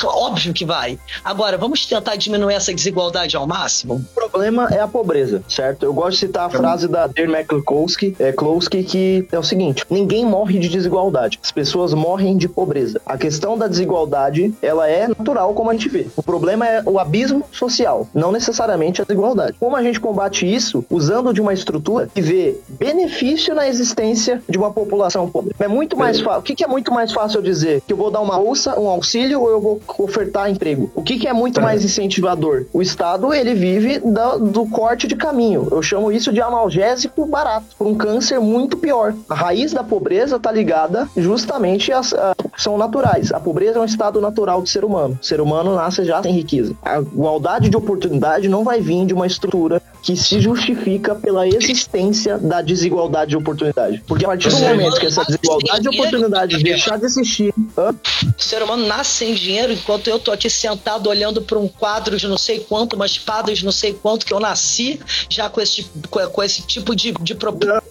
Óbvio 0.04 0.52
que 0.52 0.64
vai. 0.64 0.98
Agora, 1.24 1.58
vamos 1.58 1.84
tentar 1.84 2.16
diminuir 2.16 2.54
essa 2.54 2.72
desigualdade 2.72 3.36
ao 3.36 3.46
máximo? 3.46 3.94
O 3.94 4.14
problema 4.14 4.68
é 4.70 4.80
a 4.80 4.88
pobreza, 4.88 5.42
certo? 5.48 5.84
Eu 5.84 5.92
gosto 5.92 6.12
de 6.12 6.18
citar 6.18 6.46
a 6.46 6.50
frase 6.50 6.86
da 6.88 7.06
Dear 7.06 7.28
McCloskey, 7.28 8.14
é, 8.18 8.32
Klosky, 8.32 8.84
que 8.84 9.28
é 9.30 9.38
o 9.38 9.42
seguinte: 9.42 9.84
ninguém 9.90 10.24
morre 10.24 10.58
de 10.58 10.68
desigualdade, 10.68 11.38
as 11.42 11.50
pessoas 11.50 11.92
morrem 11.92 12.36
de 12.36 12.48
pobreza. 12.48 13.00
A 13.04 13.18
questão 13.18 13.58
da 13.58 13.66
desigualdade, 13.66 14.54
ela 14.62 14.88
é 14.88 15.08
natural, 15.08 15.52
como 15.54 15.70
a 15.70 15.72
gente 15.72 15.88
vê. 15.88 16.06
O 16.16 16.22
problema 16.22 16.66
é 16.66 16.82
o 16.84 16.98
abismo 16.98 17.44
social, 17.50 18.08
não 18.14 18.30
necessariamente 18.30 19.02
a 19.02 19.04
desigualdade. 19.04 19.56
Como 19.58 19.76
a 19.76 19.82
gente 19.82 20.00
combate 20.00 20.46
isso? 20.46 20.84
Usando 20.90 21.32
de 21.32 21.40
uma 21.40 21.52
estrutura 21.52 22.08
que 22.12 22.20
vê 22.20 22.58
benefício 22.68 23.55
na 23.56 23.66
existência 23.66 24.40
de 24.48 24.56
uma 24.56 24.70
população 24.70 25.28
pobre. 25.28 25.54
É 25.58 25.66
muito 25.66 25.96
mais 25.96 26.20
fácil. 26.20 26.40
O 26.40 26.42
que, 26.42 26.54
que, 26.54 26.64
é 26.64 26.68
muito 26.68 26.92
mais 26.92 27.12
fácil 27.12 27.38
eu 27.38 27.42
dizer? 27.42 27.82
Que 27.86 27.92
eu 27.92 27.96
vou 27.96 28.10
dar 28.10 28.20
uma 28.20 28.36
bolsa, 28.38 28.78
um 28.78 28.88
auxílio 28.88 29.40
ou 29.40 29.50
eu 29.50 29.60
vou 29.60 29.80
ofertar 29.98 30.50
emprego? 30.50 30.90
O 30.94 31.02
que, 31.02 31.18
que 31.18 31.26
é 31.26 31.32
muito 31.32 31.60
mais 31.60 31.84
incentivador? 31.84 32.66
O 32.72 32.80
Estado, 32.80 33.32
ele 33.32 33.54
vive 33.54 33.98
da, 33.98 34.36
do 34.36 34.66
corte 34.66 35.06
de 35.06 35.16
caminho. 35.16 35.66
Eu 35.70 35.82
chamo 35.82 36.12
isso 36.12 36.32
de 36.32 36.40
analgésico 36.40 37.26
barato, 37.26 37.74
por 37.78 37.86
um 37.86 37.94
câncer 37.94 38.38
muito 38.38 38.76
pior. 38.76 39.14
A 39.28 39.34
raiz 39.34 39.72
da 39.72 39.82
pobreza 39.82 40.36
está 40.36 40.52
ligada 40.52 41.08
justamente 41.16 41.92
às, 41.92 42.12
a, 42.12 42.34
são 42.56 42.76
naturais. 42.76 43.32
A 43.32 43.40
pobreza 43.40 43.78
é 43.78 43.82
um 43.82 43.84
estado 43.84 44.20
natural 44.20 44.60
do 44.60 44.68
ser 44.68 44.84
humano. 44.84 45.18
O 45.20 45.24
ser 45.24 45.40
humano 45.40 45.74
nasce 45.74 46.04
já 46.04 46.22
sem 46.22 46.32
riqueza. 46.32 46.74
A 46.82 47.00
igualdade 47.00 47.68
de 47.68 47.76
oportunidade 47.76 48.48
não 48.48 48.62
vai 48.62 48.80
vir 48.80 49.06
de 49.06 49.14
uma 49.14 49.26
estrutura 49.26 49.80
que 50.06 50.14
se 50.14 50.40
justifica 50.40 51.16
pela 51.16 51.48
existência 51.48 52.38
da 52.38 52.62
desigualdade 52.62 53.30
de 53.30 53.36
oportunidade. 53.36 54.04
Porque 54.06 54.24
a 54.24 54.28
partir 54.28 54.50
do 54.50 54.60
momento 54.60 55.00
que 55.00 55.06
essa 55.06 55.24
desigualdade 55.24 55.82
de 55.82 55.88
oportunidade 55.88 56.62
deixar 56.62 56.96
de 56.96 57.06
existir. 57.06 57.52
Hã? 57.76 57.92
O 58.38 58.40
ser 58.40 58.62
humano 58.62 58.86
nasce 58.86 59.10
sem 59.16 59.34
dinheiro 59.34 59.72
enquanto 59.72 60.06
eu 60.06 60.20
tô 60.20 60.30
aqui 60.30 60.48
sentado 60.48 61.08
olhando 61.08 61.42
para 61.42 61.58
um 61.58 61.66
quadro 61.66 62.16
de 62.16 62.28
não 62.28 62.38
sei 62.38 62.60
quanto, 62.60 62.94
uma 62.94 63.04
espada 63.04 63.52
de 63.52 63.64
não 63.64 63.72
sei 63.72 63.94
quanto, 63.94 64.24
que 64.24 64.32
eu 64.32 64.38
nasci 64.38 65.00
já 65.28 65.50
com 65.50 65.60
esse, 65.60 65.84
com 66.08 66.40
esse 66.40 66.62
tipo 66.62 66.94
de, 66.94 67.10
de 67.10 67.34
problema. 67.34 67.82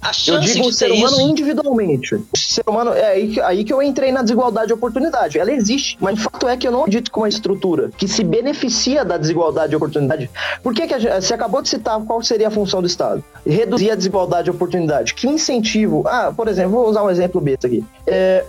A 0.00 0.12
chance 0.12 0.30
eu 0.30 0.38
digo 0.38 0.62
de 0.62 0.68
o 0.68 0.72
ser 0.72 0.92
humano 0.92 1.16
isso... 1.16 1.28
individualmente. 1.30 2.14
O 2.14 2.38
ser 2.38 2.62
humano, 2.64 2.92
é 2.92 3.08
aí, 3.08 3.40
aí 3.40 3.64
que 3.64 3.72
eu 3.72 3.82
entrei 3.82 4.12
na 4.12 4.22
desigualdade 4.22 4.68
de 4.68 4.72
oportunidade. 4.72 5.36
Ela 5.36 5.50
existe, 5.50 5.96
mas 6.00 6.16
o 6.16 6.22
fato 6.22 6.46
é 6.46 6.56
que 6.56 6.68
eu 6.68 6.70
não 6.70 6.82
acredito 6.82 7.10
com 7.10 7.22
uma 7.22 7.28
estrutura 7.28 7.90
que 7.98 8.06
se 8.06 8.22
beneficia 8.22 9.04
da 9.04 9.18
desigualdade 9.18 9.70
de 9.70 9.76
oportunidade. 9.76 10.30
Por 10.62 10.72
que, 10.72 10.86
que 10.86 10.94
a, 10.94 11.23
você 11.24 11.34
acabou 11.34 11.62
de 11.62 11.68
citar 11.68 12.00
qual 12.00 12.22
seria 12.22 12.48
a 12.48 12.50
função 12.50 12.80
do 12.80 12.86
Estado? 12.86 13.22
Reduzir 13.46 13.90
a 13.90 13.94
desigualdade 13.94 14.44
de 14.44 14.50
oportunidade. 14.50 15.14
Que 15.14 15.26
incentivo? 15.26 16.04
Ah, 16.06 16.32
por 16.34 16.48
exemplo, 16.48 16.72
vou 16.72 16.88
usar 16.88 17.02
um 17.02 17.10
exemplo 17.10 17.40
besta 17.40 17.66
aqui. 17.66 17.84
É, 18.06 18.44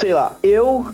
sei 0.00 0.14
lá, 0.14 0.36
eu 0.42 0.86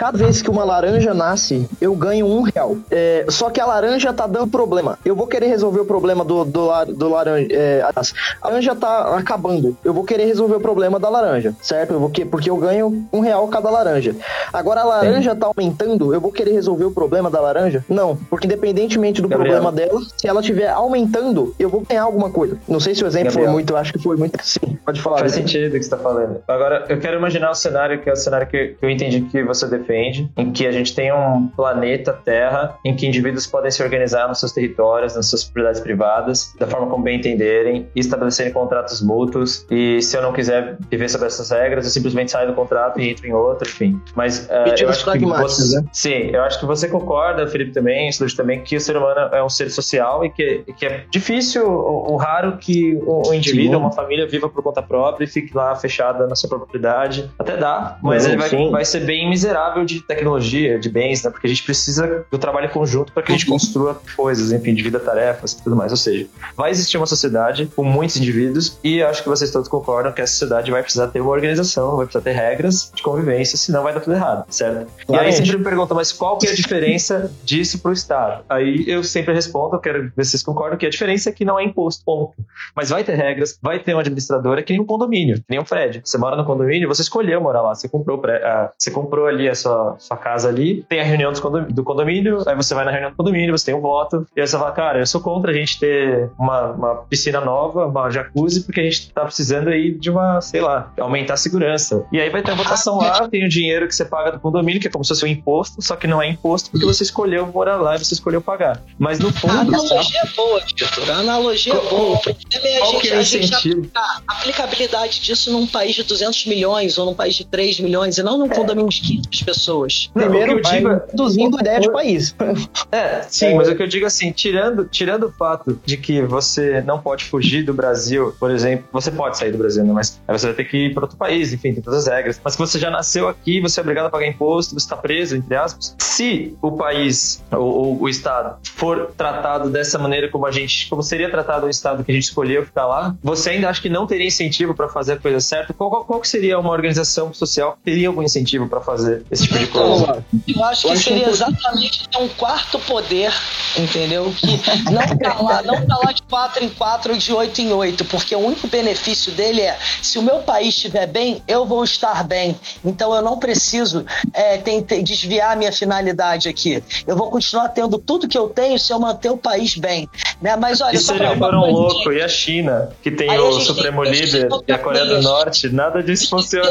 Cada 0.00 0.16
vez 0.16 0.40
que 0.40 0.48
uma 0.48 0.64
laranja 0.64 1.12
nasce, 1.12 1.68
eu 1.78 1.94
ganho 1.94 2.24
um 2.24 2.40
real. 2.40 2.78
É, 2.90 3.26
só 3.28 3.50
que 3.50 3.60
a 3.60 3.66
laranja 3.66 4.10
tá 4.14 4.26
dando 4.26 4.46
problema. 4.46 4.98
Eu 5.04 5.14
vou 5.14 5.26
querer 5.26 5.48
resolver 5.48 5.80
o 5.80 5.84
problema 5.84 6.24
do, 6.24 6.42
do, 6.42 6.84
do 6.86 7.08
laranja. 7.10 7.48
É, 7.50 7.82
a 7.82 8.48
laranja 8.48 8.74
tá 8.74 9.14
acabando. 9.18 9.76
Eu 9.84 9.92
vou 9.92 10.02
querer 10.02 10.24
resolver 10.24 10.54
o 10.54 10.60
problema 10.60 10.98
da 10.98 11.10
laranja, 11.10 11.54
certo? 11.60 11.92
Eu 11.92 12.00
vou 12.00 12.08
que, 12.08 12.24
porque 12.24 12.48
eu 12.48 12.56
ganho 12.56 13.06
um 13.12 13.20
real 13.20 13.46
cada 13.48 13.68
laranja. 13.68 14.16
Agora 14.50 14.80
a 14.80 14.84
laranja 14.84 15.34
Sim. 15.34 15.38
tá 15.38 15.46
aumentando, 15.48 16.14
eu 16.14 16.20
vou 16.20 16.32
querer 16.32 16.52
resolver 16.52 16.86
o 16.86 16.90
problema 16.90 17.28
da 17.28 17.38
laranja? 17.38 17.84
Não, 17.86 18.16
porque 18.30 18.46
independentemente 18.46 19.20
do 19.20 19.28
Gabriel. 19.28 19.60
problema 19.60 19.70
dela, 19.70 20.00
se 20.16 20.26
ela 20.26 20.40
estiver 20.40 20.70
aumentando, 20.70 21.54
eu 21.58 21.68
vou 21.68 21.82
ganhar 21.82 22.04
alguma 22.04 22.30
coisa. 22.30 22.56
Não 22.66 22.80
sei 22.80 22.94
se 22.94 23.04
o 23.04 23.06
exemplo 23.06 23.32
Gabriel. 23.32 23.48
foi 23.48 23.52
muito, 23.52 23.76
acho 23.76 23.92
que 23.92 23.98
foi 23.98 24.16
muito. 24.16 24.38
Sim, 24.42 24.78
pode 24.82 24.98
falar. 25.02 25.18
Faz 25.18 25.32
sentido 25.32 25.68
o 25.68 25.78
que 25.78 25.82
você 25.82 25.90
tá 25.90 25.98
falando. 25.98 26.40
Agora, 26.48 26.86
eu 26.88 26.98
quero 26.98 27.18
imaginar 27.18 27.50
o 27.50 27.54
cenário 27.54 28.00
que 28.00 28.08
é 28.08 28.14
o 28.14 28.16
cenário 28.16 28.46
que, 28.46 28.68
que 28.68 28.86
eu 28.86 28.88
entendi 28.88 29.20
que 29.20 29.44
você 29.44 29.66
defende 29.66 29.89
defende, 29.90 30.30
em 30.36 30.52
que 30.52 30.66
a 30.66 30.72
gente 30.72 30.94
tem 30.94 31.12
um 31.12 31.48
planeta 31.48 32.12
Terra 32.12 32.78
em 32.84 32.94
que 32.94 33.06
indivíduos 33.06 33.46
podem 33.46 33.70
se 33.70 33.82
organizar 33.82 34.28
nos 34.28 34.38
seus 34.38 34.52
territórios, 34.52 35.16
nas 35.16 35.26
suas 35.26 35.44
propriedades 35.44 35.80
privadas, 35.80 36.54
da 36.58 36.66
forma 36.66 36.86
como 36.86 37.02
bem 37.02 37.18
entenderem, 37.18 37.88
e 37.94 38.00
estabelecerem 38.00 38.52
contratos 38.52 39.02
mútuos. 39.02 39.66
E 39.70 40.00
se 40.00 40.16
eu 40.16 40.22
não 40.22 40.32
quiser 40.32 40.78
viver 40.90 41.08
sobre 41.08 41.26
essas 41.26 41.50
regras, 41.50 41.84
eu 41.84 41.90
simplesmente 41.90 42.30
saio 42.30 42.48
do 42.48 42.54
contrato 42.54 43.00
e 43.00 43.10
entro 43.10 43.26
em 43.26 43.32
outro, 43.32 43.68
enfim. 43.68 44.00
Mas 44.14 44.46
uh, 44.46 44.74
eu 44.78 44.88
acho 44.88 45.10
que 45.10 45.18
você, 45.18 45.76
né? 45.76 45.86
sim, 45.92 46.30
eu 46.32 46.42
acho 46.42 46.60
que 46.60 46.66
você 46.66 46.88
concorda, 46.88 47.46
Felipe 47.46 47.72
também, 47.72 48.08
Slush 48.08 48.34
também, 48.34 48.62
que 48.62 48.76
o 48.76 48.80
ser 48.80 48.96
humano 48.96 49.34
é 49.34 49.42
um 49.42 49.48
ser 49.48 49.70
social 49.70 50.24
e 50.24 50.30
que, 50.30 50.64
que 50.76 50.86
é 50.86 51.04
difícil 51.10 51.70
ou, 51.70 52.16
raro 52.16 52.58
que 52.58 52.98
o, 53.02 53.28
o 53.28 53.34
indivíduo, 53.34 53.76
sim. 53.76 53.80
uma 53.80 53.92
família 53.92 54.26
viva 54.26 54.48
por 54.48 54.62
conta 54.62 54.82
própria 54.82 55.24
e 55.24 55.28
fique 55.28 55.56
lá 55.56 55.74
fechada 55.74 56.26
na 56.26 56.34
sua 56.34 56.48
propriedade. 56.48 57.30
Até 57.38 57.56
dá, 57.56 57.98
mas 58.02 58.26
ele 58.26 58.36
vai, 58.36 58.70
vai 58.70 58.84
ser 58.84 59.00
bem 59.00 59.28
miserável 59.28 59.79
de 59.84 60.00
tecnologia, 60.00 60.78
de 60.78 60.88
bens, 60.88 61.22
né? 61.22 61.30
Porque 61.30 61.46
a 61.46 61.50
gente 61.50 61.62
precisa 61.62 62.24
do 62.30 62.38
trabalho 62.38 62.68
conjunto 62.70 63.12
para 63.12 63.22
que 63.22 63.32
a 63.32 63.34
gente 63.34 63.46
construa 63.46 64.00
coisas, 64.16 64.52
enfim, 64.52 64.74
divida 64.74 64.98
tarefas 64.98 65.52
e 65.52 65.62
tudo 65.62 65.76
mais. 65.76 65.92
Ou 65.92 65.98
seja, 65.98 66.26
vai 66.56 66.70
existir 66.70 66.96
uma 66.96 67.06
sociedade 67.06 67.70
com 67.74 67.82
muitos 67.84 68.16
indivíduos 68.16 68.78
e 68.82 69.02
acho 69.02 69.22
que 69.22 69.28
vocês 69.28 69.50
todos 69.50 69.68
concordam 69.68 70.12
que 70.12 70.20
essa 70.20 70.32
sociedade 70.32 70.70
vai 70.70 70.82
precisar 70.82 71.08
ter 71.08 71.20
uma 71.20 71.30
organização, 71.30 71.96
vai 71.96 72.06
precisar 72.06 72.22
ter 72.22 72.32
regras 72.32 72.90
de 72.94 73.02
convivência, 73.02 73.56
senão 73.56 73.82
vai 73.82 73.92
dar 73.92 74.00
tudo 74.00 74.14
errado, 74.14 74.44
certo? 74.50 74.90
Claro. 75.06 75.24
E 75.24 75.26
aí 75.26 75.32
sempre 75.32 75.56
me 75.58 75.64
perguntam, 75.64 75.96
mas 75.96 76.12
qual 76.12 76.38
que 76.38 76.46
é 76.46 76.50
a 76.50 76.54
diferença 76.54 77.30
disso 77.44 77.78
para 77.78 77.90
o 77.90 77.92
Estado? 77.92 78.44
Aí 78.48 78.84
eu 78.86 79.02
sempre 79.02 79.34
respondo, 79.34 79.76
eu 79.76 79.80
quero 79.80 80.12
ver 80.16 80.24
se 80.24 80.32
vocês 80.32 80.42
concordam, 80.42 80.78
que 80.78 80.86
a 80.86 80.90
diferença 80.90 81.30
é 81.30 81.32
que 81.32 81.44
não 81.44 81.58
é 81.58 81.64
imposto, 81.64 82.04
ponto. 82.04 82.34
Mas 82.74 82.90
vai 82.90 83.04
ter 83.04 83.14
regras, 83.14 83.58
vai 83.60 83.78
ter 83.78 83.94
uma 83.94 84.00
administradora 84.00 84.62
que 84.62 84.72
nem 84.72 84.80
um 84.80 84.86
condomínio, 84.86 85.36
que 85.36 85.44
nem 85.48 85.58
um 85.58 85.64
prédio. 85.64 86.02
Você 86.04 86.18
mora 86.18 86.36
no 86.36 86.44
condomínio, 86.44 86.88
você 86.88 87.02
escolheu 87.02 87.40
morar 87.40 87.62
lá, 87.62 87.74
você 87.74 87.88
comprou, 87.88 88.18
pré, 88.18 88.42
ah, 88.44 88.70
você 88.78 88.90
comprou 88.90 89.26
ali 89.26 89.48
a 89.48 89.54
sua 89.54 89.69
sua, 89.70 89.96
sua 89.98 90.16
casa 90.16 90.48
ali, 90.48 90.84
tem 90.88 91.00
a 91.00 91.04
reunião 91.04 91.32
do 91.32 91.84
condomínio, 91.84 92.42
aí 92.46 92.56
você 92.56 92.74
vai 92.74 92.84
na 92.84 92.90
reunião 92.90 93.10
do 93.10 93.16
condomínio, 93.16 93.56
você 93.56 93.66
tem 93.66 93.74
um 93.74 93.80
voto, 93.80 94.26
e 94.36 94.40
aí 94.40 94.46
você 94.46 94.58
fala, 94.58 94.72
cara, 94.72 94.98
eu 94.98 95.06
sou 95.06 95.20
contra 95.20 95.50
a 95.50 95.54
gente 95.54 95.78
ter 95.78 96.30
uma, 96.38 96.72
uma 96.72 96.94
piscina 96.96 97.40
nova, 97.40 97.86
uma 97.86 98.10
jacuzzi, 98.10 98.62
porque 98.64 98.80
a 98.80 98.84
gente 98.84 99.12
tá 99.12 99.24
precisando 99.24 99.68
aí 99.68 99.92
de 99.92 100.10
uma, 100.10 100.40
sei 100.40 100.60
lá, 100.60 100.92
aumentar 100.98 101.34
a 101.34 101.36
segurança. 101.36 102.04
E 102.12 102.20
aí 102.20 102.30
vai 102.30 102.42
ter 102.42 102.52
a 102.52 102.54
votação 102.54 102.98
lá, 102.98 103.28
tem 103.28 103.44
o 103.44 103.48
dinheiro 103.48 103.86
que 103.86 103.94
você 103.94 104.04
paga 104.04 104.32
do 104.32 104.40
condomínio, 104.40 104.80
que 104.80 104.88
é 104.88 104.90
como 104.90 105.04
se 105.04 105.08
fosse 105.08 105.24
um 105.24 105.28
imposto, 105.28 105.80
só 105.82 105.96
que 105.96 106.06
não 106.06 106.20
é 106.20 106.28
imposto 106.28 106.70
porque 106.70 106.86
você 106.86 107.02
escolheu 107.02 107.46
morar 107.46 107.76
lá 107.76 107.96
e 107.96 107.98
você 107.98 108.14
escolheu 108.14 108.40
pagar. 108.40 108.82
Mas 108.98 109.18
no 109.18 109.32
fundo. 109.32 109.52
A 109.52 109.60
analogia 109.60 110.22
tá... 110.22 110.28
é 110.28 110.34
boa, 110.34 110.60
Vitor. 110.60 111.10
A 111.10 111.18
analogia 111.18 111.74
é 111.74 111.90
boa. 111.90 112.16
O 112.16 112.20
problema 112.20 112.66
é 112.66 112.76
a 112.76 112.80
Qual 112.80 112.92
gente, 112.92 113.08
é 113.08 113.16
a 113.16 113.22
gente 113.22 113.90
a 113.94 114.20
aplicabilidade 114.28 115.20
disso 115.20 115.52
num 115.52 115.66
país 115.66 115.94
de 115.94 116.02
200 116.02 116.46
milhões 116.46 116.98
ou 116.98 117.06
num 117.06 117.14
país 117.14 117.34
de 117.34 117.44
3 117.44 117.80
milhões 117.80 118.18
e 118.18 118.22
não 118.22 118.38
num 118.38 118.46
é. 118.46 118.54
condomínio 118.54 118.88
de 118.90 119.00
500 119.00 119.42
pessoas. 119.50 120.10
Primeiro, 120.12 120.52
eu 120.52 120.60
digo, 120.60 120.88
reduzindo 120.88 121.56
a 121.56 121.60
ideia 121.60 121.80
de 121.80 121.92
país. 121.92 122.34
É, 122.92 123.22
sim, 123.28 123.46
é. 123.46 123.54
mas 123.54 123.68
o 123.68 123.76
que 123.76 123.82
eu 123.82 123.86
digo 123.86 124.04
assim, 124.04 124.32
tirando, 124.32 124.84
tirando 124.84 125.24
o 125.24 125.32
fato 125.32 125.78
de 125.84 125.96
que 125.96 126.22
você 126.22 126.80
não 126.80 126.98
pode 126.98 127.24
fugir 127.24 127.62
do 127.64 127.72
Brasil, 127.72 128.34
por 128.38 128.50
exemplo, 128.50 128.86
você 128.92 129.12
pode 129.12 129.38
sair 129.38 129.52
do 129.52 129.58
Brasil, 129.58 129.84
né? 129.84 129.92
mas 129.92 130.20
você 130.26 130.46
vai 130.46 130.54
ter 130.56 130.64
que 130.64 130.86
ir 130.86 130.94
para 130.94 131.04
outro 131.04 131.16
país, 131.16 131.52
enfim, 131.52 131.72
tem 131.72 131.82
todas 131.82 132.06
as 132.06 132.12
regras. 132.12 132.40
Mas 132.42 132.54
se 132.54 132.58
você 132.58 132.78
já 132.78 132.90
nasceu 132.90 133.28
aqui, 133.28 133.60
você 133.60 133.78
é 133.78 133.82
obrigado 133.82 134.06
a 134.06 134.10
pagar 134.10 134.26
imposto, 134.26 134.74
você 134.74 134.84
está 134.84 134.96
preso, 134.96 135.36
entre 135.36 135.54
aspas. 135.54 135.94
Se 136.00 136.56
o 136.60 136.72
país 136.72 137.44
ou, 137.52 137.60
ou, 137.60 138.02
o 138.02 138.08
Estado 138.08 138.56
for 138.64 139.12
tratado 139.16 139.70
dessa 139.70 139.98
maneira 139.98 140.28
como 140.28 140.46
a 140.46 140.50
gente, 140.50 140.88
como 140.88 141.02
seria 141.02 141.30
tratado 141.30 141.66
o 141.66 141.70
Estado 141.70 142.02
que 142.02 142.10
a 142.10 142.14
gente 142.14 142.24
escolheu 142.24 142.64
ficar 142.64 142.86
lá, 142.86 143.14
você 143.22 143.50
ainda 143.50 143.68
acha 143.68 143.80
que 143.80 143.88
não 143.88 144.06
teria 144.06 144.26
incentivo 144.26 144.74
para 144.74 144.88
fazer 144.88 145.12
a 145.12 145.16
coisa 145.16 145.40
certa? 145.40 145.72
Qual, 145.72 145.90
qual, 145.90 146.04
qual 146.04 146.24
seria 146.24 146.58
uma 146.58 146.70
organização 146.70 147.32
social 147.32 147.76
que 147.76 147.90
teria 147.90 148.08
algum 148.08 148.22
incentivo 148.22 148.68
para 148.68 148.80
fazer 148.80 149.22
esse 149.30 149.39
tipo 149.42 149.58
de 149.58 149.66
coisa? 149.66 150.24
Eu 150.46 150.64
acho 150.64 150.88
que 150.88 150.96
seria 150.96 151.28
exatamente 151.28 152.08
ter 152.08 152.18
um 152.18 152.28
quarto 152.28 152.78
poder, 152.80 153.32
entendeu? 153.76 154.32
Que 154.36 154.46
não 154.90 155.18
tá 155.18 155.40
lá, 155.40 155.62
não 155.62 155.86
tá 155.86 155.96
lá 156.04 156.12
de 156.12 156.22
4 156.22 156.64
em 156.64 156.68
4 156.68 157.12
ou 157.12 157.18
de 157.18 157.32
8 157.32 157.60
em 157.60 157.72
8, 157.72 158.04
porque 158.06 158.34
o 158.34 158.38
único 158.38 158.66
benefício 158.66 159.32
dele 159.32 159.62
é 159.62 159.78
se 160.02 160.18
o 160.18 160.22
meu 160.22 160.38
país 160.38 160.74
estiver 160.74 161.06
bem, 161.06 161.42
eu 161.46 161.64
vou 161.64 161.84
estar 161.84 162.24
bem. 162.24 162.56
Então 162.84 163.14
eu 163.14 163.22
não 163.22 163.38
preciso 163.38 164.04
é, 164.32 164.58
tentar 164.58 165.00
desviar 165.02 165.52
a 165.52 165.56
minha 165.56 165.72
finalidade 165.72 166.48
aqui. 166.48 166.82
Eu 167.06 167.16
vou 167.16 167.30
continuar 167.30 167.68
tendo 167.68 167.98
tudo 167.98 168.28
que 168.28 168.38
eu 168.38 168.48
tenho 168.48 168.78
se 168.78 168.92
eu 168.92 168.98
manter 168.98 169.30
o 169.30 169.36
país 169.36 169.76
bem. 169.76 170.08
Né? 170.40 170.56
Mas 170.56 170.80
olha, 170.80 170.96
e 170.96 170.98
se 170.98 171.12
ele 171.12 171.36
for 171.36 171.54
um 171.54 171.70
louco, 171.70 172.12
e 172.12 172.22
a 172.22 172.28
China, 172.28 172.90
que 173.02 173.10
tem 173.10 173.30
o 173.38 173.60
Supremo 173.60 174.02
tem, 174.04 174.12
Líder, 174.12 174.48
e 174.66 174.72
a 174.72 174.78
Coreia 174.78 175.04
do 175.04 175.22
Norte, 175.22 175.68
nada 175.68 176.02
disso 176.02 176.28
funciona. 176.30 176.70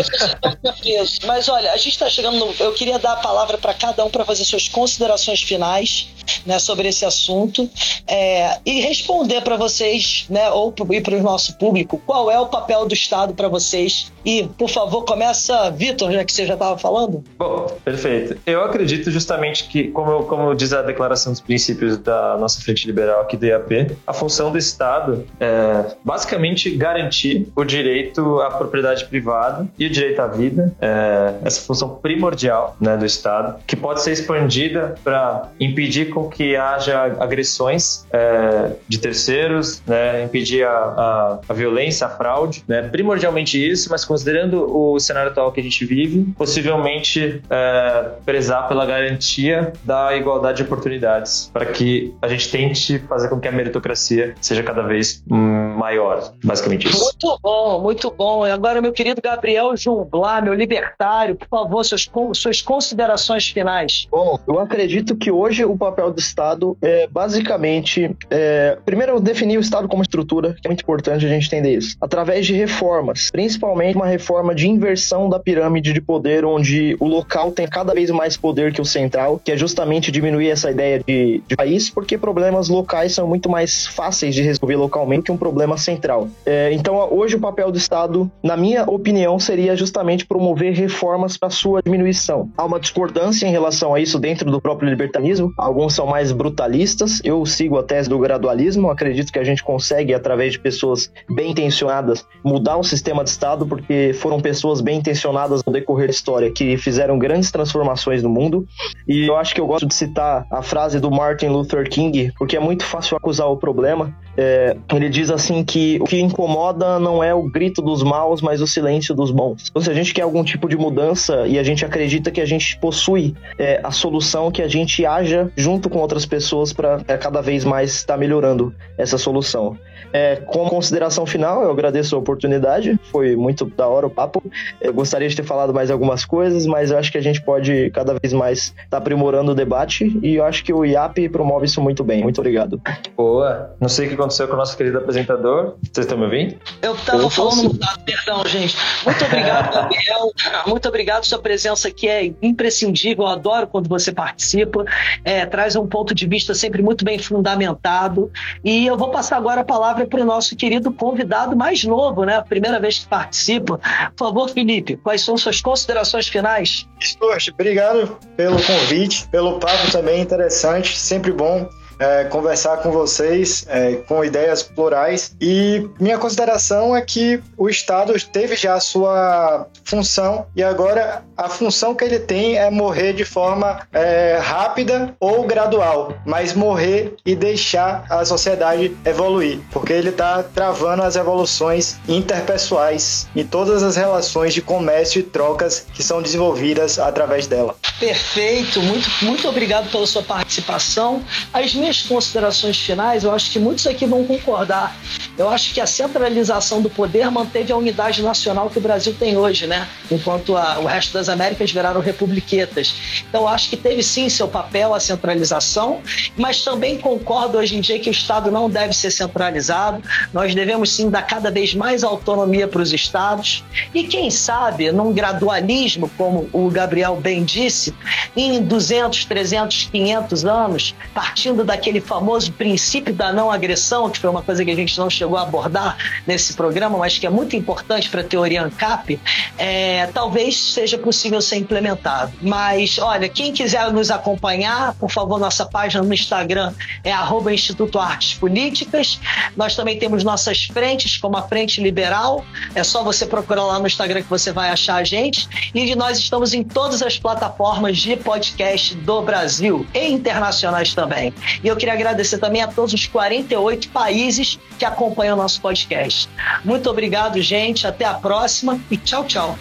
Mas 1.25 1.49
olha, 1.49 1.71
a 1.71 1.77
gente 1.77 1.89
está 1.89 2.09
chegando 2.09 2.37
no. 2.37 2.53
Eu 2.59 2.73
queria 2.73 2.99
dar 2.99 3.13
a 3.13 3.17
palavra 3.17 3.57
para 3.57 3.73
cada 3.73 4.03
um 4.03 4.09
para 4.09 4.25
fazer 4.25 4.43
suas 4.43 4.67
considerações 4.67 5.41
finais 5.41 6.09
né, 6.45 6.59
sobre 6.59 6.87
esse 6.87 7.05
assunto 7.05 7.69
é, 8.07 8.59
e 8.65 8.81
responder 8.81 9.41
para 9.41 9.57
vocês, 9.57 10.25
né, 10.29 10.49
ou 10.49 10.71
para 10.71 11.15
o 11.15 11.21
nosso 11.21 11.57
público, 11.57 12.01
qual 12.05 12.29
é 12.31 12.39
o 12.39 12.47
papel 12.47 12.85
do 12.85 12.93
Estado 12.93 13.33
para 13.33 13.47
vocês. 13.47 14.11
E, 14.25 14.49
por 14.57 14.69
favor, 14.69 15.03
começa, 15.03 15.69
Vitor, 15.71 16.11
já 16.11 16.23
que 16.23 16.31
você 16.31 16.45
já 16.45 16.53
estava 16.53 16.77
falando. 16.77 17.23
Bom, 17.37 17.67
perfeito. 17.83 18.37
Eu 18.45 18.63
acredito 18.63 19.09
justamente 19.11 19.65
que, 19.65 19.89
como, 19.89 20.23
como 20.25 20.53
diz 20.53 20.73
a 20.73 20.81
Declaração 20.81 21.31
dos 21.31 21.41
Princípios 21.41 21.97
da 21.97 22.37
nossa 22.37 22.61
Frente 22.61 22.85
Liberal 22.85 23.21
aqui 23.21 23.37
do 23.37 23.45
IAP, 23.45 23.95
a 24.05 24.13
função 24.13 24.51
do 24.51 24.57
Estado 24.57 25.25
é 25.39 25.95
basicamente 26.03 26.69
garantir 26.71 27.47
o 27.55 27.63
direito 27.63 28.41
à 28.41 28.51
propriedade 28.51 29.05
privada 29.05 29.67
e 29.77 29.85
o 29.85 29.89
direito 29.89 30.21
à 30.21 30.27
vida, 30.27 30.73
é, 30.81 31.35
essa 31.43 31.61
função 31.61 31.95
primordial 31.95 32.75
né, 32.79 32.97
do 32.97 33.05
Estado, 33.05 33.59
que 33.65 33.75
pode 33.75 34.01
ser 34.01 34.11
expandida 34.11 34.95
para 35.03 35.49
impedir 35.59 36.09
com 36.19 36.29
que 36.29 36.55
haja 36.55 37.15
agressões 37.19 38.05
é, 38.11 38.71
de 38.87 38.99
terceiros, 38.99 39.81
né, 39.85 40.23
impedir 40.23 40.65
a, 40.65 40.69
a, 40.69 41.39
a, 41.47 41.53
violência, 41.53 42.07
a 42.07 42.09
fraude, 42.09 42.63
né, 42.67 42.81
primordialmente 42.81 43.57
isso, 43.57 43.89
mas 43.89 44.03
considerando 44.03 44.65
o 44.75 44.99
cenário 44.99 45.31
atual 45.31 45.51
que 45.51 45.59
a 45.59 45.63
gente 45.63 45.85
vive, 45.85 46.33
possivelmente 46.37 47.41
é, 47.49 48.09
prezar 48.25 48.67
pela 48.67 48.85
garantia 48.85 49.73
da 49.83 50.15
igualdade 50.15 50.57
de 50.57 50.63
oportunidades, 50.63 51.49
para 51.53 51.65
que 51.65 52.13
a 52.21 52.27
gente 52.27 52.49
tente 52.51 52.99
fazer 52.99 53.29
com 53.29 53.39
que 53.39 53.47
a 53.47 53.51
meritocracia 53.51 54.35
seja 54.41 54.63
cada 54.63 54.81
vez 54.81 55.23
maior, 55.27 56.33
basicamente 56.43 56.87
isso. 56.87 57.03
Muito 57.03 57.39
bom, 57.41 57.81
muito 57.81 58.11
bom. 58.11 58.45
E 58.45 58.51
agora, 58.51 58.81
meu 58.81 58.91
querido 58.91 59.21
Gabriel 59.21 59.75
Junglar, 59.77 60.43
meu 60.43 60.53
libertário, 60.53 61.35
por 61.35 61.47
favor, 61.47 61.83
suas, 61.83 62.09
suas 62.33 62.61
considerações 62.61 63.49
finais. 63.49 64.07
Bom, 64.11 64.39
eu 64.47 64.59
acredito 64.59 65.15
que 65.15 65.31
hoje 65.31 65.63
o 65.63 65.77
papel 65.77 65.98
do 66.07 66.19
Estado 66.19 66.77
é 66.81 67.07
basicamente, 67.07 68.15
é, 68.29 68.77
primeiro, 68.85 69.19
definir 69.19 69.57
o 69.57 69.61
Estado 69.61 69.87
como 69.87 70.01
estrutura, 70.01 70.53
que 70.53 70.67
é 70.67 70.69
muito 70.69 70.81
importante 70.81 71.25
a 71.25 71.29
gente 71.29 71.47
entender 71.47 71.75
isso, 71.75 71.95
através 72.01 72.45
de 72.45 72.53
reformas, 72.53 73.29
principalmente 73.31 73.95
uma 73.95 74.07
reforma 74.07 74.55
de 74.55 74.67
inversão 74.67 75.29
da 75.29 75.39
pirâmide 75.39 75.93
de 75.93 76.01
poder, 76.01 76.45
onde 76.45 76.95
o 76.99 77.07
local 77.07 77.51
tem 77.51 77.67
cada 77.67 77.93
vez 77.93 78.09
mais 78.09 78.35
poder 78.35 78.73
que 78.73 78.81
o 78.81 78.85
central, 78.85 79.39
que 79.43 79.51
é 79.51 79.57
justamente 79.57 80.11
diminuir 80.11 80.49
essa 80.49 80.71
ideia 80.71 81.01
de, 81.05 81.41
de 81.47 81.55
país, 81.55 81.89
porque 81.89 82.17
problemas 82.17 82.69
locais 82.69 83.13
são 83.13 83.27
muito 83.27 83.49
mais 83.49 83.87
fáceis 83.87 84.33
de 84.33 84.41
resolver 84.41 84.75
localmente 84.75 85.19
que 85.23 85.31
um 85.31 85.37
problema 85.37 85.77
central. 85.77 86.27
É, 86.45 86.71
então, 86.73 86.95
hoje 87.11 87.35
o 87.35 87.39
papel 87.39 87.71
do 87.71 87.77
Estado, 87.77 88.29
na 88.41 88.55
minha 88.55 88.83
opinião, 88.83 89.39
seria 89.39 89.75
justamente 89.75 90.25
promover 90.25 90.73
reformas 90.73 91.37
para 91.37 91.49
sua 91.49 91.81
diminuição. 91.81 92.49
Há 92.57 92.65
uma 92.65 92.79
discordância 92.79 93.45
em 93.45 93.51
relação 93.51 93.93
a 93.93 93.99
isso 93.99 94.19
dentro 94.19 94.49
do 94.49 94.61
próprio 94.61 94.89
libertarismo. 94.89 95.53
Alguns 95.57 95.88
são 95.89 96.05
mais 96.05 96.31
brutalistas. 96.31 97.21
Eu 97.23 97.45
sigo 97.45 97.77
a 97.77 97.83
tese 97.83 98.09
do 98.09 98.19
gradualismo. 98.19 98.89
Acredito 98.89 99.31
que 99.31 99.39
a 99.39 99.43
gente 99.43 99.63
consegue, 99.63 100.13
através 100.13 100.53
de 100.53 100.59
pessoas 100.59 101.11
bem 101.29 101.51
intencionadas, 101.51 102.25
mudar 102.43 102.77
o 102.77 102.83
sistema 102.83 103.23
de 103.23 103.29
Estado, 103.29 103.65
porque 103.65 104.11
foram 104.13 104.39
pessoas 104.39 104.81
bem 104.81 104.99
intencionadas 104.99 105.63
no 105.65 105.71
decorrer 105.71 106.07
da 106.07 106.11
história 106.11 106.51
que 106.51 106.77
fizeram 106.77 107.17
grandes 107.17 107.51
transformações 107.51 108.23
no 108.23 108.29
mundo. 108.29 108.65
E 109.07 109.27
eu 109.27 109.35
acho 109.35 109.53
que 109.53 109.61
eu 109.61 109.67
gosto 109.67 109.87
de 109.87 109.93
citar 109.93 110.45
a 110.51 110.61
frase 110.61 110.99
do 110.99 111.11
Martin 111.11 111.47
Luther 111.47 111.89
King, 111.89 112.31
porque 112.37 112.57
é 112.57 112.59
muito 112.59 112.85
fácil 112.85 113.17
acusar 113.17 113.47
o 113.47 113.57
problema. 113.57 114.15
É, 114.37 114.75
ele 114.93 115.09
diz 115.09 115.29
assim 115.29 115.63
que 115.63 115.97
o 116.01 116.05
que 116.05 116.19
incomoda 116.19 116.99
não 116.99 117.23
é 117.23 117.33
o 117.33 117.43
grito 117.43 117.81
dos 117.81 118.03
maus, 118.03 118.41
mas 118.41 118.61
o 118.61 118.67
silêncio 118.67 119.13
dos 119.13 119.31
bons. 119.31 119.65
Então, 119.69 119.81
se 119.81 119.89
a 119.89 119.93
gente 119.93 120.13
quer 120.13 120.21
algum 120.21 120.43
tipo 120.43 120.67
de 120.67 120.77
mudança 120.77 121.47
e 121.47 121.59
a 121.59 121.63
gente 121.63 121.85
acredita 121.85 122.31
que 122.31 122.41
a 122.41 122.45
gente 122.45 122.77
possui 122.79 123.35
é, 123.57 123.79
a 123.83 123.91
solução, 123.91 124.51
que 124.51 124.61
a 124.61 124.67
gente 124.67 125.05
haja 125.05 125.51
junto 125.55 125.89
com 125.89 125.99
outras 125.99 126.25
pessoas 126.25 126.71
para 126.73 127.01
é, 127.07 127.17
cada 127.17 127.41
vez 127.41 127.65
mais 127.65 127.91
estar 127.95 128.13
tá 128.13 128.19
melhorando 128.19 128.73
essa 128.97 129.17
solução. 129.17 129.77
É, 130.11 130.37
como 130.37 130.69
consideração 130.69 131.25
final, 131.25 131.63
eu 131.63 131.71
agradeço 131.71 132.15
a 132.15 132.19
oportunidade, 132.19 132.99
foi 133.11 133.35
muito 133.35 133.65
da 133.65 133.87
hora 133.87 134.07
o 134.07 134.09
papo. 134.09 134.41
Eu 134.81 134.93
gostaria 134.93 135.29
de 135.29 135.35
ter 135.35 135.43
falado 135.43 135.73
mais 135.73 135.91
algumas 135.91 136.25
coisas, 136.25 136.65
mas 136.65 136.91
eu 136.91 136.97
acho 136.97 137.11
que 137.11 137.17
a 137.17 137.21
gente 137.21 137.41
pode 137.41 137.91
cada 137.91 138.15
vez 138.19 138.33
mais 138.33 138.59
estar 138.59 138.85
tá 138.89 138.97
aprimorando 138.97 139.51
o 139.51 139.55
debate 139.55 140.19
e 140.23 140.35
eu 140.35 140.43
acho 140.43 140.63
que 140.63 140.73
o 140.73 140.83
IAP 140.83 141.29
promove 141.29 141.65
isso 141.65 141.81
muito 141.81 142.03
bem. 142.03 142.23
Muito 142.23 142.39
obrigado. 142.39 142.81
Boa. 143.15 143.75
Não 143.79 143.89
sei 143.89 144.07
o 144.07 144.09
que 144.09 144.15
com 144.47 144.53
o 144.53 144.57
nosso 144.57 144.77
querido 144.77 144.97
apresentador. 144.97 145.75
Vocês 145.81 146.05
estão 146.05 146.17
me 146.17 146.25
ouvindo? 146.25 146.55
Eu 146.81 146.95
estava 146.95 147.29
falando, 147.29 147.77
perdão, 148.05 148.45
gente. 148.45 148.75
Muito 149.05 149.25
obrigado, 149.25 149.73
Gabriel. 149.73 150.31
Muito 150.65 150.87
obrigado. 150.87 151.25
Sua 151.25 151.39
presença 151.39 151.87
aqui 151.87 152.07
é 152.07 152.31
imprescindível. 152.41 153.25
Eu 153.25 153.29
adoro 153.29 153.67
quando 153.67 153.89
você 153.89 154.11
participa. 154.11 154.85
É, 155.25 155.45
traz 155.45 155.75
um 155.75 155.87
ponto 155.87 156.15
de 156.15 156.27
vista 156.27 156.53
sempre 156.53 156.81
muito 156.81 157.03
bem 157.03 157.19
fundamentado. 157.19 158.31
E 158.63 158.85
eu 158.85 158.97
vou 158.97 159.11
passar 159.11 159.37
agora 159.37 159.61
a 159.61 159.63
palavra 159.63 159.89
palavra 159.89 160.05
para 160.05 160.21
o 160.21 160.25
nosso 160.25 160.55
querido 160.55 160.91
convidado 160.91 161.55
mais 161.55 161.83
novo, 161.83 162.23
né? 162.23 162.43
Primeira 162.47 162.79
vez 162.79 162.99
que 162.99 163.07
participa. 163.07 163.79
Por 164.15 164.27
favor, 164.27 164.49
Felipe, 164.49 164.97
quais 164.97 165.21
são 165.21 165.37
suas 165.37 165.61
considerações 165.61 166.27
finais? 166.27 166.85
Stuart, 167.01 167.49
obrigado 167.53 168.17
pelo 168.35 168.61
convite, 168.61 169.27
pelo 169.29 169.59
papo 169.59 169.91
também 169.91 170.21
interessante, 170.21 170.97
sempre 170.97 171.31
bom 171.31 171.67
é, 171.99 172.23
conversar 172.23 172.77
com 172.77 172.91
vocês 172.91 173.65
é, 173.67 173.95
com 174.07 174.23
ideias 174.23 174.63
plurais. 174.63 175.35
E 175.39 175.87
minha 175.99 176.17
consideração 176.17 176.95
é 176.95 177.01
que 177.01 177.41
o 177.57 177.69
Estado 177.69 178.13
teve 178.31 178.55
já 178.55 178.75
a 178.75 178.79
sua 178.79 179.67
função 179.83 180.45
e 180.55 180.63
agora 180.63 181.23
a 181.35 181.49
função 181.49 181.93
que 181.93 182.03
ele 182.03 182.19
tem 182.19 182.57
é 182.57 182.69
morrer 182.69 183.13
de 183.13 183.25
forma 183.25 183.87
é, 183.91 184.39
rápida 184.41 185.15
ou 185.19 185.45
gradual, 185.45 186.13
mas 186.25 186.53
morrer 186.53 187.15
e 187.25 187.35
deixar 187.35 188.05
a 188.09 188.23
sociedade 188.23 188.95
evoluir, 189.05 189.59
porque 189.71 189.93
ele 189.93 190.09
está 190.09 190.43
travando 190.43 191.03
as 191.03 191.15
evoluções 191.15 191.97
interpessoais 192.07 193.27
em 193.35 193.45
todas 193.45 193.83
as 193.83 193.95
relações 193.95 194.53
de 194.53 194.61
comércio 194.61 195.19
e 195.19 195.23
trocas 195.23 195.85
que 195.93 196.03
são 196.03 196.21
desenvolvidas 196.21 196.99
através 196.99 197.47
dela. 197.47 197.75
Perfeito, 197.99 198.81
muito, 198.81 199.09
muito 199.21 199.47
obrigado 199.47 199.89
pela 199.91 200.05
sua 200.05 200.23
participação. 200.23 201.23
As 201.53 201.73
minhas 201.73 201.88
minhas 201.89 202.03
considerações 202.03 202.79
finais, 202.79 203.23
eu 203.23 203.31
acho 203.31 203.51
que 203.51 203.57
muitos 203.57 203.87
aqui 203.87 204.05
vão 204.05 204.23
concordar. 204.23 204.95
Eu 205.37 205.49
acho 205.49 205.73
que 205.73 205.81
a 205.81 205.87
centralização 205.87 206.81
do 206.81 206.89
poder 206.89 207.29
manteve 207.31 207.73
a 207.73 207.77
unidade 207.77 208.21
nacional 208.21 208.69
que 208.69 208.77
o 208.77 208.81
Brasil 208.81 209.15
tem 209.17 209.35
hoje, 209.35 209.65
né? 209.65 209.87
Enquanto 210.11 210.55
a, 210.55 210.79
o 210.79 210.85
resto 210.85 211.13
das 211.13 211.29
Américas 211.29 211.71
viraram 211.71 211.99
republiquetas. 211.99 213.23
Então, 213.27 213.41
eu 213.41 213.47
acho 213.47 213.69
que 213.69 213.77
teve 213.77 214.03
sim 214.03 214.29
seu 214.29 214.47
papel 214.47 214.93
a 214.93 214.99
centralização, 214.99 216.01
mas 216.37 216.63
também 216.63 216.97
concordo 216.99 217.57
hoje 217.57 217.75
em 217.75 217.81
dia 217.81 217.99
que 217.99 218.09
o 218.09 218.11
Estado 218.11 218.51
não 218.51 218.69
deve 218.69 218.93
ser 218.93 219.09
centralizado. 219.09 220.03
Nós 220.31 220.53
devemos 220.53 220.91
sim 220.91 221.09
dar 221.09 221.23
cada 221.23 221.49
vez 221.49 221.73
mais 221.73 222.03
autonomia 222.03 222.67
para 222.67 222.81
os 222.81 222.93
estados. 222.93 223.63
E 223.93 224.03
quem 224.03 224.29
sabe, 224.29 224.91
num 224.91 225.11
gradualismo, 225.11 226.11
como 226.17 226.47
o 226.53 226.69
Gabriel 226.69 227.15
bem 227.15 227.43
disse, 227.43 227.95
em 228.35 228.61
200, 228.61 229.25
300, 229.25 229.89
500 229.91 230.45
anos, 230.45 230.95
partindo 231.13 231.63
da 231.63 231.78
aquele 231.79 232.01
famoso 232.01 232.51
princípio 232.51 233.13
da 233.13 233.31
não 233.33 233.49
agressão, 233.49 234.09
que 234.09 234.19
foi 234.19 234.29
uma 234.29 234.41
coisa 234.41 234.63
que 234.63 234.71
a 234.71 234.75
gente 234.75 234.97
não 234.97 235.09
chegou 235.09 235.37
a 235.37 235.43
abordar 235.43 235.97
nesse 236.27 236.53
programa, 236.53 236.97
mas 236.97 237.17
que 237.17 237.25
é 237.25 237.29
muito 237.29 237.55
importante 237.55 238.09
para 238.09 238.21
a 238.21 238.23
teoria 238.23 238.63
ANCAP, 238.63 239.19
é, 239.57 240.07
talvez 240.07 240.73
seja 240.73 240.97
possível 240.97 241.41
ser 241.41 241.57
implementado. 241.57 242.33
Mas, 242.41 242.97
olha, 242.99 243.27
quem 243.29 243.53
quiser 243.53 243.91
nos 243.91 244.11
acompanhar, 244.11 244.93
por 244.95 245.09
favor, 245.09 245.39
nossa 245.39 245.65
página 245.65 246.03
no 246.03 246.13
Instagram 246.13 246.73
é 247.03 247.11
Instituto 247.53 247.99
Artes 247.99 248.33
Políticas. 248.33 249.19
Nós 249.55 249.75
também 249.75 249.97
temos 249.97 250.23
nossas 250.23 250.65
frentes, 250.65 251.17
como 251.17 251.37
a 251.37 251.43
Frente 251.43 251.81
Liberal. 251.81 252.43
É 252.75 252.83
só 252.83 253.03
você 253.03 253.25
procurar 253.25 253.63
lá 253.63 253.79
no 253.79 253.87
Instagram 253.87 254.21
que 254.21 254.29
você 254.29 254.51
vai 254.51 254.69
achar 254.69 254.95
a 254.95 255.03
gente. 255.03 255.47
E 255.73 255.95
nós 255.95 256.17
estamos 256.17 256.53
em 256.53 256.63
todas 256.63 257.01
as 257.01 257.17
plataformas 257.17 257.97
de 257.97 258.15
podcast 258.17 258.95
do 258.95 259.21
Brasil 259.21 259.85
e 259.93 260.07
internacionais 260.07 260.93
também. 260.93 261.33
E 261.69 261.71
eu 261.71 261.77
queria 261.77 261.93
agradecer 261.93 262.39
também 262.39 262.63
a 262.63 262.67
todos 262.67 262.95
os 262.95 263.05
48 263.05 263.89
países 263.89 264.57
que 264.79 264.83
acompanham 264.83 265.37
o 265.37 265.37
nosso 265.39 265.61
podcast. 265.61 266.27
Muito 266.65 266.89
obrigado, 266.89 267.39
gente. 267.43 267.85
Até 267.85 268.05
a 268.05 268.15
próxima 268.15 268.81
e 268.89 268.97
tchau, 268.97 269.23
tchau. 269.25 269.55